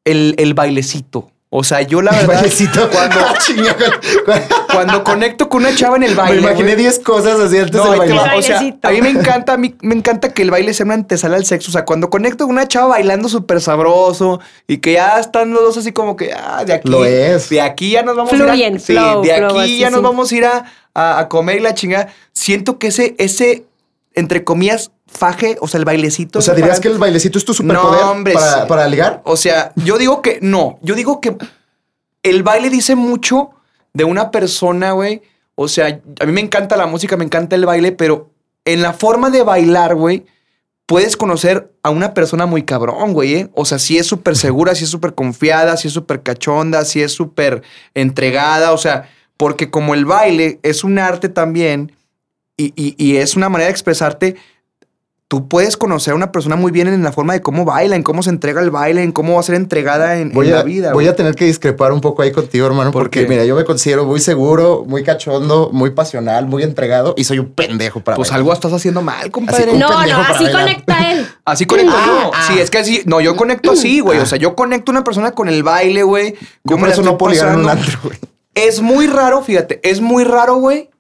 [0.05, 1.31] El, el bailecito.
[1.55, 2.89] O sea, yo la verdad, bailecito.
[2.93, 3.77] cuando, Chinga,
[4.73, 6.37] cuando conecto con una chava en el baile.
[6.41, 8.23] Me imaginé güey, 10 cosas así antes No, de ahí te va.
[8.23, 8.37] bailar.
[8.39, 10.95] O sea, a mí me encanta, a mí me encanta que el baile sea una
[10.95, 11.71] antesala al sexo.
[11.71, 15.63] O sea, cuando conecto con una chava bailando súper sabroso y que ya están los
[15.63, 16.89] dos así como que, ah, de aquí.
[16.89, 17.51] Lo es.
[17.51, 19.91] De aquí ya nos vamos a ir a, sí, flow, de flow, aquí así, ya
[19.91, 20.05] nos sí.
[20.05, 22.09] vamos a ir a, a- a comer y la chingada.
[22.33, 23.65] Siento que ese, ese,
[24.15, 26.39] entre comillas, faje, o sea, el bailecito.
[26.39, 28.69] O sea, para- dirías que el bailecito es tu superpoder No, hombre, para, sí.
[28.69, 29.23] para ligar.
[29.25, 30.79] O sea, yo digo que no.
[30.83, 31.37] Yo digo que
[32.23, 33.51] el baile dice mucho
[33.93, 35.23] de una persona, güey.
[35.55, 38.31] O sea, a mí me encanta la música, me encanta el baile, pero
[38.65, 40.25] en la forma de bailar, güey,
[40.87, 43.35] puedes conocer a una persona muy cabrón, güey.
[43.35, 43.51] ¿eh?
[43.55, 47.03] O sea, si es súper segura, si es súper confiada, si es súper cachonda, si
[47.03, 47.63] es súper
[47.95, 48.73] entregada.
[48.73, 51.93] O sea, porque como el baile es un arte también
[52.57, 54.37] y, y- y es una manera de expresarte,
[55.33, 58.03] tú puedes conocer a una persona muy bien en la forma de cómo baila, en
[58.03, 60.57] cómo se entrega el baile, en cómo va a ser entregada en, Voy en a,
[60.59, 60.89] la vida.
[60.89, 61.09] voy güey.
[61.09, 63.27] a tener que discrepar un poco ahí contigo, hermano, ¿Por porque qué?
[63.29, 67.51] mira, yo me considero muy seguro, muy cachondo, muy pasional, muy entregado y soy un
[67.51, 68.41] pendejo para Pues bailar.
[68.41, 69.73] algo estás haciendo mal, compadre.
[69.73, 70.53] No, no, así bailar.
[70.53, 71.27] conecta él.
[71.47, 72.31] Así conecto Ah, yo.
[72.35, 72.45] ah.
[72.53, 73.01] Sí, es que así.
[73.07, 74.19] No, yo conecto así, güey.
[74.19, 76.35] O sea, yo conecto a una persona con el baile, güey.
[76.35, 78.19] Yo cómo por eso no puedo ligar en un antro, güey.
[78.55, 80.91] Es muy raro, fíjate, es muy raro, güey.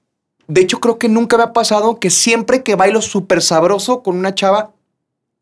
[0.48, 4.16] De hecho, creo que nunca me ha pasado que siempre que bailo súper sabroso con
[4.16, 4.72] una chava,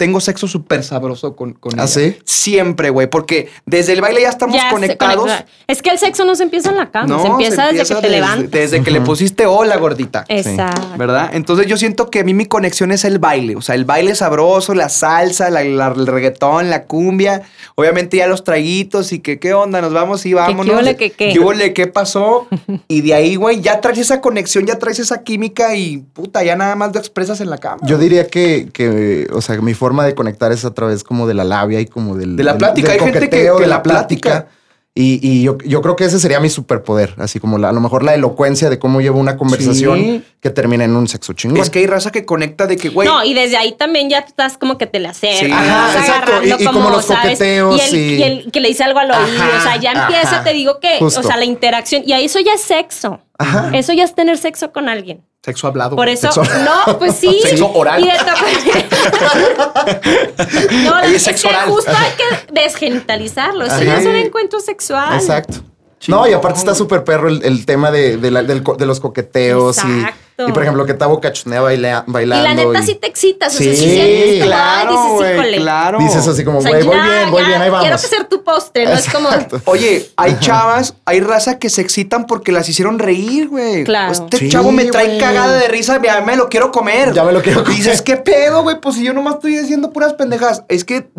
[0.01, 1.87] tengo sexo súper sabroso con, con ¿Ah, ella.
[1.87, 2.17] sí?
[2.25, 5.17] Siempre, güey, porque desde el baile ya estamos Ya se conectados.
[5.25, 5.45] conecta.
[5.67, 8.09] Es que el sexo no se empieza en la cama, se empieza desde que te
[8.09, 8.51] levantas.
[8.51, 10.25] Desde que le pusiste hola, gordita.
[10.29, 10.89] Exacto.
[10.97, 11.29] ¿Verdad?
[11.35, 13.57] Entonces yo siento que a mí mi conexión es el baile.
[13.57, 17.43] O sea, el baile sabroso, la salsa, la- la- el reggaetón, la cumbia.
[17.75, 20.65] Obviamente ya los traguitos y que qué onda, nos vamos y vámonos.
[20.65, 21.35] qué ole, que qué.
[21.35, 22.49] ¿Qué ole, qué pasó?
[22.89, 26.57] y de ahí, güey, ya traes esa conexión, ya traes esa química y puta, ya
[26.57, 27.83] nada más lo expresas en la cama.
[27.85, 31.35] Yo diría que, que, o sea, mi forma de conectar es a través como de
[31.35, 32.37] la labia y como del...
[32.37, 32.93] De la plática.
[32.93, 34.47] del Hay gente que- que de la la plática.
[34.93, 37.81] Y, y yo, yo creo que ese sería mi superpoder, así como la- a lo
[37.81, 40.25] mejor la elocuencia de cómo llevo una conversación Sí.
[40.41, 41.59] que termina en un sexo chingón.
[41.59, 43.07] Es que hay raza que conecta de que, güey.
[43.09, 45.49] No, y desde ahí también ya estás como que te le acercas, Sí.
[45.49, 46.33] vas Ajá, exacto.
[46.33, 48.99] agarrando Y- y como los coqueteos Y el, y- y el que le dice algo
[48.99, 51.21] al oído, Ajá, o sea, ya empieza, ajá, te digo que, justo.
[51.21, 53.21] o sea, la interacción, y ahí eso ya es sexo.
[53.41, 53.71] Ajá.
[53.73, 55.25] Eso ya es tener sexo con alguien.
[55.43, 55.97] Sexo hablado.
[55.97, 57.41] Por eso, Sexo- no, pues sí.
[57.43, 58.03] Sexo oral.
[58.03, 58.13] Y de
[60.85, 61.69] no, es sexo que oral.
[61.71, 62.25] justo hay que
[62.61, 63.65] desgenitalizarlo.
[63.65, 65.15] Eso ya es un encuentro sexual.
[65.15, 65.61] Exacto.
[66.01, 66.23] Chingón.
[66.23, 68.99] No, y aparte está súper perro el, el tema de, de la- del de los
[69.01, 70.49] coqueteos y, Exacto.
[70.49, 72.43] y, por ejemplo, que Tabo cachonea baila- Y bailando.
[72.49, 73.55] la neta y sí te excitas.
[73.55, 75.57] o sea, Sí, sí sientes como, ay, Claro, dices, híjole.
[75.59, 75.99] claro.
[75.99, 77.85] Dices así como, O sea, güey, voy bien, voy ya, bien, ahí vamos.
[77.85, 78.93] Quiero que ser tu postre, ¿no?
[78.93, 79.29] Es como.
[79.67, 83.85] Oye, hay chavas, hay raza que se excitan porque las hicieron reír, güey.
[83.85, 84.13] Claro.
[84.13, 87.13] Este Sí, chavo me trae cagada de risa, ya me lo quiero comer.
[87.13, 88.81] Ya me lo quiero Y Dices, ¿qué pedo, güey?
[88.81, 90.65] Pues si yo nomás estoy diciendo puras pendejas.
[90.69, 91.11] Es que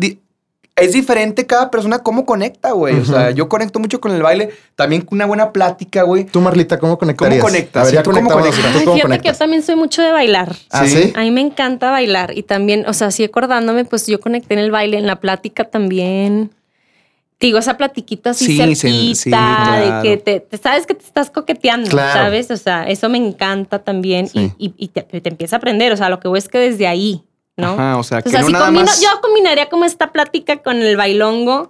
[0.74, 2.98] es diferente cada persona cómo conecta, güey.
[2.98, 6.24] O sea, yo conecto mucho con el baile, también con una buena plática, güey.
[6.24, 7.42] Tú, Marlita, ¿cómo conectarías?
[7.42, 7.82] conectas?
[7.82, 8.72] A ver, ya ¿tú cómo conectas?
[8.72, 10.54] ¿Tú Ay, cómo fíjate que yo también soy mucho de bailar.
[10.70, 11.02] ¿Ah, Sí.
[11.02, 11.12] sí?
[11.14, 14.60] A mí me encanta bailar y también, o sea, sí acordándome, pues yo conecté en
[14.60, 16.50] el baile, en la plática también.
[17.38, 19.96] Digo, esa platiquita así Sí, cerquita, sí, sí, claro.
[19.96, 22.12] de que te, te sabes que te estás coqueteando, Claro.
[22.12, 22.50] ¿sabes?
[22.52, 24.52] O sea, eso me encanta también Sí.
[24.58, 25.92] y, y- y te, te empieza a aprender.
[25.92, 27.24] O sea, lo que voy es que desde ahí,
[27.56, 27.68] ¿no?
[27.72, 29.00] Ajá, o sea, Entonces, que no así nada combino- más...
[29.00, 31.68] yo combinaría como esta plática con el bailongo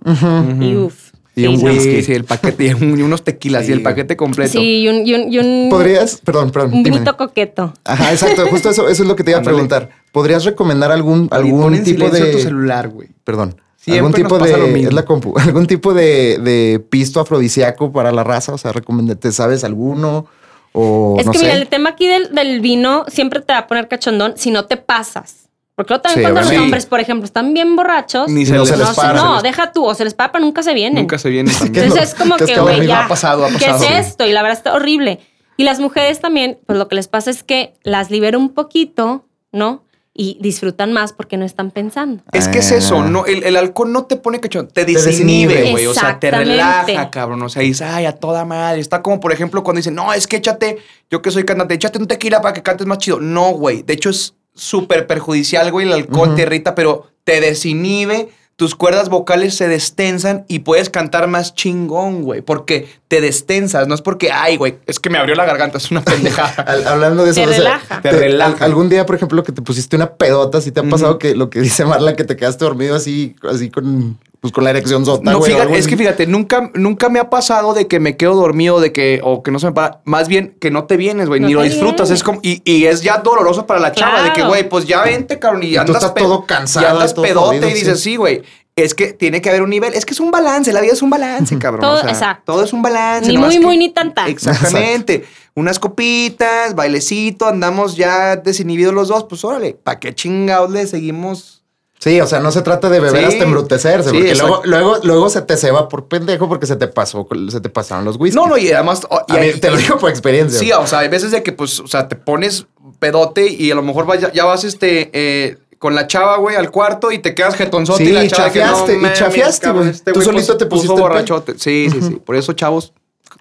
[0.60, 1.10] y uff.
[1.34, 1.70] Y un no.
[1.70, 2.02] whisky.
[2.02, 4.52] Sí, el paquete, y un- y unos tequilas y el paquete completo.
[4.52, 6.20] Sí, y un, y un, y un- ¿Podrías?
[6.22, 6.74] Perdón, perdón.
[6.74, 6.96] un dime.
[6.98, 7.72] vinito coqueto.
[7.84, 8.46] Ajá, exacto.
[8.48, 9.88] Justo eso, eso es lo que te iba a preguntar.
[10.12, 12.32] ¿Podrías recomendar algún, algún en tipo de.
[12.32, 13.08] tu celular, güey.
[13.24, 13.56] Perdón.
[13.78, 14.72] Siempre algún tipo nos pasa lo de.
[14.72, 14.88] mismo.
[14.90, 15.34] Es la compu.
[15.38, 18.52] Algún tipo de, de pisto afrodisíaco para la raza.
[18.52, 18.72] O sea,
[19.18, 20.26] ¿te sabes alguno?
[20.74, 21.44] O Es no que sé.
[21.46, 24.66] mira, el tema aquí del, del vino siempre te va a poner cachondón si no
[24.66, 25.41] te pasas.
[25.74, 28.76] Porque luego también Sí, cuando los hombres, por ejemplo, están bien borrachos, Ni no se
[28.76, 29.12] les no, para.
[29.14, 31.02] no, les- deja tú, o se les para, pero nunca se vienen.
[31.02, 31.74] Nunca se viene que también.
[31.74, 33.04] no- Entonces es como que güey, ya.
[33.04, 33.84] Ha pasado, ha ¿Qué pasado.
[33.84, 34.26] es esto?
[34.26, 35.20] Y la verdad está horrible.
[35.56, 39.24] Y las mujeres también, pues lo que les pasa es que las libera un poquito,
[39.50, 39.84] ¿no?
[40.14, 42.22] Y disfrutan más porque no están pensando.
[42.32, 43.06] Es que es eso, Ah.
[43.08, 45.70] no, el, el alcohol no te pone cachón, te desinhibe.
[45.70, 45.86] güey.
[45.86, 47.40] O sea, te relaja, cabrón.
[47.42, 48.78] O sea, dices, ay, a toda madre.
[48.80, 50.76] Está como, por ejemplo, cuando dicen, no, es que échate,
[51.10, 53.20] yo que soy cantante, échate un tequila para que cantes más chido.
[53.20, 53.82] No, güey.
[53.82, 55.86] De hecho, es súper perjudicial, güey.
[55.86, 61.26] El alcohol te irrita, pero te desinhibe, tus cuerdas vocales se destensan y puedes cantar
[61.26, 62.42] más chingón, güey.
[62.42, 65.90] Porque te destensas, no es porque, ay, güey, es que me abrió la garganta, es
[65.90, 66.64] una pendejada.
[66.90, 68.00] hablando de eso, te relaja.
[68.02, 68.64] te relaja.
[68.64, 71.50] algún día, por ejemplo, que te pusiste una pedota, si te ha pasado que lo
[71.50, 75.30] que dice Marla, que te quedaste dormido así, así con pues con la erección sota,
[75.30, 78.80] No, fíjate, es que fíjate, nunca, nunca me ha pasado de que me quedo dormido,
[78.80, 80.00] de que, o que no se me para.
[80.04, 82.10] Más bien que no te vienes, güey, ni lo disfrutas.
[82.10, 85.04] Es como, y, y, es ya doloroso para la chava, de que, güey, pues ya
[85.04, 86.84] vente, cabrón, y, y andas estás todo cansado.
[86.84, 88.42] Y andas pedote y dices, sí, güey.
[88.74, 89.94] Es que tiene que haber un nivel.
[89.94, 90.72] Es que es un balance.
[90.72, 91.82] La vida es un balance, cabrón.
[91.82, 92.54] Todo, exacto.
[92.54, 93.30] Todo es un balance.
[93.30, 94.28] Ni muy, muy, ni tan, tan.
[94.28, 95.24] Exactamente.
[95.54, 99.24] Unas copitas, bailecito, andamos ya desinhibidos los dos.
[99.24, 101.61] Pues órale, ¿para qué chingados le seguimos
[102.02, 105.40] Sí, o sea, no se trata de beber hasta embrutecerse, porque luego, luego, luego se
[105.42, 108.34] te ceba por pendejo porque se te pasó, se te pasaron los whisky.
[108.34, 109.06] No, no, y además.
[109.28, 110.58] y, te lo digo por experiencia.
[110.58, 112.66] Sí, o sea, hay veces de que, pues, o sea, te pones
[112.98, 115.10] pedote y a lo mejor ya vas este.
[115.12, 118.46] Eh, con la chava, güey, al cuarto y te quedas jetonzote sí, y la chava
[118.46, 119.88] chafiaste, y chafiaste, güey.
[119.90, 121.54] Este Tú solito te pusiste borrachote.
[121.56, 122.14] Sí, sí, sí.
[122.24, 122.92] Por eso, chavos,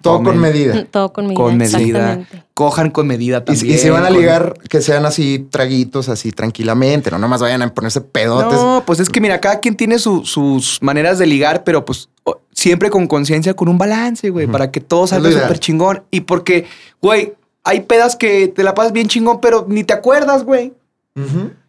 [0.02, 0.84] todo con medida.
[0.90, 1.42] Todo con medida.
[1.42, 2.20] Con medida.
[2.54, 3.74] Cojan con medida también.
[3.74, 7.72] Y, si van a ligar, que sean así traguitos, así tranquilamente, no nomás vayan a
[7.72, 8.58] ponerse pedotes.
[8.58, 12.10] No, pues es que mira, cada quien tiene sus maneras de ligar, pero pues
[12.52, 16.02] siempre con conciencia, con un balance, güey, para que todo salga súper chingón.
[16.10, 16.66] Y porque,
[17.00, 17.32] güey,
[17.64, 20.74] hay pedas que te la pasas bien chingón, pero ni te acuerdas, güey.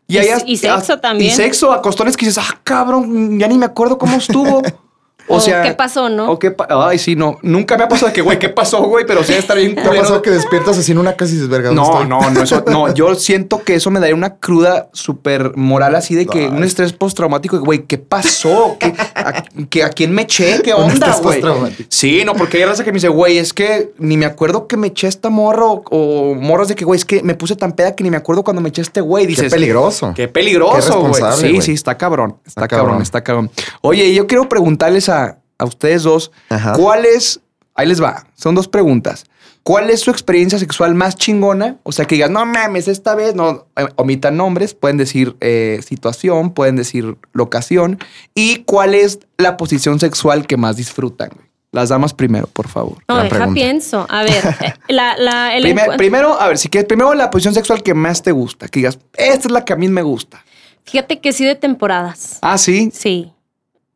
[0.07, 1.31] Y, y, sexo también.
[1.31, 4.61] Y sexo, a costones que dices, ah, cabrón, ya ni me acuerdo cómo estuvo.
[5.27, 6.31] O, sea, ¿qué pasó, no?
[6.31, 7.39] O qué Ay, sí, no.
[7.41, 9.05] Nunca me ha pasado de que, güey, ¿qué pasó, güey?
[9.05, 9.75] Pero sí está bien.
[9.75, 11.73] ¿Qué pasó que despiertas así en una casi desvergada?
[11.73, 12.93] No, no, no, eso, no.
[12.93, 16.91] Yo siento que eso me daría una cruda súper moral así de que un estrés
[16.93, 17.59] postraumático.
[17.59, 18.75] Güey, ¿qué pasó?
[18.79, 20.61] ¿Qué, a, que, ¿A quién me eché?
[20.61, 21.41] ¿Qué onda, güey?
[21.87, 24.75] Sí, no, porque hay raza que me dice, güey, es que ni me acuerdo que
[24.75, 27.95] me eché esta morro o morros de que, güey, es que me puse tan peda
[27.95, 29.25] que ni me acuerdo cuando me eché este güey.
[29.25, 30.13] Dices, qué peligroso.
[30.15, 31.21] Qué peligroso, güey.
[31.37, 32.37] Sí, sí, está cabrón.
[32.45, 33.49] Está, cabrón, está cabrón.
[33.81, 36.31] Oye, yo quiero preguntarles a a ustedes dos,
[36.75, 37.39] ¿cuál es,
[37.75, 39.25] ahí les va, son dos preguntas.
[39.63, 41.77] ¿Cuál es su experiencia sexual más chingona?
[41.83, 45.79] O sea, que digas, no mames, esta vez no eh, omitan nombres, pueden decir eh,
[45.85, 47.97] situación, pueden decir locación.
[48.35, 51.29] ¿Y cuál es la posición sexual que más disfrutan?
[51.71, 52.97] Las damas primero, por favor.
[53.07, 54.05] No, deja pienso.
[54.09, 57.81] A ver, eh, la, la, el primero, a ver, si quieres, primero la posición sexual
[57.81, 58.67] que más te gusta.
[58.67, 60.43] Que digas, esta es la que a mí me gusta.
[60.83, 62.37] Fíjate que sí de temporadas.
[62.41, 62.91] Ah, sí.
[62.93, 63.31] Sí.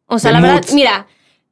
[0.07, 1.05] O sea, la verdad, mira,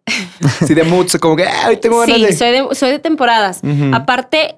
[0.66, 3.62] sí, de moods, como que ay, tengo ganas sí, soy de, soy de temporadas.
[3.94, 4.56] Aparte,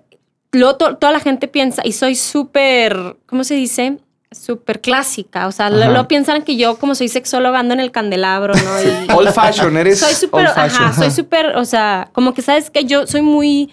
[0.52, 3.98] luego toda la gente piensa, y soy súper, ¿cómo se dice?
[4.32, 5.48] Súper clásica.
[5.48, 8.82] O sea, luego piensan que yo, como soy sexóloga, ando en el candelabro, ¿no?
[8.82, 9.99] Y, old fashion, eres.
[9.99, 13.72] Soy súper, ajá, soy súper, o sea, como que sabes que yo soy muy.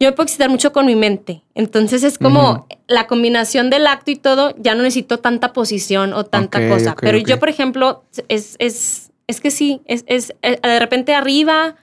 [0.00, 1.44] Yo me puedo excitar mucho con mi mente.
[1.54, 6.24] Entonces es como la combinación del acto y todo, ya no necesito tanta posición o
[6.24, 6.96] tanta cosa.
[7.00, 11.74] Pero yo, por ejemplo, es, es es que sí, es, es, eh, de repente arriba,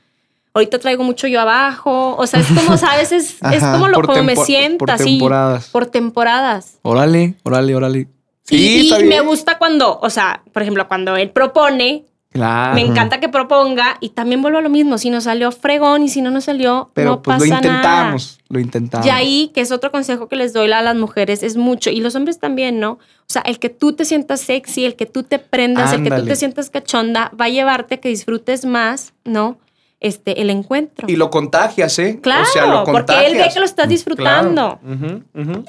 [0.53, 2.15] ahorita traigo mucho yo abajo.
[2.17, 3.11] O sea, es como, ¿sabes?
[3.19, 4.97] Es, es como lo como me sienta.
[4.97, 5.69] Por temporadas.
[5.69, 6.79] por temporadas.
[6.83, 8.07] Órale, órale, órale.
[8.43, 12.75] Sí, y, me gusta cuando, o sea, por ejemplo, cuando él propone, Claro.
[12.75, 14.99] Me encanta que proponga y también vuelvo a lo mismo.
[14.99, 18.59] Si no salió fregón y si no nos salió, Pero no pues lo intentamos, lo
[18.59, 19.07] intentamos.
[19.07, 22.01] Y ahí, que es otro consejo que les doy a las mujeres, es mucho, y
[22.01, 22.91] los hombres también, ¿no?
[22.91, 26.11] O sea, el que tú te sientas sexy, el que tú te prendas, el que
[26.11, 29.57] tú te sientas cachonda, va a llevarte a que disfrutes más, ¿no?
[29.99, 31.07] Este, el encuentro.
[31.09, 32.19] Y lo contagias, ¿eh?
[32.21, 34.79] Claro, o sea, lo porque él ve que lo estás disfrutando.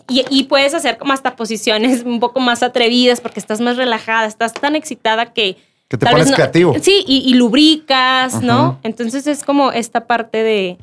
[0.09, 4.27] Y, y, puedes hacer como hasta posiciones un poco más atrevidas porque estás más relajada,
[4.27, 5.57] estás tan excitada que
[5.91, 6.77] que te pones creativo.
[6.81, 8.79] Sí, y, lubricas, ¿no?
[8.85, 10.79] Entonces es como esta parte de...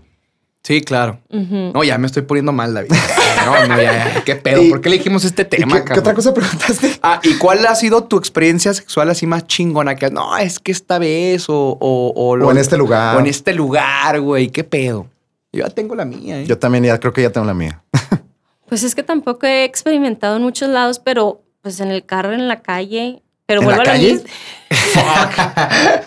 [0.63, 1.21] Sí, claro.
[1.29, 2.91] No, ya me estoy poniendo mal, David.
[3.45, 4.23] No, no, ya, ya.
[4.25, 4.67] ¿Qué pedo?
[4.67, 6.99] ¿Por qué elegimos este tema, qué, ¿Qué otra cosa preguntaste?
[7.01, 9.95] Ah, ¿y cuál ha sido tu experiencia sexual así más chingona?
[9.95, 11.77] Que no, es que esta vez o...
[11.79, 13.15] O, o, en este lugar.
[13.15, 14.49] O en este lugar, güey.
[14.49, 15.07] ¿Qué pedo?
[15.53, 16.45] Yo ya tengo la mía, ¿eh?
[16.45, 17.81] Yo también ya creo que ya tengo la mía.
[18.67, 22.49] pues es que tampoco he experimentado en muchos lados, pero pues en el carro, en
[22.49, 24.21] la calle, pero vuelvo a la calle?
[24.69, 25.39] Fuck.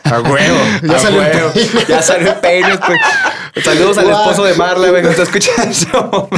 [0.05, 0.59] A huevo.
[0.83, 1.53] Ya salió huevo.
[1.89, 2.79] Ya salió el peine.
[2.79, 3.65] Pues.
[3.65, 6.29] Saludos al esposo de Marla, güey, que está escuchando eso.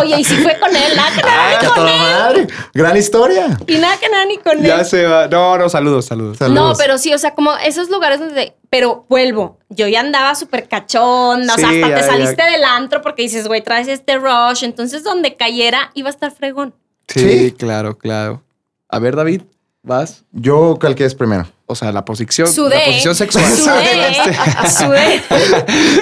[0.00, 1.98] Oye, y si fue con él, nada que nada ah, con él.
[1.98, 2.46] Madre.
[2.74, 3.58] Gran historia.
[3.68, 4.66] Y nada que nada ni con él.
[4.66, 5.28] Ya se va.
[5.28, 6.40] No, no, saludos, saludos.
[6.40, 8.54] No, pero sí, o sea, como esos lugares donde.
[8.70, 9.58] Pero vuelvo.
[9.68, 11.54] Yo ya andaba súper cachonda.
[11.54, 14.64] o sea, hasta te saliste del antro porque dices, güey, traes este rush.
[14.64, 16.74] Entonces, donde cayera, iba a estar fregón.
[17.06, 18.42] sí, claro, claro.
[18.88, 19.42] A ver, David.
[19.82, 20.24] ¿Vas?
[20.32, 21.46] Yo, ¿cuál es primero?
[21.66, 22.76] O sea, la posición, Sudé.
[22.78, 23.44] la posición sexual.
[23.56, 24.68] Sudé.
[24.70, 25.22] Sudé.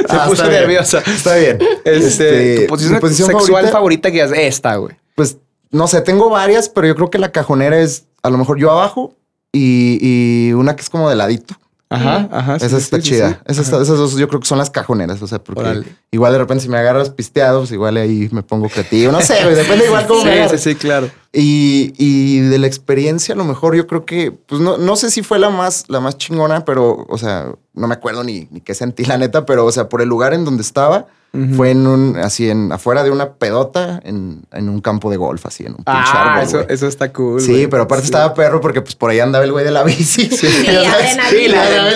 [0.08, 0.98] Se ah, puso nerviosa.
[1.06, 1.58] Está bien.
[1.84, 4.96] Este, este, tu posición, sexual favorita, que es esta, güey.
[5.14, 5.38] Pues
[5.70, 8.70] no sé, tengo varias, pero yo creo que la cajonera es a lo mejor yo
[8.70, 9.14] abajo
[9.52, 11.54] y, y una que es como de ladito.
[11.90, 12.56] Ajá, ajá.
[12.56, 13.40] esa está chida.
[13.46, 15.22] Esas, esas dos yo creo que son las cajoneras.
[15.22, 18.68] O sea, porque igual de repente si me agarras pisteado, pues igual ahí me pongo
[18.68, 19.10] creativo.
[19.10, 20.60] No sé, güey, depende igual cómo me Sí, agarres.
[20.62, 21.10] sí, sí, claro.
[21.32, 25.10] Y, y de la experiencia, a lo mejor yo creo que, pues no, no sé
[25.10, 28.60] si fue la más, la más chingona, pero, o sea, no me acuerdo ni, ni
[28.62, 31.06] qué sentí, la neta, pero, o sea, por el lugar en donde estaba,
[31.54, 35.44] fue en un, así, en afuera de una pedota, en, en un campo de golf,
[35.44, 37.42] así, en un pinche Ah, árbol, eso, eso está cool.
[37.42, 38.06] Sí, pero aparte Sí.
[38.10, 40.24] estaba perro porque pues por ahí andaba el güey de la bici.
[40.30, 40.46] Sí.
[41.30, 41.90] Sí, la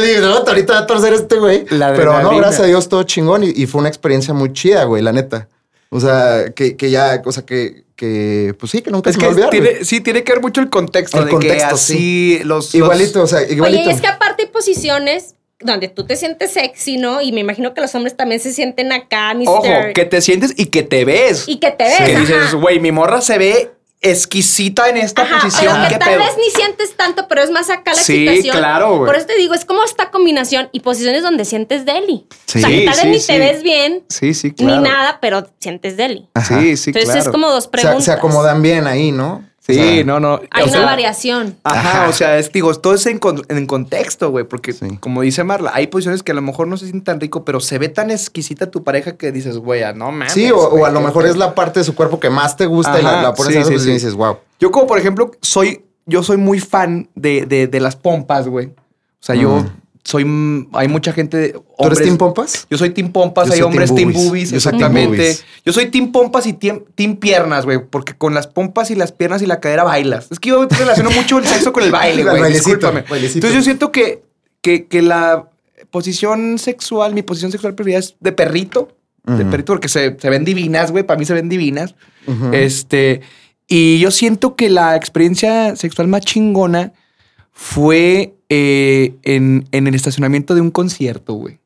[0.46, 1.64] ahorita va a torcer este güey.
[1.70, 3.42] La Pero no, gracias a Dios, todo chingón.
[3.42, 5.48] Y, y fue una experiencia muy chida, güey, la neta.
[5.94, 9.20] O sea, que, que ya, o sea, que, que, pues sí, que nunca Es se
[9.20, 9.50] que me olvidó.
[9.50, 12.74] tiene, sí, tiene que ver mucho el contexto El de que contexto, así los...
[12.74, 13.82] Igualito, o sea, igualito.
[13.82, 17.20] Oye, y es que aparte hay posiciones donde tú te sientes sexy, ¿no?
[17.20, 19.48] Y me imagino que los hombres también se sienten acá, Mr.
[19.48, 21.44] Ojo, que te sientes y que te ves.
[21.46, 22.20] Y que te ves, Que ajá.
[22.20, 23.70] dices, güey, mi morra se ve
[24.02, 25.72] exquisita en esta Ajá, posición.
[25.74, 26.18] pero que ¿Qué tal pedo?
[26.18, 28.56] vez ni sientes tanto, pero es más acá la Sí, excitación.
[28.58, 29.06] claro, güey.
[29.06, 32.26] Por eso te digo, es como esta combinación y posiciones donde sientes deli.
[32.46, 32.58] Sí.
[32.58, 33.26] O sea, que Sí, tal vez sí, ni sí.
[33.28, 34.76] te ves bien, Sí, sí, claro.
[34.76, 36.28] ni nada, pero sientes deli.
[36.34, 36.60] Ajá.
[36.60, 37.20] Sí, sí, Entonces claro.
[37.26, 38.04] es como dos se, preguntas.
[38.04, 39.44] se acomodan bien ahí, ¿no?
[39.74, 40.40] Sí, O sea, no, no.
[40.50, 41.56] Hay o una sea, variación.
[41.64, 42.08] Ajá, Ajá.
[42.08, 44.96] o sea, es, digo, todo es en, con- en contexto, güey, porque Sí.
[45.00, 47.60] como dice Marla, hay posiciones que a lo mejor no se sienten tan rico, pero
[47.60, 50.32] se ve tan exquisita tu pareja que dices, güey, ah, no mames.
[50.32, 51.32] Sí, o, a lo mejor pedo".
[51.32, 53.56] es la parte de su cuerpo que más te gusta y la, la pones sí,
[53.56, 54.36] en esa sí, posición y dices, wow.
[54.60, 58.66] Yo como, por ejemplo, soy, yo soy muy fan de, de, de las pompas, güey.
[58.66, 58.74] O
[59.24, 59.64] sea, yo.
[60.04, 60.22] Soy,
[60.72, 62.66] hay mucha gente, ¿Tú eres hombres- Team Pompas?
[62.68, 64.48] Yo soy team pompas, Yo hay hombres team team boobies.
[64.50, 65.36] team exactamente.
[65.64, 69.12] Yo soy team pompas y team, team piernas, güey, porque con las pompas y las
[69.12, 70.26] piernas y la cadera bailas.
[70.30, 72.52] Es que yo relaciono mucho el sexo con el baile, güey.
[72.52, 73.02] Discúlpame.
[73.08, 73.38] bailecito.
[73.46, 74.22] Entonces yo siento que,
[74.60, 75.48] que, que la
[75.90, 78.88] posición sexual, mi posición sexual preferida es de perrito.
[79.24, 81.04] De perrito, porque se, se ven divinas, güey.
[81.04, 81.94] Para mí se ven divinas.
[82.50, 83.20] Este,
[83.68, 86.92] y yo siento que la experiencia sexual más chingona
[87.52, 91.61] fue eh, en, en el estacionamiento de un concierto, güey.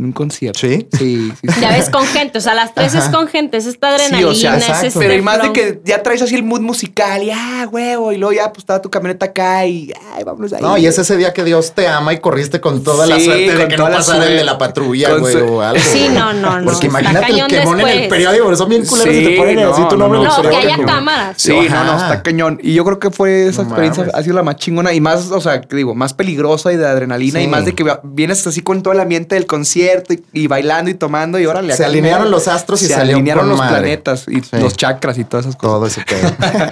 [0.00, 0.58] En un concierto.
[0.60, 0.86] ¿Sí?
[0.96, 1.60] Sí, sí, sí.
[1.60, 3.04] Ya ves con gente, o sea, las tres Ajá.
[3.04, 5.40] es con gente, es esta Sí, adrenalina, o sea, es este Pero y más de
[5.42, 5.52] flow.
[5.52, 8.80] que ya traes así el mood musical y ah, huevo, y luego ya pues estaba
[8.80, 10.62] tu camioneta acá y ay, vámonos ahí.
[10.62, 13.26] No, y es ese día que Dios te ama y corriste con toda la Sí,
[13.26, 15.82] suerte de que no pasara el de la patrulla, güey, su- o algo.
[15.82, 16.64] Sí, no, no, no.
[16.64, 19.24] Porque Está imagínate el cañón quemón en el periódico, pero son bien culeros y Sí,
[19.26, 21.34] te ponen así no, tu nombre No, que haya cámaras.
[21.36, 22.58] Sí, no, no, está cañón.
[22.62, 25.40] Y yo creo que fue esa experiencia ha sido la más chingona y más, o
[25.42, 27.44] sea, que digo, más peligrosa y de adrenalina Sí.
[27.44, 30.90] y más de que vienes así con todo el ambiente del concierto y, y bailando
[30.90, 31.74] y tomando y órale.
[31.74, 33.78] Se alinearon los astros y se salió alinearon los madre.
[33.80, 34.56] planetas y Sí.
[34.58, 35.72] los chakras y todas esas cosas.
[35.76, 36.30] Todo ese pedo.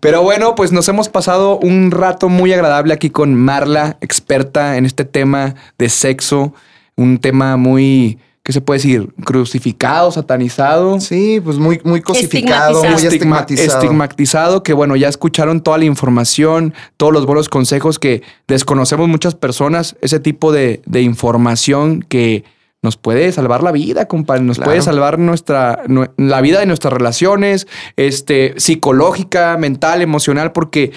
[0.00, 4.84] Pero bueno, pues nos hemos pasado un rato muy agradable aquí con Marla, experta en
[4.86, 6.52] este tema de sexo,
[6.96, 9.12] un tema muy, ¿qué se puede decir?
[9.24, 11.00] Crucificado, satanizado.
[11.00, 13.08] Sí, pues muy, muy cosificado, muy Estigmatizado.
[13.08, 13.82] Estigma- estigmatizado.
[13.82, 19.34] estigmatizado, que bueno, ya escucharon toda la información, todos los buenos consejos que desconocemos muchas
[19.34, 22.44] personas, ese tipo de, de información que
[22.82, 24.70] nos puede salvar la vida, compadre, nos Claro.
[24.70, 27.66] puede salvar nuestra, nue- la vida de nuestras relaciones,
[27.96, 30.92] este, psicológica, mental, emocional, porque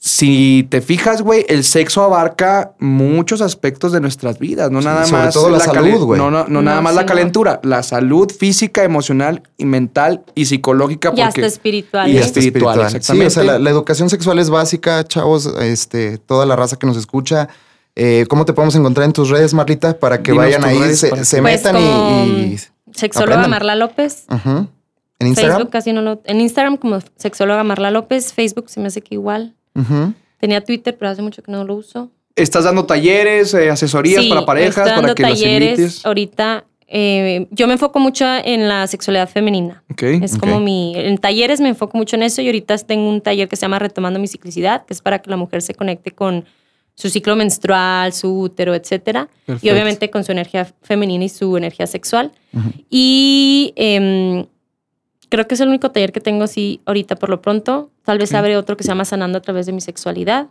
[0.00, 5.04] si te fijas, güey, el sexo abarca muchos aspectos de nuestras vidas, no Sí, nada
[5.06, 6.20] sobre más todo la salud, güey.
[6.20, 7.08] No, no, no, nada más sí, la no.
[7.08, 11.12] calentura, la salud física, emocional y mental y psicológica.
[11.16, 12.08] Y hasta porque- espiritual.
[12.10, 12.20] y ¿eh?
[12.20, 13.30] hasta espiritual, Sí, o exactamente.
[13.30, 17.48] sea, la, la educación sexual es básica, chavos, este, toda la raza que nos escucha.
[17.96, 19.98] Eh, ¿Cómo te podemos encontrar en tus redes, Marlita?
[19.98, 22.58] Para que Dinos vayan ahí, redes se, Pues metan con y, y-
[22.94, 23.50] Sexóloga aprendan.
[23.50, 24.24] Marla López.
[24.30, 24.68] Ujú.
[25.18, 25.56] ¿En Instagram?
[25.56, 26.20] Facebook casi no lo...
[26.24, 28.32] En Instagram como sexóloga Marla López.
[28.32, 29.56] Facebook se me hace que igual.
[30.38, 32.10] Tenía Twitter, pero hace mucho que no lo uso.
[32.36, 36.06] Estás dando talleres, eh, asesorías Sí, para parejas, estoy para que los talleres invites.
[36.06, 36.64] ahorita.
[36.86, 39.82] eh, yo me enfoco mucho en la sexualidad femenina.
[39.90, 40.02] Ok.
[40.22, 40.94] Es como mi...
[40.96, 43.78] En talleres me enfoco mucho en eso y ahorita tengo un taller que se llama
[43.80, 46.44] Retomando mi ciclicidad, que es para que la mujer se conecte con
[46.94, 49.28] su ciclo menstrual, su útero, etcétera.
[49.60, 52.32] Y obviamente con su energía femenina y su energía sexual.
[52.88, 54.46] Y em,
[55.28, 57.90] creo que es el único taller que tengo así ahorita por lo pronto.
[58.04, 58.36] Tal vez Ok.
[58.36, 60.48] abre otro que se llama Sanando a través de mi sexualidad.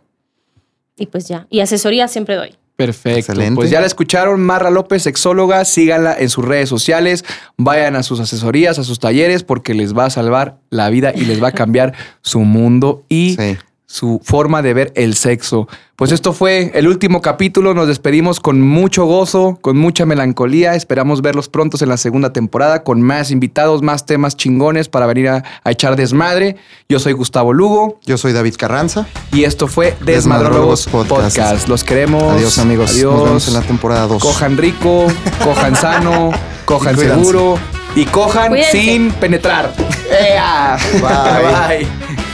[0.96, 1.46] Y pues ya.
[1.50, 2.54] Y asesoría siempre doy.
[2.76, 3.18] Perfecto.
[3.18, 3.56] Excelente.
[3.56, 5.64] Pues ya la escucharon, Marra López, sexóloga.
[5.64, 7.24] Síganla en sus redes sociales.
[7.56, 11.22] Vayan a sus asesorías, a sus talleres, porque les va a salvar la vida y
[11.24, 13.56] les va a cambiar su mundo y Sí.
[13.90, 15.66] Su forma de ver el sexo.
[15.96, 17.72] Pues esto fue el último capítulo.
[17.72, 20.74] Nos despedimos con mucho gozo, con mucha melancolía.
[20.74, 25.28] Esperamos verlos prontos en la segunda temporada con más invitados, más temas chingones para venir
[25.30, 26.56] a, a echar desmadre.
[26.90, 29.06] Yo soy Gustavo Lugo Yo soy David Carranza.
[29.32, 31.36] y esto fue Desmadrólogos Podcast.
[31.38, 31.68] Podcast.
[31.68, 32.22] Los queremos.
[32.34, 32.90] Adiós, amigos.
[32.92, 33.14] Adiós.
[33.14, 34.22] Nos vemos en la temporada 2.
[34.22, 35.06] Cojan rico,
[35.42, 36.30] cojan sano,
[36.66, 37.58] cojan Y seguro
[37.96, 38.82] y cojan Cuídense.
[38.82, 39.72] sin penetrar.
[40.10, 40.76] ¡Ea!
[41.00, 41.86] Bye.
[41.86, 42.27] Bye.